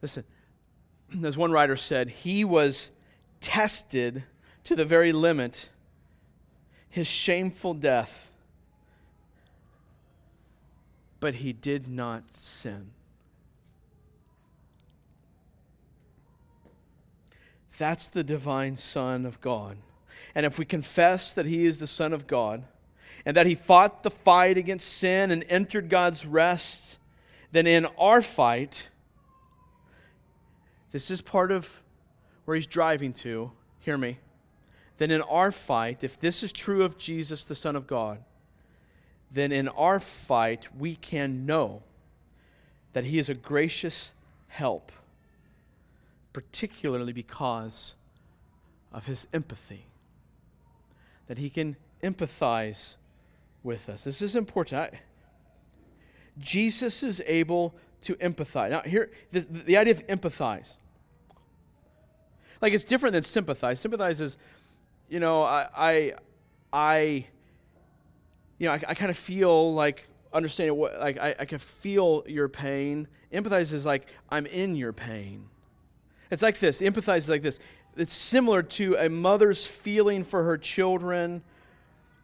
Listen, 0.01 0.23
as 1.23 1.37
one 1.37 1.51
writer 1.51 1.75
said, 1.75 2.09
he 2.09 2.45
was 2.45 2.91
tested 3.41 4.23
to 4.63 4.75
the 4.75 4.85
very 4.85 5.11
limit. 5.11 5.69
His 6.89 7.07
shameful 7.07 7.73
death 7.73 8.30
but 11.21 11.35
he 11.35 11.53
did 11.53 11.87
not 11.87 12.33
sin. 12.33 12.89
That's 17.77 18.09
the 18.09 18.23
divine 18.23 18.75
Son 18.75 19.25
of 19.25 19.39
God. 19.39 19.77
And 20.35 20.45
if 20.45 20.59
we 20.59 20.65
confess 20.65 21.31
that 21.33 21.45
he 21.45 21.65
is 21.65 21.79
the 21.79 21.87
Son 21.87 22.11
of 22.11 22.27
God 22.27 22.63
and 23.25 23.37
that 23.37 23.47
he 23.47 23.55
fought 23.55 24.03
the 24.03 24.11
fight 24.11 24.57
against 24.57 24.87
sin 24.87 25.31
and 25.31 25.45
entered 25.47 25.89
God's 25.89 26.25
rest, 26.25 26.99
then 27.51 27.67
in 27.67 27.85
our 27.97 28.21
fight, 28.21 28.89
this 30.91 31.09
is 31.09 31.21
part 31.21 31.51
of 31.51 31.81
where 32.45 32.55
he's 32.55 32.67
driving 32.67 33.13
to. 33.13 33.51
Hear 33.79 33.97
me. 33.97 34.19
Then 34.97 35.11
in 35.11 35.21
our 35.23 35.51
fight, 35.51 36.03
if 36.03 36.19
this 36.19 36.43
is 36.43 36.51
true 36.51 36.83
of 36.83 36.97
Jesus, 36.97 37.45
the 37.45 37.55
Son 37.55 37.75
of 37.75 37.87
God, 37.87 38.19
then 39.31 39.51
in 39.51 39.67
our 39.69 39.99
fight 39.99 40.67
we 40.77 40.95
can 40.95 41.45
know 41.45 41.83
that 42.93 43.05
He 43.05 43.19
is 43.19 43.29
a 43.29 43.35
gracious 43.35 44.11
help, 44.47 44.91
particularly 46.33 47.13
because 47.13 47.95
of 48.91 49.05
His 49.05 49.27
empathy. 49.33 49.85
That 51.27 51.37
He 51.37 51.49
can 51.49 51.77
empathize 52.03 52.95
with 53.63 53.87
us. 53.87 54.03
This 54.03 54.21
is 54.21 54.35
important. 54.35 54.81
I, 54.93 54.99
Jesus 56.39 57.03
is 57.03 57.21
able 57.25 57.73
to 58.01 58.15
empathize. 58.15 58.71
Now, 58.71 58.81
here, 58.81 59.11
the, 59.31 59.41
the 59.41 59.77
idea 59.77 59.93
of 59.93 60.07
empathize. 60.07 60.77
Like, 62.61 62.73
it's 62.73 62.83
different 62.83 63.13
than 63.13 63.23
sympathize. 63.23 63.79
Sympathize 63.79 64.21
is, 64.21 64.37
you 65.09 65.19
know, 65.19 65.43
I, 65.43 65.67
I, 65.75 66.13
I 66.73 67.25
you 68.61 68.67
know, 68.67 68.73
I, 68.73 68.81
I 68.89 68.93
kind 68.93 69.09
of 69.09 69.17
feel 69.17 69.73
like 69.73 70.07
understanding 70.31 70.77
what, 70.77 70.99
like, 70.99 71.17
I, 71.17 71.35
I 71.39 71.45
can 71.45 71.57
feel 71.57 72.23
your 72.27 72.47
pain. 72.47 73.07
Empathize 73.33 73.73
is 73.73 73.87
like, 73.87 74.07
I'm 74.29 74.45
in 74.45 74.75
your 74.75 74.93
pain. 74.93 75.49
It's 76.29 76.43
like 76.43 76.59
this. 76.59 76.79
Empathize 76.79 77.17
is 77.17 77.29
like 77.29 77.41
this. 77.41 77.57
It's 77.97 78.13
similar 78.13 78.61
to 78.61 78.95
a 78.97 79.09
mother's 79.09 79.65
feeling 79.65 80.23
for 80.23 80.43
her 80.43 80.59
children 80.59 81.41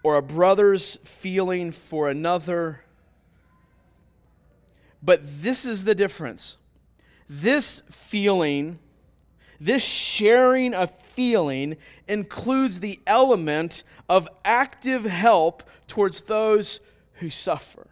or 0.03 0.15
a 0.15 0.21
brother's 0.21 0.99
feeling 1.03 1.71
for 1.71 2.07
another. 2.07 2.83
But 5.01 5.21
this 5.23 5.65
is 5.65 5.85
the 5.85 5.95
difference. 5.95 6.57
This 7.27 7.81
feeling, 7.89 8.77
this 9.59 9.81
sharing 9.81 10.75
of 10.75 10.93
feeling, 11.17 11.77
includes 12.07 12.79
the 12.79 12.99
element 13.07 13.83
of 14.07 14.29
active 14.45 15.03
help 15.03 15.63
towards 15.87 16.21
those 16.21 16.79
who 17.13 17.31
suffer. 17.31 17.87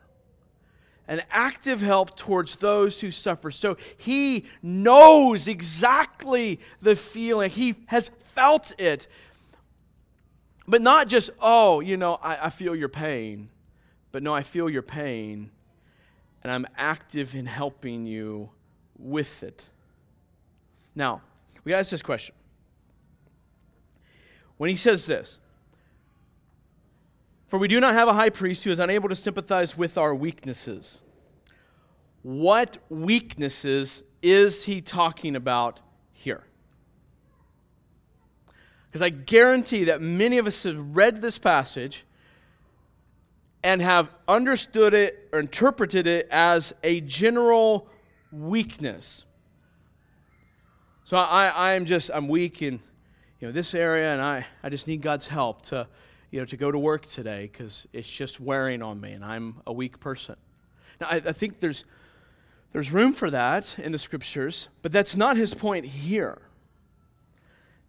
an 1.07 1.21
active 1.30 1.82
help 1.82 2.15
towards 2.17 2.55
those 2.57 3.01
who 3.01 3.11
suffer. 3.11 3.51
So 3.51 3.78
he 3.97 4.45
knows 4.61 5.47
exactly 5.47 6.59
the 6.82 6.95
feeling. 6.95 7.51
He 7.51 7.76
has 7.88 8.09
felt 8.34 8.73
it. 8.80 9.07
But 10.67 10.82
not 10.82 11.07
just, 11.07 11.30
oh, 11.39 11.80
you 11.80 11.95
know, 11.97 12.15
I, 12.15 12.45
I 12.45 12.49
feel 12.49 12.76
your 12.76 12.89
pain. 12.89 13.49
But 14.11 14.23
no, 14.23 14.34
I 14.34 14.43
feel 14.43 14.69
your 14.69 14.82
pain, 14.82 15.51
and 16.41 16.51
I'm 16.51 16.65
active 16.78 17.36
in 17.36 17.45
helping 17.45 18.05
you 18.05 18.49
with 18.97 19.43
it. 19.43 19.65
Now, 20.95 21.21
we 21.63 21.71
got 21.71 21.76
to 21.76 21.80
ask 21.82 21.91
this 21.91 22.01
question. 22.01 22.34
When 24.58 24.70
he 24.70 24.76
says 24.76 25.06
this, 25.06 25.39
for 27.47 27.60
we 27.60 27.68
do 27.68 27.80
not 27.80 27.93
have 27.93 28.08
a 28.08 28.14
high 28.14 28.30
priest 28.30 28.64
who 28.64 28.72
is 28.72 28.80
unable 28.80 29.10
to 29.10 29.16
sympathize 29.16 29.78
with 29.78 29.97
our 29.97 30.16
weaknesses. 30.16 31.01
What 32.24 32.78
weaknesses 32.89 34.03
is 34.22 34.66
he 34.66 34.82
talking 34.82 35.36
about 35.36 35.80
here? 36.12 36.43
Because 38.88 39.01
I 39.01 39.10
guarantee 39.10 39.86
that 39.86 40.01
many 40.01 40.38
of 40.38 40.47
us 40.47 40.64
have 40.64 40.78
read 40.95 41.22
this 41.22 41.38
passage 41.38 42.06
and 43.64 43.82
have 43.82 44.10
understood 44.28 44.93
it 44.93 45.28
or 45.34 45.39
interpreted 45.39 46.08
it 46.08 46.28
as 46.32 46.74
a 46.84 47.01
general 47.01 47.88
weakness. 48.32 49.26
So 51.03 51.18
I, 51.18 51.74
I'm 51.74 51.86
just, 51.86 52.10
I'm 52.14 52.28
weak 52.28 52.62
in 52.62 52.80
you 53.40 53.48
know, 53.48 53.52
this 53.52 53.74
area 53.74 54.12
and 54.12 54.22
I, 54.22 54.46
I 54.64 54.70
just 54.70 54.88
need 54.88 55.02
God's 55.02 55.28
help 55.28 55.64
to, 55.64 55.88
you 56.32 56.40
know, 56.40 56.46
to 56.46 56.58
go 56.58 56.72
to 56.72 56.78
work 56.78 57.06
today 57.06 57.50
because 57.52 57.88
it's 57.94 58.10
just 58.10 58.40
wearing 58.40 58.82
on 58.82 59.00
me 59.02 59.12
and 59.12 59.24
I'm 59.24 59.62
a 59.68 59.74
weak 59.74 60.00
person. 60.00 60.36
Now, 61.02 61.08
I, 61.08 61.16
I 61.16 61.32
think 61.34 61.60
there's, 61.60 61.86
there's 62.72 62.92
room 62.92 63.14
for 63.14 63.30
that 63.30 63.78
in 63.80 63.92
the 63.92 63.98
scriptures, 63.98 64.70
but 64.82 64.92
that's 64.92 65.16
not 65.16 65.38
his 65.38 65.54
point 65.54 65.86
here. 65.86 66.42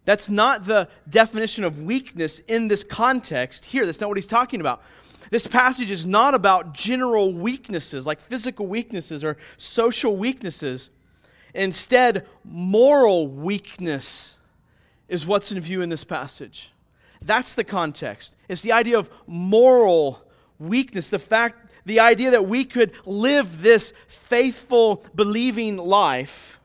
That's 0.05 0.29
not 0.29 0.65
the 0.65 0.87
definition 1.09 1.65
of 1.65 1.83
weakness 1.83 2.39
in 2.39 2.69
this 2.69 2.83
context 2.83 3.65
here. 3.65 3.85
That's 3.85 3.99
not 3.99 4.07
what 4.07 4.17
he's 4.17 4.27
talking 4.27 4.61
about. 4.61 4.81
This 5.29 5.47
passage 5.47 5.91
is 5.91 6.05
not 6.05 6.33
about 6.33 6.73
general 6.73 7.33
weaknesses 7.33 8.05
like 8.05 8.21
physical 8.21 8.67
weaknesses 8.67 9.23
or 9.23 9.35
social 9.57 10.15
weaknesses. 10.15 10.89
Instead, 11.53 12.25
moral 12.45 13.27
weakness 13.27 14.36
is 15.07 15.25
what's 15.25 15.51
in 15.51 15.59
view 15.59 15.81
in 15.81 15.89
this 15.89 16.03
passage. 16.03 16.71
That's 17.21 17.55
the 17.55 17.63
context. 17.63 18.35
It's 18.47 18.61
the 18.61 18.71
idea 18.71 18.97
of 18.97 19.09
moral 19.25 20.21
weakness, 20.59 21.09
the 21.09 21.19
fact, 21.19 21.71
the 21.85 21.99
idea 21.99 22.31
that 22.31 22.47
we 22.47 22.65
could 22.65 22.91
live 23.05 23.61
this 23.61 23.93
faithful, 24.07 25.03
believing 25.15 25.77
life 25.77 26.59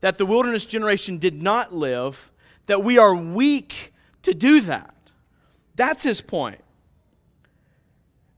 that 0.00 0.18
the 0.18 0.26
wilderness 0.26 0.64
generation 0.64 1.18
did 1.18 1.42
not 1.42 1.74
live, 1.74 2.30
that 2.66 2.82
we 2.82 2.98
are 2.98 3.14
weak 3.14 3.92
to 4.22 4.34
do 4.34 4.60
that. 4.62 4.94
That's 5.76 6.02
his 6.02 6.20
point. 6.20 6.60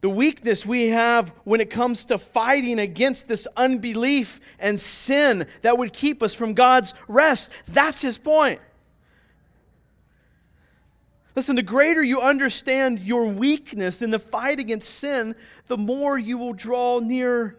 The 0.03 0.11
weakness 0.11 0.66
we 0.66 0.88
have 0.88 1.28
when 1.44 1.61
it 1.61 1.70
comes 1.70 2.05
to 2.07 2.18
fighting 2.18 2.80
against 2.80 3.28
this 3.28 3.46
unbelief 3.57 4.40
and 4.59 4.78
sin 4.78 5.46
that 5.62 5.78
would 5.78 5.92
keep 5.92 6.24
us 6.24 6.34
from 6.34 6.55
God's 6.55 6.92
rest. 7.07 7.50
That's 7.68 8.03
his 8.03 8.18
point. 8.18 8.61
Listen, 11.36 11.55
the 11.55 11.62
greater 11.62 12.03
you 12.03 12.20
understand 12.20 12.98
your 12.98 13.26
weakness 13.26 14.03
in 14.03 14.11
the 14.11 14.18
fight 14.18 14.59
against 14.59 14.90
sin, 14.90 15.36
the 15.68 15.78
more 15.78 16.18
you 16.18 16.36
will 16.36 16.53
draw 16.53 16.98
near 16.98 17.57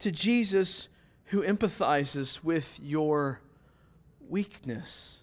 to 0.00 0.10
Jesus 0.10 0.88
who 1.26 1.42
empathizes 1.42 2.42
with 2.42 2.78
your 2.82 3.40
weakness. 4.28 5.22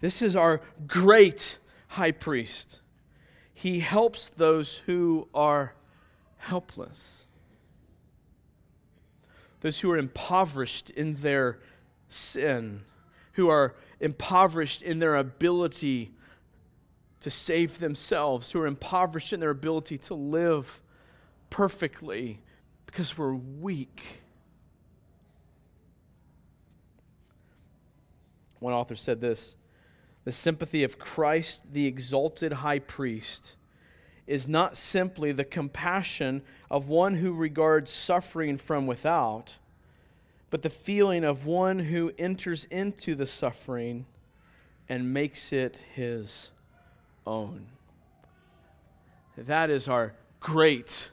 This 0.00 0.22
is 0.22 0.36
our 0.36 0.62
great 0.86 1.58
high 1.90 2.12
priest. 2.12 2.80
He 3.54 3.80
helps 3.80 4.28
those 4.28 4.78
who 4.86 5.28
are 5.34 5.74
helpless, 6.38 7.26
those 9.60 9.80
who 9.80 9.90
are 9.90 9.98
impoverished 9.98 10.90
in 10.90 11.14
their 11.14 11.58
sin 12.08 12.82
who 13.32 13.48
are 13.48 13.74
impoverished 14.00 14.82
in 14.82 14.98
their 14.98 15.16
ability 15.16 16.12
to 17.20 17.30
save 17.30 17.78
themselves, 17.78 18.50
who 18.50 18.60
are 18.60 18.66
impoverished 18.66 19.32
in 19.32 19.40
their 19.40 19.50
ability 19.50 19.98
to 19.98 20.14
live 20.14 20.82
perfectly 21.48 22.40
because 22.86 23.16
we're 23.16 23.34
weak. 23.34 24.22
One 28.58 28.74
author 28.74 28.96
said 28.96 29.20
this 29.20 29.56
The 30.30 30.36
sympathy 30.36 30.84
of 30.84 30.96
Christ, 30.96 31.72
the 31.72 31.88
exalted 31.88 32.52
high 32.52 32.78
priest, 32.78 33.56
is 34.28 34.46
not 34.46 34.76
simply 34.76 35.32
the 35.32 35.42
compassion 35.42 36.42
of 36.70 36.86
one 36.86 37.16
who 37.16 37.32
regards 37.32 37.90
suffering 37.90 38.56
from 38.56 38.86
without 38.86 39.56
but 40.50 40.62
the 40.62 40.70
feeling 40.70 41.24
of 41.24 41.46
one 41.46 41.80
who 41.80 42.12
enters 42.16 42.64
into 42.66 43.16
the 43.16 43.26
suffering 43.26 44.06
and 44.88 45.12
makes 45.12 45.52
it 45.52 45.84
his 45.96 46.52
own. 47.26 47.66
That 49.36 49.68
is 49.68 49.88
our 49.88 50.14
great 50.38 51.10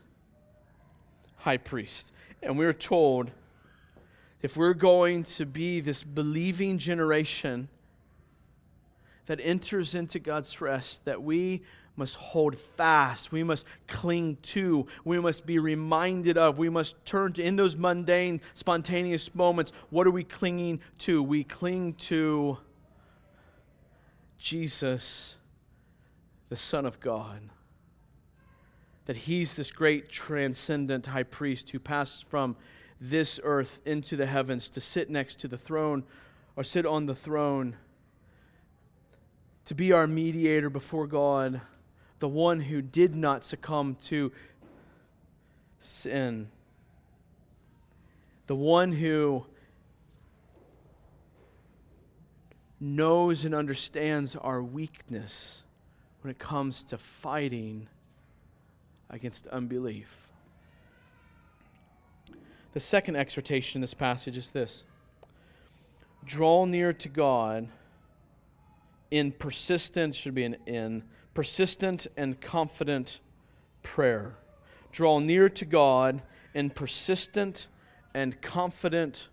high 1.37 1.57
priest. 1.57 2.11
And 2.43 2.55
we're 2.55 2.71
told 2.71 3.31
if 4.43 4.55
we're 4.55 4.75
going 4.75 5.23
to 5.23 5.45
be 5.47 5.79
this 5.79 6.03
believing 6.03 6.77
generation 6.77 7.69
that 9.27 9.39
enters 9.41 9.95
into 9.95 10.19
God's 10.19 10.59
rest, 10.59 11.05
that 11.05 11.21
we 11.21 11.61
must 11.95 12.15
hold 12.15 12.57
fast. 12.57 13.31
We 13.31 13.43
must 13.43 13.65
cling 13.87 14.37
to. 14.43 14.85
We 15.03 15.19
must 15.19 15.45
be 15.45 15.59
reminded 15.59 16.37
of. 16.37 16.57
We 16.57 16.69
must 16.69 17.03
turn 17.05 17.33
to, 17.33 17.43
in 17.43 17.55
those 17.55 17.75
mundane, 17.75 18.39
spontaneous 18.53 19.33
moments, 19.33 19.71
what 19.89 20.07
are 20.07 20.11
we 20.11 20.23
clinging 20.23 20.79
to? 20.99 21.21
We 21.21 21.43
cling 21.43 21.93
to 21.93 22.57
Jesus, 24.37 25.35
the 26.49 26.55
Son 26.55 26.85
of 26.85 26.99
God. 26.99 27.41
That 29.05 29.17
He's 29.17 29.55
this 29.55 29.71
great 29.71 30.09
transcendent 30.09 31.07
high 31.07 31.23
priest 31.23 31.71
who 31.71 31.79
passed 31.79 32.25
from 32.29 32.55
this 33.01 33.39
earth 33.43 33.79
into 33.85 34.15
the 34.15 34.25
heavens 34.25 34.69
to 34.69 34.81
sit 34.81 35.09
next 35.09 35.39
to 35.39 35.47
the 35.47 35.57
throne 35.57 36.03
or 36.55 36.63
sit 36.63 36.85
on 36.85 37.05
the 37.05 37.15
throne, 37.15 37.75
to 39.67 39.75
be 39.75 39.91
our 39.91 40.07
mediator 40.07 40.69
before 40.69 41.07
God 41.07 41.59
the 42.19 42.27
one 42.27 42.61
who 42.61 42.81
did 42.81 43.15
not 43.15 43.43
succumb 43.43 43.95
to 43.95 44.31
sin, 45.79 46.49
the 48.47 48.55
one 48.55 48.93
who 48.93 49.45
knows 52.79 53.43
and 53.43 53.53
understands 53.53 54.37
our 54.37 54.63
weakness 54.63 55.63
when 56.21 56.31
it 56.31 56.39
comes 56.39 56.81
to 56.85 56.97
fighting 56.97 57.89
against 59.09 59.47
unbelief. 59.47 60.15
The 62.71 62.79
second 62.79 63.17
exhortation 63.17 63.79
in 63.79 63.81
this 63.81 63.93
passage 63.93 64.37
is 64.37 64.51
this 64.51 64.85
draw 66.23 66.63
near 66.65 66.93
to 66.93 67.09
God 67.09 67.67
in 69.11 69.31
persistent, 69.31 70.15
should 70.15 70.35
be 70.35 70.43
an 70.43 70.57
in 70.65 71.03
persistent 71.33 72.07
and 72.17 72.41
confident 72.41 73.19
prayer. 73.83 74.35
Draw 74.91 75.19
near 75.19 75.49
to 75.49 75.65
God 75.65 76.21
in 76.53 76.69
persistent 76.69 77.67
and 78.13 78.41
confident 78.41 79.29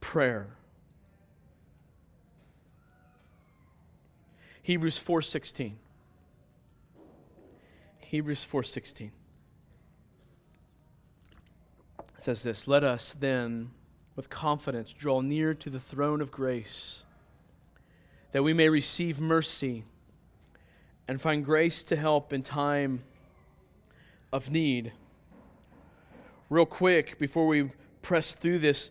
prayer. 0.00 0.56
Hebrews 4.62 4.98
4:16 4.98 5.78
Hebrews 7.98 8.44
4:16 8.44 9.12
says 12.16 12.42
this, 12.42 12.66
"Let 12.66 12.84
us 12.84 13.12
then 13.12 13.70
with 14.16 14.30
confidence 14.30 14.92
draw 14.92 15.20
near 15.20 15.54
to 15.54 15.70
the 15.70 15.78
throne 15.78 16.20
of 16.20 16.30
grace, 16.30 17.04
that 18.32 18.42
we 18.42 18.52
may 18.52 18.68
receive 18.68 19.20
mercy 19.20 19.84
and 21.06 21.20
find 21.20 21.44
grace 21.44 21.82
to 21.84 21.96
help 21.96 22.32
in 22.32 22.42
time 22.42 23.00
of 24.32 24.50
need. 24.50 24.92
Real 26.50 26.66
quick, 26.66 27.18
before 27.18 27.46
we 27.46 27.70
press 28.02 28.34
through 28.34 28.58
this, 28.58 28.90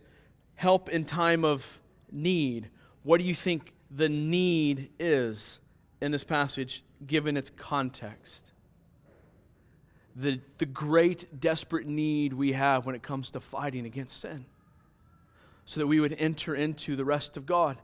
help 0.55 0.89
in 0.89 1.05
time 1.05 1.45
of 1.45 1.79
need. 2.11 2.69
What 3.03 3.19
do 3.19 3.23
you 3.23 3.35
think 3.35 3.73
the 3.91 4.09
need 4.09 4.89
is 4.99 5.59
in 6.01 6.11
this 6.11 6.23
passage, 6.23 6.83
given 7.05 7.37
its 7.37 7.49
context? 7.49 8.51
the, 10.17 10.39
the 10.57 10.65
great, 10.65 11.39
desperate 11.39 11.85
need 11.85 12.33
we 12.33 12.53
have 12.53 12.85
when 12.85 12.95
it 12.95 13.03
comes 13.03 13.31
to 13.31 13.39
fighting 13.39 13.85
against 13.85 14.19
sin, 14.19 14.45
so 15.67 15.81
that 15.81 15.85
we 15.85 15.99
would 15.99 16.15
enter 16.17 16.55
into 16.55 16.95
the 16.95 17.05
rest 17.05 17.37
of 17.37 17.45
God. 17.45 17.77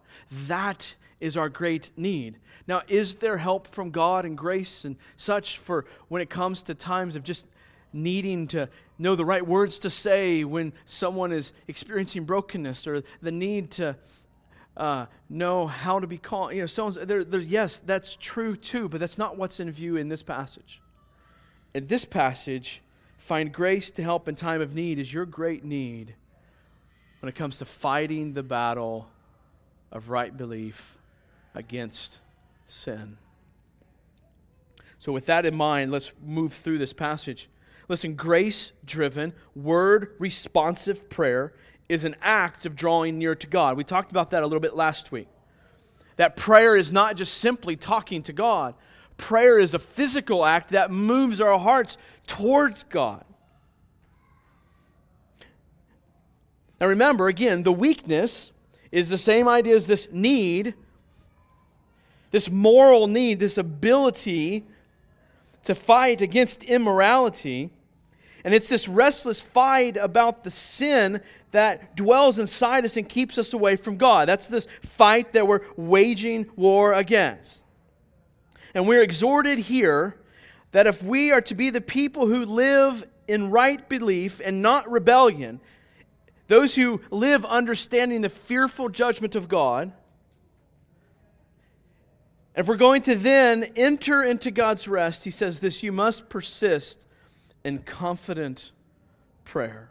That 0.48 0.96
is 1.20 1.38
our 1.38 1.50
great 1.50 1.92
need. 1.98 2.40
Now, 2.66 2.82
is 2.88 3.16
there 3.16 3.38
help 3.38 3.68
from 3.68 3.92
God 3.92 4.26
and 4.26 4.38
grace 4.38 4.86
and 4.86 4.96
such 5.18 5.58
for 5.58 5.86
when 6.08 6.22
it 6.22 6.30
comes 6.30 6.64
to 6.64 6.76
times 6.76 7.18
of 7.18 7.24
just 7.24 7.46
needing 7.92 8.48
to 8.48 8.70
know 8.98 9.16
the 9.16 9.26
right 9.26 9.46
words 9.46 9.80
to 9.80 9.90
say 9.90 10.46
when 10.46 10.72
someone 10.86 11.34
is 11.34 11.52
experiencing 11.68 12.24
brokenness 12.24 12.88
or 12.88 13.04
the 13.22 13.32
need 13.32 13.70
to 13.72 13.98
uh, 14.78 15.06
know 15.30 15.68
how 15.68 16.00
to 16.00 16.08
be 16.08 16.18
calm? 16.18 16.54
You 16.54 16.66
know, 16.66 16.90
there, 16.92 17.26
there's, 17.26 17.48
yes, 17.48 17.82
that's 17.82 18.16
true 18.16 18.56
too, 18.56 18.88
but 18.88 19.02
that's 19.02 19.18
not 19.18 19.38
what's 19.38 19.60
in 19.60 19.70
view 19.70 19.98
in 19.98 20.08
this 20.08 20.24
passage. 20.24 20.82
In 21.76 21.88
this 21.88 22.06
passage, 22.06 22.82
find 23.18 23.52
grace 23.54 23.92
to 23.92 24.04
help 24.04 24.30
in 24.30 24.36
time 24.36 24.62
of 24.62 24.74
need 24.74 25.00
is 25.00 25.14
your 25.14 25.26
great 25.26 25.66
need 25.66 26.16
when 27.24 27.30
it 27.30 27.36
comes 27.36 27.60
to 27.60 27.64
fighting 27.64 28.34
the 28.34 28.44
battle 28.44 29.08
of 29.94 30.10
right 30.10 30.36
belief 30.36 30.98
against 31.56 32.20
sin. 32.68 33.16
So, 35.00 35.14
with 35.14 35.28
that 35.28 35.46
in 35.46 35.56
mind, 35.56 35.90
let's 35.90 36.12
move 36.22 36.52
through 36.52 36.80
this 36.80 36.92
passage. 36.92 37.48
Listen, 37.88 38.16
grace 38.16 38.74
driven, 38.84 39.32
word 39.56 40.16
responsive 40.20 41.10
prayer 41.10 41.54
is 41.88 42.04
an 42.04 42.18
act 42.22 42.66
of 42.66 42.76
drawing 42.76 43.20
near 43.20 43.36
to 43.36 43.48
God. 43.48 43.78
We 43.78 43.86
talked 43.86 44.12
about 44.12 44.32
that 44.32 44.44
a 44.44 44.46
little 44.46 44.60
bit 44.60 44.76
last 44.76 45.14
week. 45.14 45.30
That 46.18 46.36
prayer 46.36 46.76
is 46.76 46.92
not 46.92 47.16
just 47.16 47.36
simply 47.36 47.78
talking 47.78 48.22
to 48.24 48.34
God, 48.34 48.76
prayer 49.16 49.58
is 49.58 49.74
a 49.74 49.80
physical 49.80 50.44
act 50.44 50.72
that 50.72 50.92
moves 50.92 51.40
our 51.40 51.58
hearts 51.58 51.98
towards 52.28 52.84
God. 52.84 53.24
Now, 56.84 56.90
remember, 56.90 57.30
again, 57.30 57.64
the 57.64 57.72
weakness 57.72 58.52
is 58.92 59.08
the 59.08 59.18
same 59.18 59.48
idea 59.48 59.74
as 59.74 59.88
this 59.88 60.10
need 60.12 60.74
this 62.32 62.50
moral 62.50 63.08
need, 63.08 63.40
this 63.40 63.58
ability 63.58 64.66
to 65.64 65.74
fight 65.74 66.20
against 66.20 66.62
immorality. 66.64 67.70
And 68.44 68.54
it's 68.54 68.68
this 68.68 68.90
restless 68.90 69.40
fight 69.40 69.96
about 69.96 70.44
the 70.44 70.52
sin 70.52 71.22
that 71.52 71.96
dwells 71.96 72.38
inside 72.38 72.84
us 72.84 72.98
and 72.98 73.08
keeps 73.08 73.38
us 73.38 73.54
away 73.54 73.78
from 73.78 73.96
God. 73.96 74.28
That's 74.28 74.50
this 74.50 74.68
fight 74.82 75.32
that 75.32 75.48
we're 75.48 75.62
waging 75.78 76.50
war 76.58 76.92
against. 76.92 77.64
And 78.74 78.90
we're 78.90 79.04
exhorted 79.04 79.58
here 79.60 80.18
that 80.74 80.86
if 80.86 81.02
we 81.02 81.32
are 81.32 81.42
to 81.44 81.56
be 81.56 81.70
the 81.70 81.80
people 81.80 82.28
who 82.28 82.44
live 82.44 83.06
in 83.26 83.52
right 83.52 83.88
belief 83.88 84.42
and 84.44 84.62
not 84.62 84.92
rebellion, 84.92 85.62
those 86.54 86.76
who 86.76 87.02
live 87.10 87.44
understanding 87.46 88.22
the 88.22 88.30
fearful 88.30 88.88
judgment 88.88 89.36
of 89.36 89.48
God, 89.48 89.92
if 92.56 92.68
we're 92.68 92.76
going 92.76 93.02
to 93.04 93.16
then 93.16 93.64
enter 93.76 94.22
into 94.22 94.52
God's 94.52 94.88
rest, 94.88 95.24
he 95.24 95.32
says 95.32 95.62
this 95.62 95.82
you 95.82 95.92
must 95.92 96.30
persist 96.30 97.08
in 97.64 97.80
confident 97.80 98.72
prayer. 99.44 99.90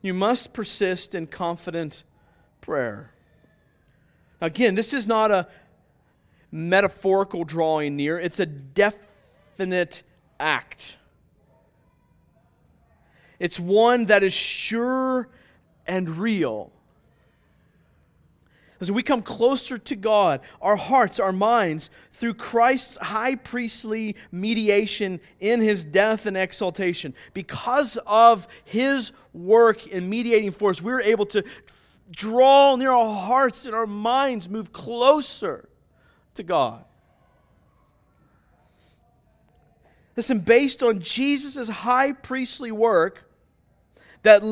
You 0.00 0.14
must 0.14 0.54
persist 0.54 1.14
in 1.14 1.26
confident 1.26 2.04
prayer. 2.62 3.12
Again, 4.40 4.76
this 4.76 4.94
is 4.94 5.06
not 5.06 5.30
a 5.30 5.46
metaphorical 6.50 7.44
drawing 7.44 7.96
near, 7.96 8.18
it's 8.18 8.40
a 8.40 8.46
definite 8.46 10.02
act. 10.40 10.96
It's 13.38 13.58
one 13.58 14.06
that 14.06 14.22
is 14.22 14.32
sure 14.32 15.28
and 15.86 16.18
real. 16.18 16.72
As 18.80 18.92
we 18.92 19.02
come 19.02 19.22
closer 19.22 19.76
to 19.76 19.96
God, 19.96 20.40
our 20.62 20.76
hearts, 20.76 21.18
our 21.18 21.32
minds, 21.32 21.90
through 22.12 22.34
Christ's 22.34 22.96
high 22.98 23.34
priestly 23.34 24.14
mediation 24.30 25.20
in 25.40 25.60
his 25.60 25.84
death 25.84 26.26
and 26.26 26.36
exaltation, 26.36 27.12
because 27.34 27.98
of 28.06 28.46
his 28.64 29.10
work 29.32 29.88
in 29.88 30.08
mediating 30.08 30.52
for 30.52 30.70
us, 30.70 30.80
we're 30.80 31.00
able 31.00 31.26
to 31.26 31.42
draw 32.10 32.76
near 32.76 32.92
our 32.92 33.20
hearts 33.20 33.66
and 33.66 33.74
our 33.74 33.86
minds 33.86 34.48
move 34.48 34.72
closer 34.72 35.68
to 36.34 36.44
God. 36.44 36.84
Listen, 40.16 40.40
based 40.40 40.82
on 40.82 41.00
Jesus' 41.00 41.68
high 41.68 42.12
priestly 42.12 42.70
work, 42.70 43.27
that, 44.22 44.42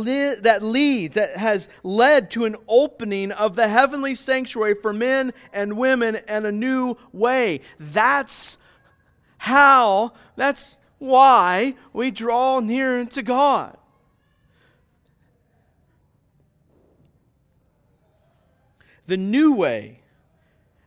that 0.43 0.63
leads, 0.63 1.15
that 1.15 1.37
has 1.37 1.69
led 1.83 2.31
to 2.33 2.45
an 2.45 2.57
opening 2.69 3.33
of 3.33 3.57
the 3.57 3.69
heavenly 3.69 4.15
sanctuary 4.15 4.75
for 4.75 4.93
men 4.93 5.33
and 5.53 5.77
women 5.77 6.17
and 6.29 6.47
a 6.47 6.53
new 6.53 6.97
way. 7.13 7.61
That's 7.79 8.59
how, 9.39 10.13
that's 10.37 10.79
why 10.99 11.75
we 11.93 12.11
draw 12.11 12.61
near 12.61 13.05
to 13.05 13.23
God. 13.23 13.77
The 19.07 19.17
new 19.17 19.53
way, 19.55 20.01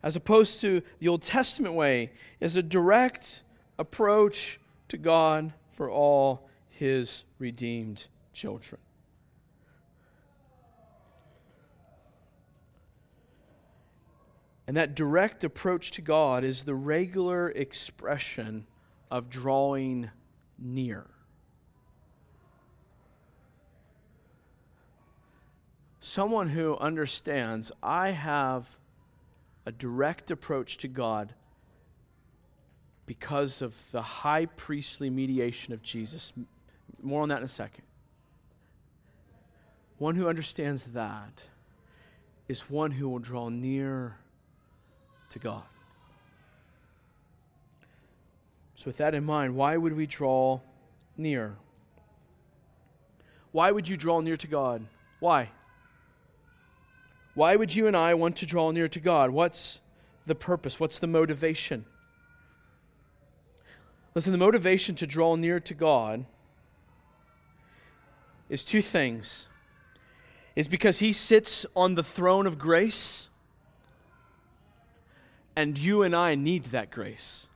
as 0.03 0.15
opposed 0.15 0.59
to 0.61 0.81
the 0.99 1.07
Old 1.07 1.21
Testament 1.21 1.73
way, 1.73 2.11
is 2.39 2.57
a 2.57 2.63
direct 2.63 3.43
approach 3.77 4.59
to 4.89 4.97
God 4.97 5.53
for 5.71 5.89
all 5.89 6.49
his 6.69 7.23
redeemed 7.37 8.07
children. 8.39 8.79
And 14.65 14.77
that 14.77 14.95
direct 14.95 15.43
approach 15.43 15.91
to 15.91 16.01
God 16.01 16.43
is 16.43 16.63
the 16.63 16.75
regular 16.75 17.49
expression 17.49 18.65
of 19.11 19.29
drawing 19.29 20.11
near. 20.57 21.07
Someone 25.99 26.49
who 26.49 26.77
understands, 26.77 27.71
I 27.83 28.11
have 28.11 28.77
a 29.65 29.71
direct 29.71 30.31
approach 30.31 30.77
to 30.77 30.87
God 30.87 31.33
because 33.05 33.61
of 33.61 33.73
the 33.91 34.01
high 34.01 34.45
priestly 34.45 35.09
mediation 35.09 35.73
of 35.73 35.81
Jesus. 35.81 36.31
More 37.01 37.23
on 37.23 37.29
that 37.29 37.39
in 37.39 37.43
a 37.43 37.47
second. 37.47 37.83
One 39.99 40.15
who 40.15 40.27
understands 40.27 40.85
that 40.93 41.43
is 42.47 42.69
one 42.69 42.91
who 42.91 43.07
will 43.07 43.19
draw 43.19 43.49
near 43.49 44.15
to 45.29 45.39
God. 45.39 45.63
So, 48.75 48.87
with 48.87 48.97
that 48.97 49.13
in 49.13 49.25
mind, 49.25 49.55
why 49.55 49.75
would 49.75 49.95
we 49.95 50.07
draw 50.07 50.61
near? 51.17 51.57
Why 53.51 53.71
would 53.71 53.89
you 53.89 53.97
draw 53.97 54.21
near 54.21 54.37
to 54.37 54.47
God? 54.47 54.85
Why? 55.19 55.49
Why 57.33 57.57
would 57.57 57.75
you 57.75 57.85
and 57.85 57.95
I 57.95 58.13
want 58.13 58.37
to 58.37 58.45
draw 58.45 58.71
near 58.71 58.87
to 58.87 58.99
God? 59.01 59.31
What's 59.31 59.81
the 60.25 60.35
purpose? 60.35 60.79
What's 60.79 60.99
the 60.99 61.07
motivation? 61.07 61.83
Listen, 64.15 64.31
the 64.31 64.37
motivation 64.37 64.95
to 64.95 65.05
draw 65.05 65.35
near 65.35 65.59
to 65.59 65.73
God 65.73 66.25
is 68.49 68.63
two 68.63 68.81
things 68.81 69.45
is 70.55 70.67
because 70.67 70.99
he 70.99 71.13
sits 71.13 71.65
on 71.75 71.95
the 71.95 72.03
throne 72.03 72.47
of 72.47 72.57
grace, 72.57 73.29
and 75.55 75.77
you 75.77 76.03
and 76.03 76.15
I 76.15 76.35
need 76.35 76.65
that 76.65 76.89
grace. 76.89 77.47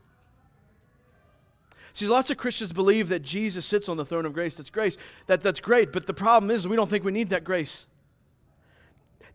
See, 1.94 2.08
lots 2.08 2.32
of 2.32 2.38
Christians 2.38 2.74
believe 2.74 3.10
that 3.10 3.22
Jesus 3.22 3.66
sits 3.66 3.88
on 3.88 3.98
the 3.98 4.06
throne 4.06 4.26
of 4.26 4.34
grace. 4.34 4.58
That's 4.58 4.72
grace. 4.72 4.98
That, 5.28 5.42
that's 5.42 5.60
great, 5.60 5.92
but 5.92 6.08
the 6.08 6.14
problem 6.14 6.50
is 6.50 6.68
we 6.68 6.76
don't 6.76 6.90
think 6.90 7.04
we 7.04 7.12
need 7.12 7.30
that 7.30 7.44
grace. 7.44 7.86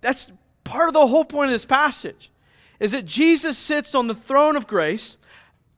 That's 0.00 0.30
part 0.64 0.88
of 0.88 0.94
the 0.94 1.06
whole 1.06 1.24
point 1.24 1.46
of 1.46 1.52
this 1.52 1.64
passage, 1.64 2.30
is 2.80 2.92
that 2.92 3.06
Jesus 3.06 3.56
sits 3.56 3.94
on 3.94 4.06
the 4.06 4.14
throne 4.14 4.56
of 4.56 4.66
grace, 4.66 5.16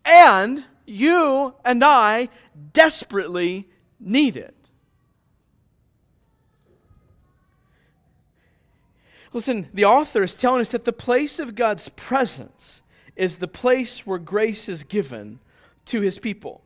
and 0.05 0.65
you 0.87 1.55
and 1.65 1.85
I 1.85 2.29
desperately 2.73 3.69
need 4.01 4.37
it. 4.37 4.60
Listen, 9.33 9.69
the 9.73 9.85
author 9.85 10.23
is 10.23 10.35
telling 10.35 10.61
us 10.61 10.71
that 10.71 10.85
the 10.85 10.93
place 10.93 11.39
of 11.39 11.55
God's 11.55 11.89
presence 11.91 12.83
is 13.15 13.39
the 13.39 13.49
place 13.49 14.07
where 14.07 14.19
grace 14.19 14.69
is 14.69 14.83
given 14.83 15.39
to 15.87 16.01
his 16.01 16.19
people. 16.19 16.63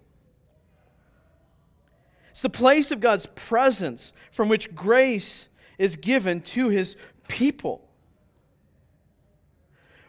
It's 2.30 2.42
the 2.42 2.50
place 2.50 2.90
of 2.90 3.00
God's 3.00 3.26
presence 3.34 4.12
from 4.32 4.48
which 4.48 4.74
grace 4.74 5.48
is 5.78 5.96
given 5.96 6.40
to 6.40 6.68
his 6.68 6.96
people. 7.28 7.86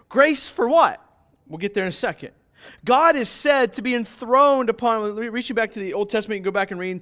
Grace 0.10 0.48
for 0.48 0.68
what? 0.68 1.02
We'll 1.48 1.58
get 1.58 1.74
there 1.74 1.84
in 1.84 1.90
a 1.90 1.92
second. 1.92 2.32
God 2.84 3.16
is 3.16 3.30
said 3.30 3.74
to 3.74 3.82
be 3.82 3.94
enthroned 3.94 4.70
upon, 4.70 5.16
reaching 5.16 5.56
back 5.56 5.72
to 5.72 5.80
the 5.80 5.94
Old 5.94 6.10
Testament, 6.10 6.38
you 6.38 6.42
can 6.42 6.52
go 6.52 6.52
back 6.52 6.72
and 6.72 6.80
read 6.80 7.02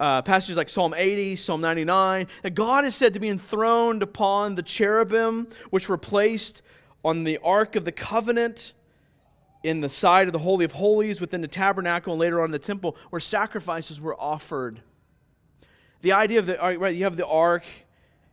uh, 0.00 0.22
passages 0.22 0.56
like 0.56 0.70
Psalm 0.70 0.94
80, 0.96 1.36
Psalm 1.36 1.60
99, 1.60 2.26
that 2.42 2.54
God 2.54 2.86
is 2.86 2.94
said 2.94 3.12
to 3.14 3.20
be 3.20 3.28
enthroned 3.28 4.02
upon 4.02 4.54
the 4.54 4.62
cherubim, 4.62 5.46
which 5.68 5.90
were 5.90 5.98
placed 5.98 6.62
on 7.04 7.24
the 7.24 7.38
Ark 7.44 7.76
of 7.76 7.84
the 7.84 7.92
Covenant 7.92 8.72
in 9.62 9.82
the 9.82 9.90
side 9.90 10.26
of 10.26 10.32
the 10.32 10.38
Holy 10.38 10.64
of 10.64 10.72
Holies 10.72 11.20
within 11.20 11.42
the 11.42 11.48
tabernacle 11.48 12.14
and 12.14 12.20
later 12.20 12.40
on 12.40 12.46
in 12.46 12.50
the 12.50 12.58
temple 12.58 12.96
where 13.10 13.20
sacrifices 13.20 14.00
were 14.00 14.18
offered. 14.18 14.80
The 16.00 16.12
idea 16.12 16.38
of 16.38 16.46
the, 16.46 16.56
right, 16.56 16.96
you 16.96 17.04
have 17.04 17.18
the 17.18 17.26
Ark 17.26 17.64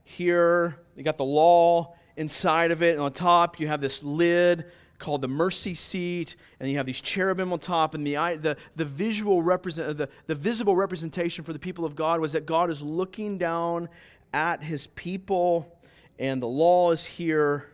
here, 0.05 0.79
you 0.95 1.03
got 1.03 1.17
the 1.17 1.25
law 1.25 1.95
inside 2.15 2.71
of 2.71 2.81
it, 2.81 2.93
and 2.93 3.01
on 3.01 3.11
top 3.11 3.59
you 3.59 3.67
have 3.67 3.81
this 3.81 4.01
lid 4.03 4.71
called 4.99 5.21
the 5.21 5.27
mercy 5.27 5.73
seat, 5.73 6.35
and 6.59 6.69
you 6.69 6.77
have 6.77 6.85
these 6.85 7.01
cherubim 7.01 7.53
on 7.53 7.59
top, 7.59 7.93
and 7.93 8.05
the, 8.05 8.13
the, 8.13 8.57
the 8.75 8.85
visual 8.85 9.41
represent, 9.41 9.89
uh, 9.89 9.93
the, 9.93 10.09
the 10.25 10.35
visible 10.35 10.75
representation 10.75 11.43
for 11.43 11.53
the 11.53 11.59
people 11.59 11.85
of 11.85 11.95
God 11.95 12.19
was 12.19 12.31
that 12.31 12.45
God 12.45 12.69
is 12.69 12.81
looking 12.81 13.37
down 13.37 13.89
at 14.33 14.63
his 14.63 14.87
people, 14.87 15.77
and 16.17 16.41
the 16.41 16.47
law 16.47 16.91
is 16.91 17.05
here. 17.05 17.67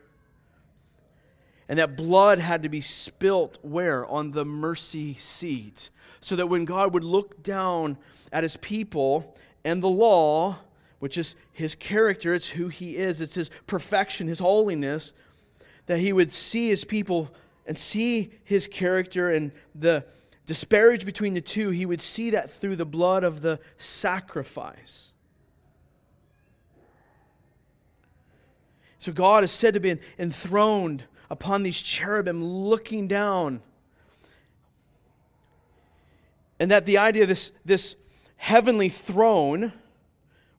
And 1.70 1.80
that 1.80 1.96
blood 1.96 2.40
had 2.40 2.64
to 2.64 2.70
be 2.70 2.82
spilt 2.82 3.58
where? 3.62 4.06
On 4.06 4.32
the 4.32 4.44
mercy 4.44 5.14
seat. 5.14 5.90
So 6.20 6.36
that 6.36 6.48
when 6.48 6.66
God 6.66 6.94
would 6.94 7.04
look 7.04 7.42
down 7.42 7.98
at 8.32 8.44
his 8.44 8.58
people 8.58 9.36
and 9.64 9.82
the 9.82 9.90
law, 9.90 10.58
which 11.00 11.18
is 11.18 11.36
his 11.52 11.74
character, 11.74 12.34
it's 12.34 12.50
who 12.50 12.68
he 12.68 12.98
is, 12.98 13.22
it's 13.22 13.36
his 13.36 13.50
perfection, 13.66 14.28
his 14.28 14.40
holiness, 14.40 15.14
that 15.86 16.00
he 16.00 16.14
would 16.14 16.32
see 16.32 16.70
his 16.70 16.84
people 16.86 17.34
and 17.66 17.78
see 17.78 18.32
his 18.44 18.68
character 18.68 19.30
and 19.30 19.52
the 19.76 20.06
disparage 20.46 21.06
between 21.06 21.34
the 21.34 21.42
two, 21.42 21.70
he 21.70 21.86
would 21.86 22.02
see 22.02 22.30
that 22.32 22.52
through 22.52 22.76
the 22.76 22.86
blood 22.86 23.24
of 23.24 23.42
the 23.42 23.60
sacrifice. 23.78 25.14
So 29.00 29.12
God 29.12 29.44
is 29.44 29.52
said 29.52 29.74
to 29.74 29.80
be 29.80 30.00
enthroned 30.18 31.04
upon 31.30 31.64
these 31.64 31.82
cherubim 31.82 32.44
looking 32.44 33.08
down. 33.08 33.62
And 36.60 36.72
that 36.72 36.86
the 36.86 36.98
idea 36.98 37.24
of 37.24 37.30
this, 37.30 37.52
this 37.66 37.96
heavenly 38.38 38.90
throne 38.90 39.74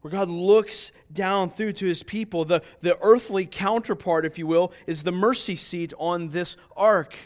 where 0.05 0.11
God 0.11 0.29
looks 0.29 0.93
down 1.11 1.49
through 1.49 1.73
to 1.73 1.87
his 1.87 2.03
people. 2.03 2.45
The, 2.45 2.61
the 2.83 2.99
earthly 3.01 3.47
counterpart, 3.47 4.27
if 4.27 4.39
you 4.39 4.47
will, 4.47 4.71
is 4.87 5.03
the 5.03 5.11
mercy 5.11 5.57
seat 5.57 5.95
on 5.99 6.29
this 6.29 6.59
ark. 6.77 7.17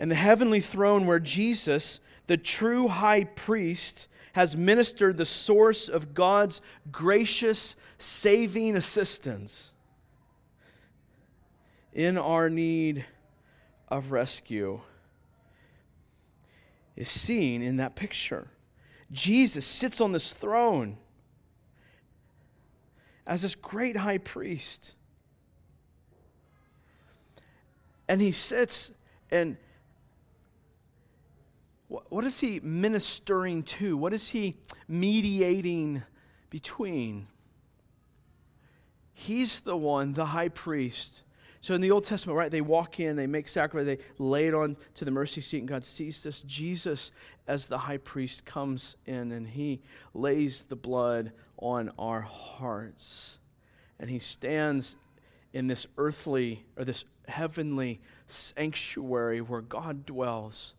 And 0.00 0.10
the 0.10 0.16
heavenly 0.16 0.58
throne 0.58 1.06
where 1.06 1.20
Jesus, 1.20 2.00
the 2.26 2.36
true 2.36 2.88
high 2.88 3.22
priest, 3.22 4.08
has 4.32 4.56
ministered 4.56 5.16
the 5.16 5.24
source 5.24 5.88
of 5.88 6.12
God's 6.12 6.60
gracious 6.90 7.76
saving 7.96 8.74
assistance 8.74 9.72
in 11.92 12.18
our 12.18 12.50
need 12.50 13.04
of 13.86 14.10
rescue, 14.10 14.80
is 16.96 17.08
seen 17.08 17.62
in 17.62 17.76
that 17.76 17.94
picture. 17.94 18.48
Jesus 19.12 19.66
sits 19.66 20.00
on 20.00 20.12
this 20.12 20.32
throne 20.32 20.96
as 23.26 23.42
this 23.42 23.54
great 23.54 23.96
high 23.96 24.18
priest. 24.18 24.94
And 28.08 28.20
he 28.20 28.32
sits 28.32 28.92
and 29.30 29.56
what 31.88 32.24
is 32.24 32.38
he 32.38 32.60
ministering 32.60 33.64
to? 33.64 33.96
What 33.96 34.12
is 34.12 34.28
he 34.28 34.56
mediating 34.86 36.04
between? 36.48 37.26
He's 39.12 39.60
the 39.60 39.76
one, 39.76 40.12
the 40.12 40.26
high 40.26 40.50
priest, 40.50 41.22
so 41.62 41.74
in 41.74 41.82
the 41.82 41.90
Old 41.90 42.04
Testament, 42.04 42.38
right, 42.38 42.50
they 42.50 42.62
walk 42.62 43.00
in, 43.00 43.16
they 43.16 43.26
make 43.26 43.46
sacrifice, 43.46 43.84
they 43.84 44.02
lay 44.18 44.46
it 44.46 44.54
on 44.54 44.76
to 44.94 45.04
the 45.04 45.10
mercy 45.10 45.42
seat, 45.42 45.58
and 45.58 45.68
God 45.68 45.84
sees 45.84 46.22
this. 46.22 46.40
Jesus, 46.40 47.12
as 47.46 47.66
the 47.66 47.78
high 47.78 47.98
priest, 47.98 48.46
comes 48.46 48.96
in 49.04 49.30
and 49.30 49.46
he 49.46 49.82
lays 50.14 50.62
the 50.64 50.76
blood 50.76 51.32
on 51.58 51.90
our 51.98 52.22
hearts. 52.22 53.38
And 53.98 54.08
he 54.08 54.18
stands 54.18 54.96
in 55.52 55.66
this 55.66 55.86
earthly 55.98 56.64
or 56.78 56.84
this 56.84 57.04
heavenly 57.28 58.00
sanctuary 58.26 59.42
where 59.42 59.60
God 59.60 60.06
dwells. 60.06 60.74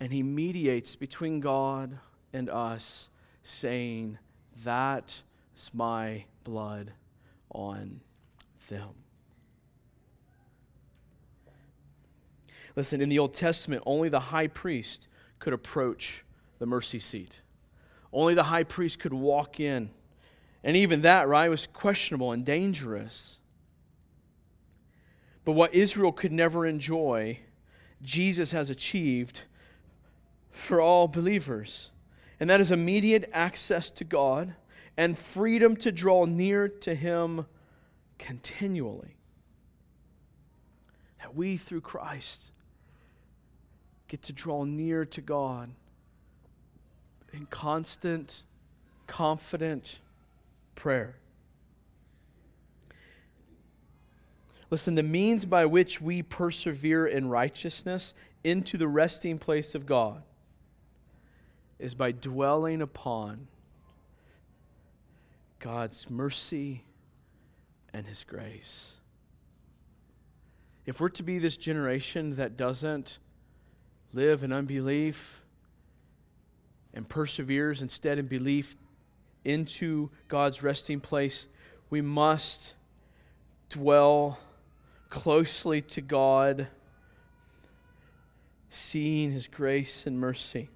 And 0.00 0.12
he 0.12 0.22
mediates 0.22 0.96
between 0.96 1.40
God 1.40 1.98
and 2.32 2.48
us, 2.48 3.10
saying, 3.42 4.18
That 4.64 5.22
is 5.54 5.70
my 5.74 6.24
blood 6.42 6.92
on 7.50 8.00
them. 8.68 9.05
Listen, 12.76 13.00
in 13.00 13.08
the 13.08 13.18
Old 13.18 13.32
Testament, 13.32 13.82
only 13.86 14.10
the 14.10 14.20
high 14.20 14.46
priest 14.46 15.08
could 15.38 15.54
approach 15.54 16.24
the 16.58 16.66
mercy 16.66 16.98
seat. 16.98 17.40
Only 18.12 18.34
the 18.34 18.44
high 18.44 18.64
priest 18.64 18.98
could 18.98 19.14
walk 19.14 19.58
in. 19.58 19.90
And 20.62 20.76
even 20.76 21.02
that, 21.02 21.26
right, 21.26 21.48
was 21.48 21.66
questionable 21.66 22.32
and 22.32 22.44
dangerous. 22.44 23.38
But 25.44 25.52
what 25.52 25.74
Israel 25.74 26.12
could 26.12 26.32
never 26.32 26.66
enjoy, 26.66 27.40
Jesus 28.02 28.52
has 28.52 28.68
achieved 28.68 29.42
for 30.50 30.80
all 30.80 31.08
believers. 31.08 31.90
And 32.40 32.50
that 32.50 32.60
is 32.60 32.72
immediate 32.72 33.30
access 33.32 33.90
to 33.92 34.04
God 34.04 34.54
and 34.96 35.18
freedom 35.18 35.76
to 35.76 35.92
draw 35.92 36.24
near 36.24 36.68
to 36.68 36.94
Him 36.94 37.46
continually. 38.18 39.16
That 41.20 41.34
we, 41.34 41.56
through 41.56 41.82
Christ, 41.82 42.50
get 44.08 44.22
to 44.22 44.32
draw 44.32 44.64
near 44.64 45.04
to 45.04 45.20
God 45.20 45.70
in 47.32 47.46
constant, 47.46 48.42
confident 49.06 50.00
prayer. 50.74 51.16
Listen, 54.70 54.94
the 54.96 55.02
means 55.02 55.44
by 55.44 55.64
which 55.66 56.00
we 56.00 56.22
persevere 56.22 57.06
in 57.06 57.28
righteousness 57.28 58.14
into 58.42 58.76
the 58.76 58.88
resting 58.88 59.38
place 59.38 59.74
of 59.74 59.86
God 59.86 60.22
is 61.78 61.94
by 61.94 62.12
dwelling 62.12 62.82
upon 62.82 63.48
God's 65.58 66.10
mercy 66.10 66.84
and 67.92 68.06
His 68.06 68.24
grace. 68.24 68.94
If 70.84 71.00
we're 71.00 71.08
to 71.10 71.22
be 71.22 71.38
this 71.38 71.56
generation 71.56 72.36
that 72.36 72.56
doesn't 72.56 73.18
live 74.16 74.42
in 74.42 74.50
unbelief 74.50 75.42
and 76.94 77.06
perseveres 77.06 77.82
instead 77.82 78.18
in 78.18 78.26
belief 78.26 78.74
into 79.44 80.10
God's 80.26 80.62
resting 80.62 81.00
place, 81.00 81.46
we 81.90 82.00
must 82.00 82.72
dwell 83.68 84.38
closely 85.10 85.82
to 85.82 86.00
God, 86.00 86.68
seeing 88.70 89.30
His 89.32 89.46
grace 89.46 90.06
and 90.06 90.18
mercy. 90.18 90.70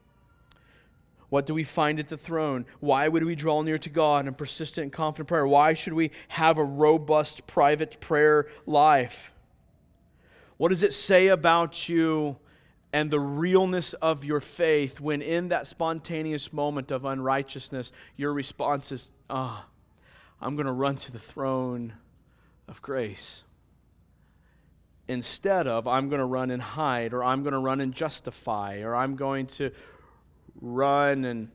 What 1.30 1.46
do 1.46 1.54
we 1.54 1.64
find 1.64 1.98
at 1.98 2.08
the 2.08 2.18
throne? 2.18 2.66
Why 2.80 3.08
would 3.08 3.24
we 3.24 3.34
draw 3.34 3.62
near 3.62 3.78
to 3.78 3.88
God 3.88 4.26
in 4.26 4.34
persistent 4.34 4.82
and 4.82 4.92
confident 4.92 5.28
prayer? 5.28 5.46
Why 5.46 5.72
should 5.72 5.94
we 5.94 6.10
have 6.28 6.58
a 6.58 6.64
robust 6.64 7.46
private 7.46 8.00
prayer 8.00 8.48
life? 8.66 9.32
What 10.58 10.68
does 10.68 10.82
it 10.82 10.92
say 10.92 11.28
about 11.28 11.88
you 11.88 12.36
and 12.92 13.10
the 13.10 13.20
realness 13.20 13.92
of 13.94 14.24
your 14.24 14.40
faith 14.40 15.00
when 15.00 15.22
in 15.22 15.48
that 15.48 15.66
spontaneous 15.66 16.52
moment 16.52 16.90
of 16.90 17.04
unrighteousness, 17.04 17.92
your 18.16 18.32
response 18.32 18.90
is, 18.90 19.10
ah, 19.28 19.64
oh, 19.64 19.70
I'm 20.40 20.56
going 20.56 20.66
to 20.66 20.72
run 20.72 20.96
to 20.96 21.12
the 21.12 21.18
throne 21.18 21.94
of 22.66 22.82
grace. 22.82 23.42
Instead 25.06 25.66
of, 25.66 25.86
I'm 25.86 26.08
going 26.08 26.20
to 26.20 26.26
run 26.26 26.50
and 26.50 26.62
hide, 26.62 27.12
or 27.12 27.22
I'm 27.22 27.42
going 27.42 27.52
to 27.52 27.58
run 27.58 27.80
and 27.80 27.92
justify, 27.92 28.80
or 28.80 28.94
I'm 28.94 29.16
going 29.16 29.46
to 29.48 29.70
run 30.60 31.24
and 31.24 31.50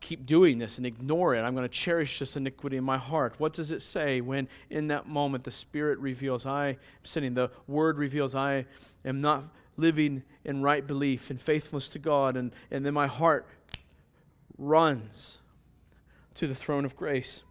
keep 0.00 0.26
doing 0.26 0.58
this 0.58 0.76
and 0.76 0.86
ignore 0.86 1.34
it. 1.34 1.40
I'm 1.40 1.54
going 1.54 1.66
to 1.66 1.74
cherish 1.74 2.18
this 2.18 2.36
iniquity 2.36 2.76
in 2.76 2.84
my 2.84 2.98
heart. 2.98 3.34
What 3.38 3.54
does 3.54 3.72
it 3.72 3.80
say 3.80 4.20
when 4.20 4.48
in 4.68 4.88
that 4.88 5.06
moment 5.06 5.44
the 5.44 5.50
Spirit 5.50 5.98
reveals, 5.98 6.44
I 6.44 6.68
am 6.68 6.76
sinning, 7.04 7.34
the 7.34 7.50
Word 7.66 7.96
reveals, 7.96 8.34
I 8.34 8.66
am 9.04 9.20
not 9.22 9.44
living 9.76 10.22
in 10.44 10.62
right 10.62 10.86
belief 10.86 11.30
and 11.30 11.40
faithfulness 11.40 11.88
to 11.88 11.98
God, 11.98 12.36
and, 12.36 12.52
and 12.70 12.84
then 12.84 12.94
my 12.94 13.06
heart 13.06 13.46
runs 14.58 15.38
to 16.34 16.46
the 16.46 16.54
throne 16.54 16.84
of 16.84 16.96
grace. 16.96 17.42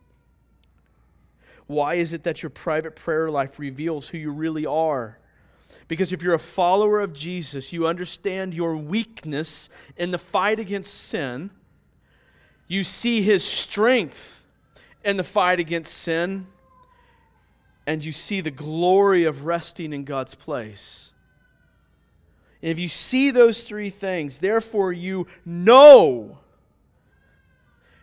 Why 1.68 1.96
is 1.96 2.14
it 2.14 2.24
that 2.24 2.44
your 2.44 2.50
private 2.50 2.96
prayer 2.96 3.32
life 3.32 3.58
reveals 3.60 4.10
who 4.10 4.18
you 4.18 4.32
really 4.32 4.66
are? 4.66 5.18
Because 5.88 6.14
if 6.14 6.22
you're 6.22 6.34
a 6.34 6.40
follower 6.40 7.00
of 7.00 7.14
Jesus, 7.14 7.74
you 7.74 7.88
understand 7.88 8.54
your 8.54 8.76
weakness 8.76 9.70
in 9.98 10.12
the 10.12 10.18
fight 10.18 10.60
against 10.60 10.94
sin. 10.94 11.50
You 12.68 12.84
see 12.84 13.22
his 13.22 13.44
strength 13.44 14.46
in 15.04 15.18
the 15.18 15.24
fight 15.24 15.60
against 15.60 15.94
sin. 15.94 16.48
And 17.86 18.04
you 18.04 18.12
see 18.12 18.40
the 18.42 18.52
glory 18.52 19.26
of 19.26 19.46
resting 19.46 19.94
in 19.94 20.06
God's 20.06 20.36
place. 20.36 21.13
And 22.64 22.72
if 22.72 22.80
you 22.80 22.88
see 22.88 23.30
those 23.30 23.66
three 23.66 23.90
things, 23.90 24.40
therefore 24.40 24.94
you 24.94 25.28
know, 25.46 26.38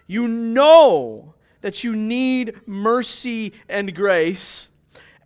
you 0.07 0.29
know 0.29 1.33
that 1.63 1.83
you 1.83 1.97
need 1.97 2.61
mercy 2.67 3.55
and 3.71 3.95
grace, 3.95 4.69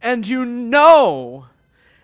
and 0.00 0.24
you 0.24 0.44
know 0.44 1.46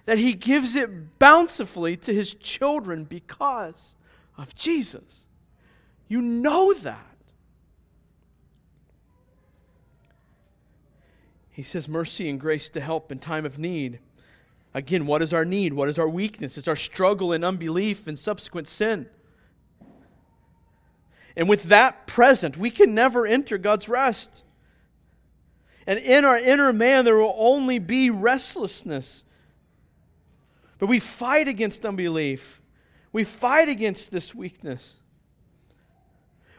that 0.06 0.18
He 0.18 0.32
gives 0.32 0.74
it 0.74 1.20
bountifully 1.20 1.96
to 1.98 2.12
His 2.12 2.34
children 2.34 3.04
because 3.04 3.94
of 4.36 4.56
Jesus. 4.56 5.24
You 6.08 6.20
know 6.20 6.74
that. 6.74 7.16
He 11.52 11.62
says 11.62 11.86
mercy 11.86 12.28
and 12.28 12.40
grace 12.40 12.70
to 12.70 12.80
help 12.80 13.12
in 13.12 13.20
time 13.20 13.46
of 13.46 13.56
need. 13.56 14.00
Again, 14.72 15.06
what 15.06 15.22
is 15.22 15.34
our 15.34 15.44
need? 15.44 15.72
What 15.72 15.88
is 15.88 15.98
our 15.98 16.08
weakness? 16.08 16.56
It's 16.56 16.68
our 16.68 16.76
struggle 16.76 17.32
in 17.32 17.42
unbelief 17.42 18.06
and 18.06 18.18
subsequent 18.18 18.68
sin. 18.68 19.06
And 21.36 21.48
with 21.48 21.64
that 21.64 22.06
present, 22.06 22.56
we 22.56 22.70
can 22.70 22.94
never 22.94 23.26
enter 23.26 23.58
God's 23.58 23.88
rest. 23.88 24.44
And 25.86 25.98
in 25.98 26.24
our 26.24 26.36
inner 26.36 26.72
man, 26.72 27.04
there 27.04 27.16
will 27.16 27.34
only 27.36 27.78
be 27.78 28.10
restlessness. 28.10 29.24
But 30.78 30.88
we 30.88 31.00
fight 31.00 31.48
against 31.48 31.84
unbelief, 31.84 32.60
we 33.12 33.24
fight 33.24 33.68
against 33.68 34.12
this 34.12 34.34
weakness. 34.34 34.99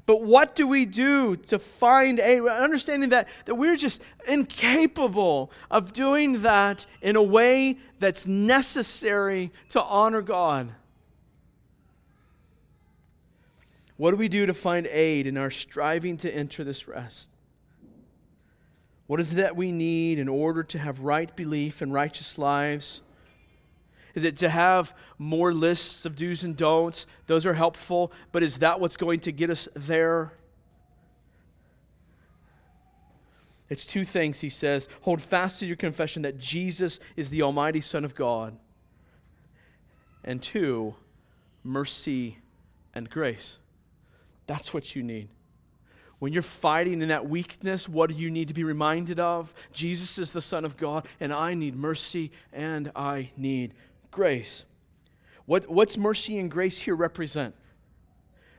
But 0.06 0.24
what 0.24 0.56
do 0.56 0.68
we 0.68 0.86
do 0.86 1.36
to 1.36 1.60
find 1.60 2.20
a 2.20 2.40
understanding 2.48 3.10
that, 3.10 3.28
that 3.46 3.56
we're 3.56 3.76
just 3.76 4.02
incapable 4.28 5.52
of 5.70 5.94
doing 5.94 6.42
that 6.42 6.86
in 7.02 7.16
a 7.16 7.24
way 7.24 7.78
that's 8.00 8.26
necessary 8.26 9.52
to 9.70 9.82
honor 9.82 10.22
God? 10.22 10.74
What 13.98 14.12
do 14.12 14.18
we 14.18 14.30
do 14.30 14.48
to 14.48 14.54
find 14.54 14.88
aid 14.88 15.28
in 15.28 15.38
our 15.38 15.52
striving 15.52 16.18
to 16.18 16.36
enter 16.36 16.64
this 16.64 16.88
rest? 16.88 17.30
What 19.06 19.20
is 19.20 19.34
it 19.34 19.36
that 19.36 19.56
we 19.56 19.72
need 19.72 20.18
in 20.18 20.28
order 20.28 20.64
to 20.64 20.80
have 20.80 21.02
right 21.02 21.36
belief 21.36 21.82
and 21.82 21.94
righteous 21.94 22.38
lives? 22.38 23.02
Is 24.16 24.24
it 24.24 24.38
to 24.38 24.50
have 24.50 24.94
more 25.18 25.54
lists 25.54 26.06
of 26.06 26.16
do's 26.16 26.44
and 26.44 26.56
don'ts? 26.56 27.06
Those 27.28 27.46
are 27.46 27.54
helpful, 27.54 28.12
but 28.32 28.44
is 28.44 28.60
that 28.60 28.80
what's 28.80 28.98
going 28.98 29.20
to 29.22 29.32
get 29.32 29.50
us 29.50 29.68
there? 29.74 30.34
It's 33.70 33.86
two 33.86 34.04
things, 34.04 34.42
he 34.42 34.50
says. 34.50 34.90
Hold 35.04 35.22
fast 35.22 35.60
to 35.60 35.66
your 35.66 35.78
confession 35.78 36.24
that 36.24 36.38
Jesus 36.38 37.00
is 37.16 37.30
the 37.30 37.42
Almighty 37.42 37.80
Son 37.80 38.04
of 38.04 38.16
God. 38.16 38.58
And 40.26 40.42
two, 40.42 40.96
mercy 41.64 42.40
and 42.94 43.10
grace. 43.10 43.60
That's 44.46 44.74
what 44.74 44.94
you 44.94 45.04
need. 45.04 45.30
When 46.20 46.34
you're 46.34 46.44
fighting 46.44 47.02
in 47.02 47.08
that 47.08 47.30
weakness, 47.30 47.88
what 47.88 48.10
do 48.10 48.16
you 48.16 48.30
need 48.30 48.50
to 48.50 48.54
be 48.54 48.66
reminded 48.66 49.20
of? 49.20 49.54
Jesus 49.72 50.20
is 50.20 50.34
the 50.34 50.42
Son 50.42 50.66
of 50.66 50.76
God, 50.78 51.08
and 51.20 51.32
I 51.34 51.54
need 51.54 51.76
mercy 51.76 52.32
and 52.52 52.92
I 52.96 53.32
need 53.38 53.74
grace. 54.12 54.66
What, 55.46 55.70
what's 55.70 55.98
mercy 55.98 56.38
and 56.38 56.52
grace 56.52 56.78
here 56.78 56.96
represent? 56.96 57.56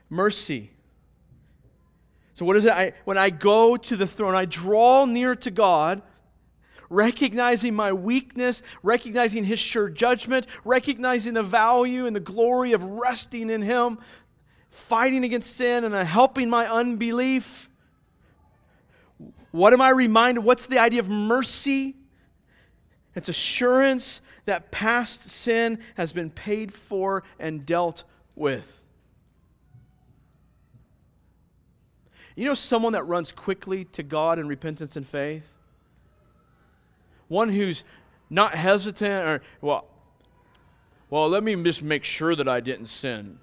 Mercy. 0.09 0.71
So, 2.33 2.45
what 2.45 2.57
is 2.57 2.65
it? 2.65 2.71
I, 2.71 2.93
when 3.05 3.17
I 3.17 3.29
go 3.29 3.77
to 3.77 3.95
the 3.95 4.07
throne, 4.07 4.35
I 4.35 4.45
draw 4.45 5.05
near 5.05 5.35
to 5.35 5.51
God, 5.51 6.01
recognizing 6.89 7.75
my 7.75 7.93
weakness, 7.93 8.63
recognizing 8.81 9.43
His 9.43 9.59
sure 9.59 9.89
judgment, 9.89 10.47
recognizing 10.65 11.35
the 11.35 11.43
value 11.43 12.05
and 12.07 12.15
the 12.15 12.19
glory 12.19 12.73
of 12.73 12.83
resting 12.83 13.49
in 13.49 13.61
Him, 13.61 13.99
fighting 14.71 15.23
against 15.23 15.55
sin, 15.55 15.83
and 15.83 15.95
helping 16.07 16.49
my 16.49 16.67
unbelief. 16.67 17.69
What 19.51 19.73
am 19.73 19.81
I 19.81 19.89
reminded? 19.89 20.43
What's 20.43 20.65
the 20.65 20.79
idea 20.79 20.99
of 20.99 21.09
mercy? 21.09 21.95
It's 23.15 23.29
assurance 23.29 24.21
that 24.45 24.71
past 24.71 25.23
sin 25.29 25.79
has 25.95 26.13
been 26.13 26.29
paid 26.29 26.73
for 26.73 27.23
and 27.39 27.65
dealt 27.65 28.03
with. 28.35 28.79
You 32.35 32.45
know 32.45 32.53
someone 32.53 32.93
that 32.93 33.03
runs 33.03 33.31
quickly 33.31 33.85
to 33.85 34.03
God 34.03 34.39
in 34.39 34.47
repentance 34.47 34.95
and 34.95 35.07
faith? 35.07 35.45
One 37.27 37.49
who's 37.49 37.83
not 38.29 38.55
hesitant 38.55 39.27
or, 39.27 39.41
well, 39.61 39.87
well, 41.09 41.29
let 41.29 41.43
me 41.43 41.55
just 41.63 41.83
make 41.83 42.03
sure 42.03 42.35
that 42.35 42.47
I 42.47 42.59
didn't 42.59 42.87
sin. 42.87 43.37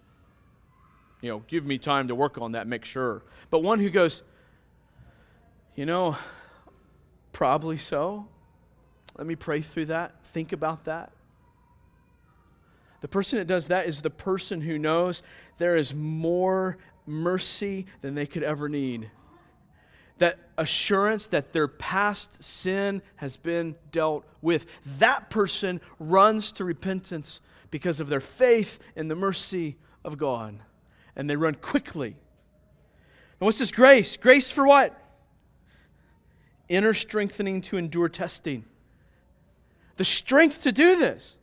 You 1.21 1.31
know, 1.31 1.45
give 1.47 1.65
me 1.65 1.79
time 1.79 2.09
to 2.09 2.15
work 2.15 2.39
on 2.39 2.53
that, 2.53 2.67
make 2.67 2.85
sure. 2.85 3.23
But 3.51 3.61
one 3.61 3.79
who 3.79 3.91
goes, 3.91 4.23
you 5.77 5.87
know, 5.87 6.17
probably 7.33 7.77
so. 7.77 8.27
Let 9.17 9.27
me 9.27 9.37
pray 9.37 9.61
through 9.61 9.87
that, 9.87 10.25
think 10.25 10.53
about 10.53 10.85
that. 10.85 11.13
The 13.01 13.09
person 13.09 13.39
that 13.39 13.47
does 13.47 13.69
that 13.69 13.87
is 13.87 14.03
the 14.03 14.11
person 14.11 14.61
who 14.61 14.79
knows 14.79 15.23
there 15.59 15.77
is 15.77 15.95
more 15.95 16.77
mercy 17.07 17.87
than 18.03 18.15
they 18.15 18.27
could 18.27 18.43
ever 18.43 18.69
need. 18.69 19.11
That 20.19 20.39
assurance 20.59 21.27
that 21.29 21.53
their 21.53 21.67
past 21.67 22.43
sin 22.43 23.01
has 23.17 23.39
been 23.39 23.77
dealt 23.91 24.27
with. 24.43 24.67
That 24.99 25.31
person 25.31 25.81
runs 25.99 26.53
to 26.53 26.65
repentance 26.65 27.41
because 27.71 28.01
of 28.01 28.11
their 28.11 28.21
faith 28.21 28.79
in 28.95 29.09
the 29.09 29.15
mercy 29.15 29.77
of 30.05 30.19
God. 30.19 30.59
And 31.17 31.29
they 31.29 31.37
run 31.37 31.55
quickly. 31.55 32.09
And 32.09 33.47
what's 33.47 33.59
this 33.59 33.73
grace? 33.73 34.19
Grace 34.19 34.51
for 34.51 34.67
what? 34.67 34.95
Inner 36.69 36.93
strengthening 36.93 37.63
to 37.63 37.79
endure 37.79 38.11
testing 38.11 38.65
the 40.01 40.05
strength 40.05 40.63
to 40.63 40.73
do 40.73 40.97
this. 40.97 41.37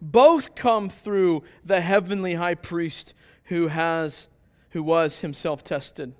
Both 0.00 0.56
come 0.56 0.88
through 0.88 1.44
the 1.64 1.80
heavenly 1.80 2.34
high 2.34 2.56
priest 2.56 3.14
who 3.44 3.68
has 3.68 4.26
who 4.70 4.82
was 4.82 5.20
himself 5.20 5.62
tested. 5.62 6.16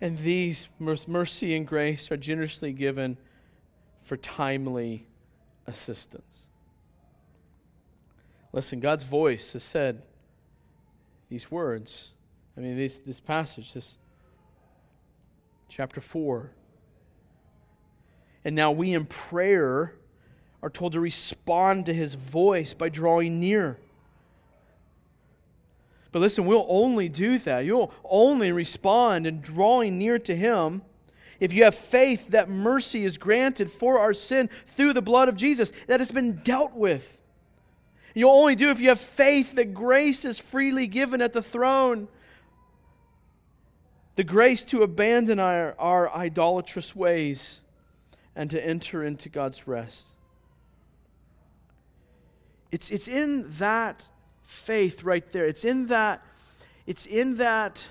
And 0.00 0.16
these 0.16 0.68
mercy 0.78 1.54
and 1.54 1.66
grace 1.66 2.10
are 2.10 2.16
generously 2.16 2.72
given 2.72 3.18
for 4.00 4.16
timely 4.16 5.06
assistance. 5.66 6.48
Listen, 8.54 8.80
God's 8.80 9.04
voice 9.04 9.52
has 9.52 9.62
said 9.62 10.06
these 11.28 11.50
words. 11.50 12.14
I 12.56 12.60
mean, 12.60 12.78
this, 12.78 13.00
this 13.00 13.20
passage, 13.20 13.74
this 13.74 13.98
chapter 15.68 16.00
4, 16.00 16.52
and 18.46 18.54
now 18.54 18.70
we 18.70 18.94
in 18.94 19.04
prayer 19.06 19.92
are 20.62 20.70
told 20.70 20.92
to 20.92 21.00
respond 21.00 21.84
to 21.86 21.92
his 21.92 22.14
voice 22.14 22.74
by 22.74 22.88
drawing 22.88 23.40
near. 23.40 23.76
But 26.12 26.20
listen, 26.20 26.46
we'll 26.46 26.64
only 26.68 27.08
do 27.08 27.40
that. 27.40 27.64
You'll 27.64 27.92
only 28.04 28.52
respond 28.52 29.26
in 29.26 29.40
drawing 29.40 29.98
near 29.98 30.20
to 30.20 30.36
him 30.36 30.82
if 31.40 31.52
you 31.52 31.64
have 31.64 31.74
faith 31.74 32.28
that 32.28 32.48
mercy 32.48 33.04
is 33.04 33.18
granted 33.18 33.68
for 33.68 33.98
our 33.98 34.14
sin 34.14 34.48
through 34.68 34.92
the 34.92 35.02
blood 35.02 35.28
of 35.28 35.34
Jesus, 35.34 35.72
that 35.88 35.98
has 35.98 36.12
been 36.12 36.36
dealt 36.44 36.72
with. 36.72 37.18
You'll 38.14 38.30
only 38.30 38.54
do 38.54 38.70
if 38.70 38.78
you 38.78 38.90
have 38.90 39.00
faith 39.00 39.56
that 39.56 39.74
grace 39.74 40.24
is 40.24 40.38
freely 40.38 40.86
given 40.86 41.20
at 41.20 41.32
the 41.32 41.42
throne. 41.42 42.06
The 44.14 44.22
grace 44.22 44.64
to 44.66 44.84
abandon 44.84 45.40
our, 45.40 45.74
our 45.80 46.14
idolatrous 46.14 46.94
ways 46.94 47.62
and 48.36 48.50
to 48.50 48.64
enter 48.64 49.02
into 49.02 49.30
God's 49.30 49.66
rest. 49.66 50.08
It's, 52.70 52.90
it's 52.90 53.08
in 53.08 53.46
that 53.52 54.06
faith 54.42 55.02
right 55.02 55.28
there. 55.32 55.46
It's 55.46 55.64
in 55.64 55.86
that, 55.86 56.22
it's 56.86 57.06
in 57.06 57.36
that 57.36 57.90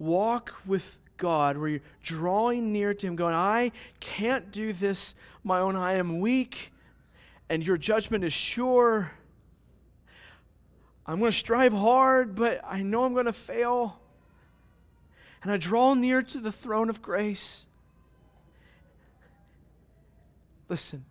walk 0.00 0.56
with 0.66 0.98
God 1.16 1.56
where 1.56 1.68
you're 1.68 1.80
drawing 2.02 2.72
near 2.72 2.92
to 2.92 3.06
Him, 3.06 3.14
going, 3.14 3.34
I 3.34 3.70
can't 4.00 4.50
do 4.50 4.72
this 4.72 5.14
my 5.44 5.60
own. 5.60 5.76
I 5.76 5.94
am 5.94 6.18
weak, 6.18 6.72
and 7.48 7.64
your 7.64 7.76
judgment 7.76 8.24
is 8.24 8.32
sure. 8.32 9.12
I'm 11.06 11.20
going 11.20 11.30
to 11.30 11.38
strive 11.38 11.72
hard, 11.72 12.34
but 12.34 12.60
I 12.66 12.82
know 12.82 13.04
I'm 13.04 13.12
going 13.12 13.26
to 13.26 13.32
fail. 13.32 14.00
And 15.42 15.52
I 15.52 15.58
draw 15.58 15.94
near 15.94 16.22
to 16.22 16.40
the 16.40 16.50
throne 16.50 16.90
of 16.90 17.00
grace 17.00 17.66
Listen, 20.74 21.04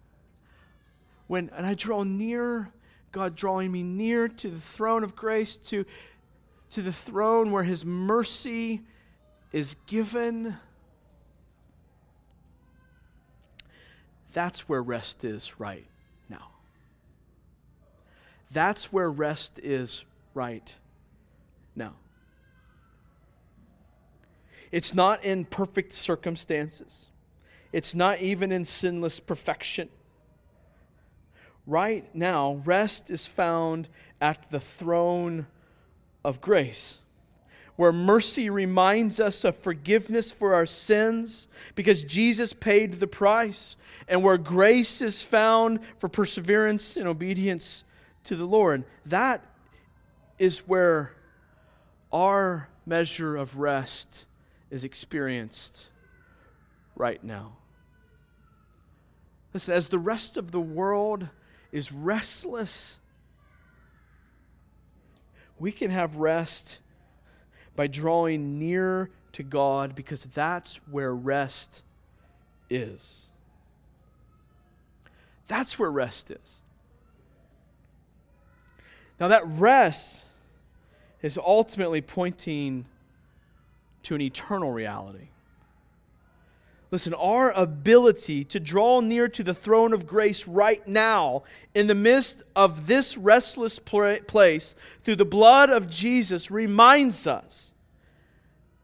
when 1.28 1.50
and 1.56 1.66
I 1.66 1.74
draw 1.74 2.04
near, 2.04 2.74
God 3.14 3.34
drawing 3.34 3.72
me 3.72 3.82
near 3.82 4.28
to 4.28 4.50
the 4.50 4.60
throne 4.60 5.06
of 5.06 5.16
grace, 5.16 5.56
to, 5.70 5.86
to 6.72 6.82
the 6.82 6.92
throne 6.92 7.50
where 7.50 7.64
His 7.64 7.86
mercy 7.86 8.82
is 9.54 9.78
given. 9.86 10.58
That's 14.34 14.68
where 14.68 14.84
rest 14.84 15.24
is 15.24 15.58
right 15.58 15.86
now. 16.28 16.50
That's 18.52 18.92
where 18.92 19.10
rest 19.10 19.62
is 19.64 20.04
right 20.34 20.76
now. 21.74 21.94
It's 24.74 24.94
not 24.94 25.24
in 25.24 25.46
perfect 25.46 25.94
circumstances, 25.94 27.12
it's 27.74 27.94
not 27.94 28.22
even 28.22 28.54
in 28.54 28.64
sinless 28.64 29.20
perfection. 29.20 29.90
Right 31.68 32.14
now, 32.16 32.62
rest 32.64 33.12
is 33.12 33.26
found 33.26 33.90
at 34.22 34.50
the 34.52 34.60
throne 34.62 35.48
of 36.24 36.40
grace 36.40 37.04
where 37.76 37.92
mercy 37.92 38.50
reminds 38.50 39.20
us 39.20 39.44
of 39.44 39.58
forgiveness 39.58 40.30
for 40.32 40.54
our 40.54 40.66
sins 40.66 41.48
because 41.76 42.04
Jesus 42.04 42.54
paid 42.54 42.94
the 42.94 43.08
price, 43.08 43.76
and 44.08 44.24
where 44.24 44.38
grace 44.38 45.02
is 45.02 45.22
found 45.22 45.80
for 45.98 46.08
perseverance 46.08 46.98
and 46.98 47.08
obedience 47.08 47.84
to 48.26 48.36
the 48.36 48.46
Lord. 48.46 48.84
That 49.06 49.44
is 50.38 50.60
where 50.68 51.14
our 52.12 52.70
measure 52.86 53.36
of 53.36 53.58
rest 53.58 54.26
is 54.70 54.84
experienced 54.84 55.90
right 56.96 57.24
now. 57.24 57.58
Listen, 59.54 59.74
as 59.74 59.90
the 59.90 60.00
rest 60.00 60.38
of 60.38 60.52
the 60.52 60.60
world 60.60 61.30
is 61.72 61.92
restless, 61.92 62.98
we 65.60 65.72
can 65.72 65.92
have 65.92 66.18
rest 66.18 66.80
by 67.76 67.88
drawing 67.88 68.58
near 68.60 69.10
to 69.34 69.44
God 69.44 69.96
because 69.96 70.24
that's 70.24 70.78
where 70.90 71.14
rest 71.14 71.84
is. 72.70 73.32
That's 75.48 75.78
where 75.78 75.92
rest 75.92 76.32
is. 76.32 76.62
Now, 79.20 79.28
that 79.28 79.44
rest 79.46 80.26
is 81.22 81.38
ultimately 81.38 82.02
pointing 82.02 82.86
to 84.04 84.16
an 84.16 84.22
eternal 84.22 84.72
reality. 84.72 85.30
Listen, 86.94 87.16
our 87.16 87.50
ability 87.54 88.44
to 88.44 88.60
draw 88.60 89.00
near 89.00 89.28
to 89.28 89.44
the 89.44 89.56
throne 89.56 89.94
of 89.94 90.06
grace 90.06 90.48
right 90.48 90.88
now, 90.88 91.42
in 91.74 91.88
the 91.88 91.96
midst 91.96 92.44
of 92.56 92.86
this 92.86 93.18
restless 93.18 93.80
place, 93.80 94.76
through 95.04 95.16
the 95.16 95.26
blood 95.26 95.72
of 95.72 95.90
Jesus, 95.90 96.52
reminds 96.52 97.26
us. 97.26 97.74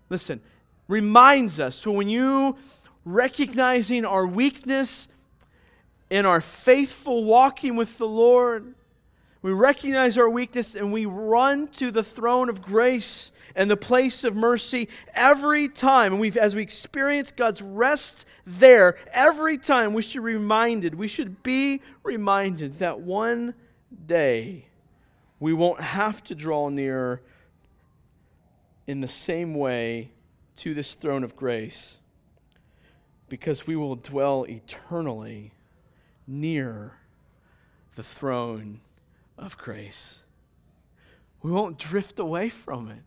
Listen, 0.09 0.41
reminds 0.87 1.59
us. 1.59 1.75
So 1.75 1.91
when 1.91 2.09
you 2.09 2.57
recognizing 3.05 4.05
our 4.05 4.25
weakness 4.25 5.07
in 6.09 6.25
our 6.25 6.41
faithful 6.41 7.25
walking 7.25 7.75
with 7.75 7.99
the 7.99 8.07
Lord, 8.07 8.73
we 9.41 9.53
recognize 9.53 10.17
our 10.17 10.29
weakness 10.29 10.75
and 10.75 10.91
we 10.91 11.05
run 11.05 11.67
to 11.69 11.91
the 11.91 12.03
throne 12.03 12.49
of 12.49 12.61
grace 12.61 13.31
and 13.55 13.71
the 13.71 13.77
place 13.77 14.23
of 14.25 14.35
mercy 14.35 14.89
every 15.13 15.69
time. 15.69 16.13
And 16.13 16.21
we've, 16.21 16.35
as 16.35 16.55
we 16.55 16.61
experience 16.61 17.31
God's 17.31 17.61
rest 17.61 18.25
there, 18.45 18.97
every 19.13 19.57
time 19.57 19.93
we 19.93 20.01
should 20.01 20.25
be 20.25 20.33
reminded, 20.33 20.95
we 20.95 21.07
should 21.07 21.41
be 21.41 21.81
reminded 22.03 22.79
that 22.79 22.99
one 22.99 23.53
day 24.07 24.65
we 25.39 25.53
won't 25.53 25.81
have 25.81 26.21
to 26.25 26.35
draw 26.35 26.67
near 26.67 27.21
in 28.87 28.99
the 28.99 29.07
same 29.07 29.53
way 29.53 30.11
to 30.57 30.73
this 30.73 30.95
throne 30.95 31.23
of 31.23 31.37
grace 31.37 31.99
because 33.29 33.65
we 33.65 33.75
will 33.75 33.95
dwell 33.95 34.45
eternally 34.49 35.53
near 36.27 36.97
the 37.95 38.03
throne 38.03 38.81
of 39.39 39.57
grace. 39.57 40.23
We 41.41 41.51
won't 41.51 41.77
drift 41.77 42.19
away 42.19 42.49
from 42.49 42.89
it. 42.89 43.03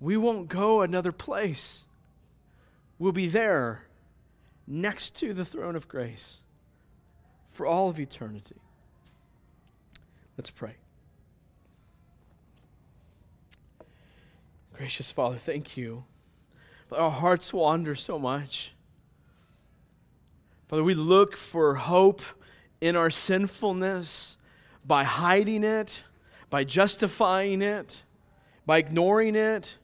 We 0.00 0.16
won't 0.16 0.48
go 0.48 0.80
another 0.80 1.12
place. 1.12 1.84
We'll 2.98 3.12
be 3.12 3.28
there 3.28 3.86
next 4.66 5.16
to 5.16 5.34
the 5.34 5.44
throne 5.44 5.76
of 5.76 5.88
grace 5.88 6.42
for 7.50 7.66
all 7.66 7.88
of 7.88 8.00
eternity. 8.00 8.56
Let's 10.36 10.50
pray. 10.50 10.76
Gracious 14.72 15.12
Father, 15.12 15.36
thank 15.36 15.76
you. 15.76 16.04
Our 16.90 17.10
hearts 17.10 17.52
wander 17.52 17.94
so 17.94 18.18
much. 18.18 18.72
Father, 20.68 20.82
we 20.82 20.94
look 20.94 21.36
for 21.36 21.74
hope 21.74 22.22
in 22.80 22.96
our 22.96 23.10
sinfulness 23.10 24.36
by 24.84 25.04
hiding 25.04 25.64
it, 25.64 26.04
by 26.50 26.64
justifying 26.64 27.62
it, 27.62 28.02
by 28.66 28.78
ignoring 28.78 29.36
it, 29.36 29.76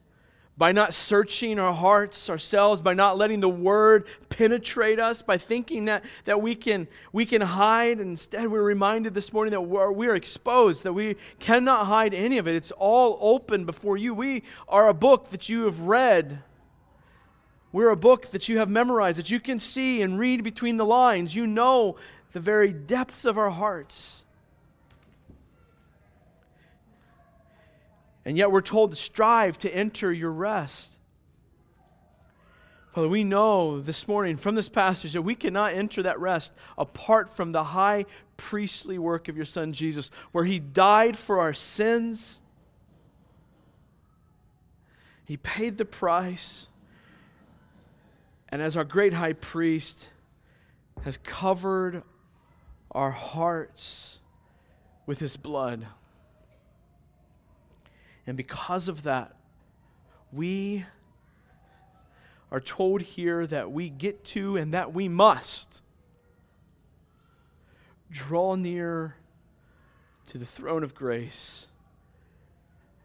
by 0.57 0.71
not 0.71 0.93
searching 0.93 1.57
our 1.57 1.73
hearts 1.73 2.29
ourselves, 2.29 2.81
by 2.81 2.93
not 2.93 3.17
letting 3.17 3.39
the 3.39 3.49
word 3.49 4.05
penetrate 4.29 4.99
us, 4.99 5.21
by 5.23 5.37
thinking 5.37 5.85
that, 5.85 6.03
that 6.25 6.41
we, 6.41 6.53
can, 6.53 6.87
we 7.11 7.25
can 7.25 7.41
hide. 7.41 7.99
Instead, 7.99 8.47
we're 8.47 8.61
reminded 8.61 9.13
this 9.15 9.33
morning 9.33 9.51
that 9.53 9.61
we're, 9.61 9.91
we 9.91 10.07
are 10.07 10.13
exposed, 10.13 10.83
that 10.83 10.93
we 10.93 11.15
cannot 11.39 11.87
hide 11.87 12.13
any 12.13 12.37
of 12.37 12.47
it. 12.47 12.53
It's 12.53 12.71
all 12.71 13.17
open 13.21 13.65
before 13.65 13.97
you. 13.97 14.13
We 14.13 14.43
are 14.67 14.87
a 14.87 14.93
book 14.93 15.29
that 15.29 15.49
you 15.49 15.63
have 15.63 15.81
read. 15.81 16.43
We're 17.71 17.89
a 17.89 17.95
book 17.95 18.27
that 18.27 18.49
you 18.49 18.59
have 18.59 18.69
memorized, 18.69 19.17
that 19.17 19.31
you 19.31 19.39
can 19.39 19.57
see 19.57 20.01
and 20.01 20.19
read 20.19 20.43
between 20.43 20.77
the 20.77 20.85
lines. 20.85 21.35
You 21.35 21.47
know 21.47 21.95
the 22.33 22.39
very 22.39 22.71
depths 22.71 23.25
of 23.25 23.37
our 23.37 23.49
hearts. 23.49 24.25
And 28.25 28.37
yet 28.37 28.51
we're 28.51 28.61
told 28.61 28.91
to 28.91 28.95
strive 28.95 29.57
to 29.59 29.75
enter 29.75 30.11
your 30.11 30.31
rest. 30.31 30.99
Father, 32.91 33.07
we 33.07 33.23
know 33.23 33.79
this 33.79 34.07
morning 34.07 34.35
from 34.35 34.55
this 34.55 34.67
passage 34.67 35.13
that 35.13 35.21
we 35.21 35.33
cannot 35.33 35.73
enter 35.73 36.03
that 36.03 36.19
rest 36.19 36.53
apart 36.77 37.33
from 37.33 37.53
the 37.53 37.63
high 37.63 38.05
priestly 38.35 38.97
work 38.97 39.29
of 39.29 39.37
your 39.37 39.45
Son 39.45 39.71
Jesus, 39.71 40.11
where 40.33 40.43
he 40.43 40.59
died 40.59 41.17
for 41.17 41.39
our 41.39 41.53
sins. 41.53 42.41
He 45.23 45.37
paid 45.37 45.77
the 45.77 45.85
price. 45.85 46.67
And 48.49 48.61
as 48.61 48.75
our 48.75 48.83
great 48.83 49.13
high 49.13 49.33
priest 49.33 50.09
has 51.03 51.17
covered 51.17 52.03
our 52.91 53.11
hearts 53.11 54.19
with 55.05 55.19
his 55.19 55.37
blood. 55.37 55.87
And 58.27 58.37
because 58.37 58.87
of 58.87 59.03
that, 59.03 59.35
we 60.31 60.85
are 62.51 62.59
told 62.59 63.01
here 63.01 63.47
that 63.47 63.71
we 63.71 63.89
get 63.89 64.23
to 64.25 64.57
and 64.57 64.73
that 64.73 64.93
we 64.93 65.07
must 65.07 65.81
draw 68.11 68.55
near 68.55 69.15
to 70.27 70.37
the 70.37 70.45
throne 70.45 70.83
of 70.83 70.93
grace 70.93 71.67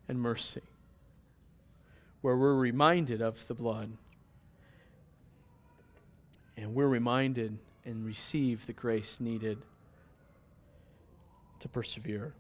and 0.09 0.21
mercy, 0.21 0.63
where 2.21 2.37
we're 2.37 2.55
reminded 2.55 3.23
of 3.23 3.47
the 3.49 3.55
blood. 3.55 3.97
And 6.57 6.75
we're 6.75 6.89
reminded 6.89 7.59
and 7.85 8.05
receive 8.05 8.67
the 8.67 8.73
grace 8.73 9.21
needed 9.21 9.59
to 11.61 11.69
persevere. 11.69 12.35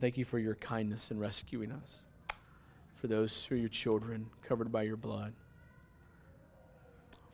Thank 0.00 0.16
you 0.16 0.24
for 0.24 0.38
your 0.38 0.54
kindness 0.54 1.10
in 1.10 1.18
rescuing 1.18 1.70
us, 1.70 2.04
for 2.94 3.06
those 3.06 3.44
who 3.44 3.54
are 3.54 3.58
your 3.58 3.68
children 3.68 4.24
covered 4.42 4.72
by 4.72 4.84
your 4.84 4.96
blood. 4.96 5.34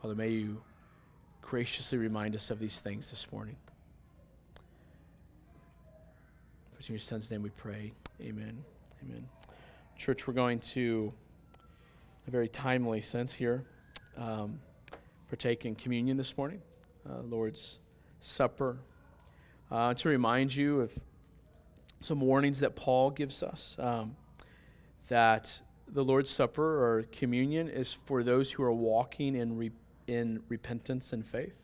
Father, 0.02 0.16
may 0.16 0.30
you 0.30 0.60
graciously 1.42 1.96
remind 1.96 2.34
us 2.34 2.50
of 2.50 2.58
these 2.58 2.80
things 2.80 3.08
this 3.08 3.30
morning. 3.30 3.54
For 6.72 6.88
in 6.88 6.94
your 6.94 6.98
son's 6.98 7.30
name 7.30 7.42
we 7.42 7.50
pray. 7.50 7.92
Amen. 8.20 8.64
Amen. 9.04 9.28
Church, 9.96 10.26
we're 10.26 10.34
going 10.34 10.58
to, 10.58 11.12
a 12.26 12.30
very 12.32 12.48
timely 12.48 13.00
sense 13.00 13.32
here, 13.32 13.64
um, 14.18 14.58
partake 15.28 15.66
in 15.66 15.76
communion 15.76 16.16
this 16.16 16.36
morning, 16.36 16.60
uh, 17.08 17.22
Lord's 17.22 17.78
Supper. 18.18 18.78
Uh, 19.70 19.94
to 19.94 20.08
remind 20.08 20.52
you 20.54 20.80
of 20.80 20.92
some 22.00 22.20
warnings 22.20 22.60
that 22.60 22.76
Paul 22.76 23.10
gives 23.10 23.42
us 23.42 23.76
um, 23.78 24.16
that 25.08 25.60
the 25.88 26.04
Lord's 26.04 26.30
Supper 26.30 26.84
or 26.84 27.02
communion 27.04 27.68
is 27.68 27.92
for 27.92 28.22
those 28.22 28.52
who 28.52 28.62
are 28.62 28.72
walking 28.72 29.34
in 29.34 29.56
re- 29.56 29.72
in 30.06 30.42
repentance 30.48 31.12
and 31.12 31.26
faith. 31.26 31.54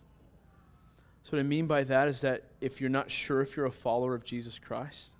So, 1.23 1.37
what 1.37 1.41
I 1.41 1.45
mean 1.45 1.67
by 1.67 1.85
that 1.85 2.09
is 2.09 2.21
that 2.23 2.45
if 2.61 2.81
you're 2.81 2.91
not 2.91 3.11
sure 3.11 3.41
if 3.41 3.57
you're 3.57 3.67
a 3.67 3.73
follower 3.73 4.15
of 4.15 4.25
Jesus 4.25 4.59
Christ, 4.59 5.11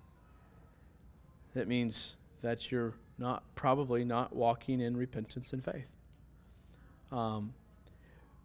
that 1.53 1.67
means 1.67 2.15
that 2.41 2.71
you're 2.71 2.93
not 3.17 3.43
probably 3.55 4.03
not 4.03 4.35
walking 4.35 4.81
in 4.81 4.97
repentance 4.97 5.53
and 5.53 5.63
faith. 5.63 5.87
Um, 7.11 7.53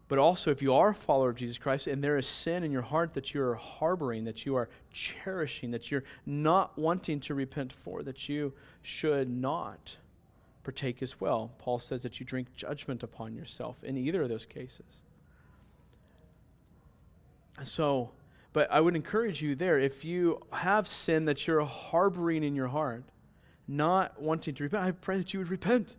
but 0.09 0.19
also, 0.19 0.51
if 0.51 0.63
you 0.63 0.73
are 0.73 0.89
a 0.89 0.95
follower 0.95 1.29
of 1.29 1.37
Jesus 1.37 1.59
Christ 1.59 1.87
and 1.87 2.03
there 2.03 2.17
is 2.17 2.27
sin 2.27 2.65
in 2.65 2.73
your 2.73 2.83
heart 2.83 3.13
that 3.13 3.35
you 3.35 3.43
are 3.43 3.57
harboring, 3.57 4.25
that 4.25 4.47
you 4.47 4.57
are 4.57 4.71
cherishing, 4.91 5.71
that 5.73 5.91
you're 5.91 6.05
not 6.25 6.77
wanting 6.79 7.21
to 7.21 7.35
repent 7.35 7.75
for, 7.75 8.03
that 8.03 8.27
you 8.27 8.55
should 8.81 9.29
not 9.29 9.99
partake 10.65 11.03
as 11.03 11.21
well. 11.21 11.53
Paul 11.59 11.79
says 11.79 12.03
that 12.03 12.19
you 12.19 12.25
drink 12.25 12.55
judgment 12.55 13.03
upon 13.03 13.35
yourself 13.35 13.85
in 13.85 13.99
either 13.99 14.23
of 14.23 14.31
those 14.31 14.47
cases. 14.47 15.03
So, 17.63 18.13
but 18.55 18.71
I 18.73 18.81
would 18.81 18.97
encourage 18.97 19.43
you 19.43 19.55
there 19.55 19.79
if 19.79 20.07
you 20.07 20.41
have 20.53 20.89
sin 20.89 21.27
that 21.27 21.47
you're 21.47 21.65
harboring 21.65 22.45
in 22.45 22.55
your 22.55 22.69
heart, 22.69 23.05
not 23.67 24.23
wanting 24.23 24.55
to 24.55 24.63
repent, 24.63 24.85
I 24.85 24.93
pray 24.93 25.19
that 25.19 25.35
you 25.35 25.41
would 25.41 25.51
repent, 25.51 25.97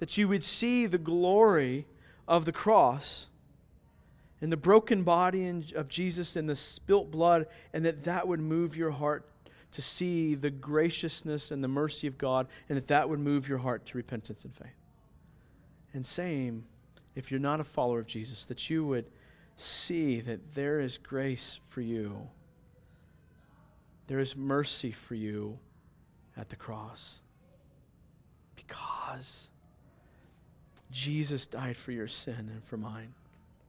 that 0.00 0.16
you 0.16 0.26
would 0.26 0.42
see 0.42 0.86
the 0.86 0.98
glory 0.98 1.86
of 2.26 2.46
the 2.46 2.52
cross 2.52 3.28
and 4.44 4.52
the 4.52 4.58
broken 4.58 5.04
body 5.04 5.48
of 5.74 5.88
Jesus 5.88 6.36
and 6.36 6.46
the 6.46 6.54
spilt 6.54 7.10
blood, 7.10 7.46
and 7.72 7.82
that 7.86 8.04
that 8.04 8.28
would 8.28 8.40
move 8.40 8.76
your 8.76 8.90
heart 8.90 9.26
to 9.72 9.80
see 9.80 10.34
the 10.34 10.50
graciousness 10.50 11.50
and 11.50 11.64
the 11.64 11.68
mercy 11.68 12.06
of 12.06 12.18
God, 12.18 12.46
and 12.68 12.76
that 12.76 12.88
that 12.88 13.08
would 13.08 13.20
move 13.20 13.48
your 13.48 13.56
heart 13.56 13.86
to 13.86 13.96
repentance 13.96 14.44
and 14.44 14.54
faith. 14.54 14.68
And 15.94 16.04
same, 16.04 16.66
if 17.14 17.30
you're 17.30 17.40
not 17.40 17.58
a 17.58 17.64
follower 17.64 18.00
of 18.00 18.06
Jesus, 18.06 18.44
that 18.44 18.68
you 18.68 18.84
would 18.84 19.06
see 19.56 20.20
that 20.20 20.54
there 20.54 20.78
is 20.78 20.98
grace 20.98 21.58
for 21.70 21.80
you, 21.80 22.28
there 24.08 24.20
is 24.20 24.36
mercy 24.36 24.92
for 24.92 25.14
you 25.14 25.58
at 26.36 26.50
the 26.50 26.56
cross. 26.56 27.22
Because 28.56 29.48
Jesus 30.90 31.46
died 31.46 31.78
for 31.78 31.92
your 31.92 32.08
sin 32.08 32.50
and 32.52 32.62
for 32.62 32.76
mine. 32.76 33.14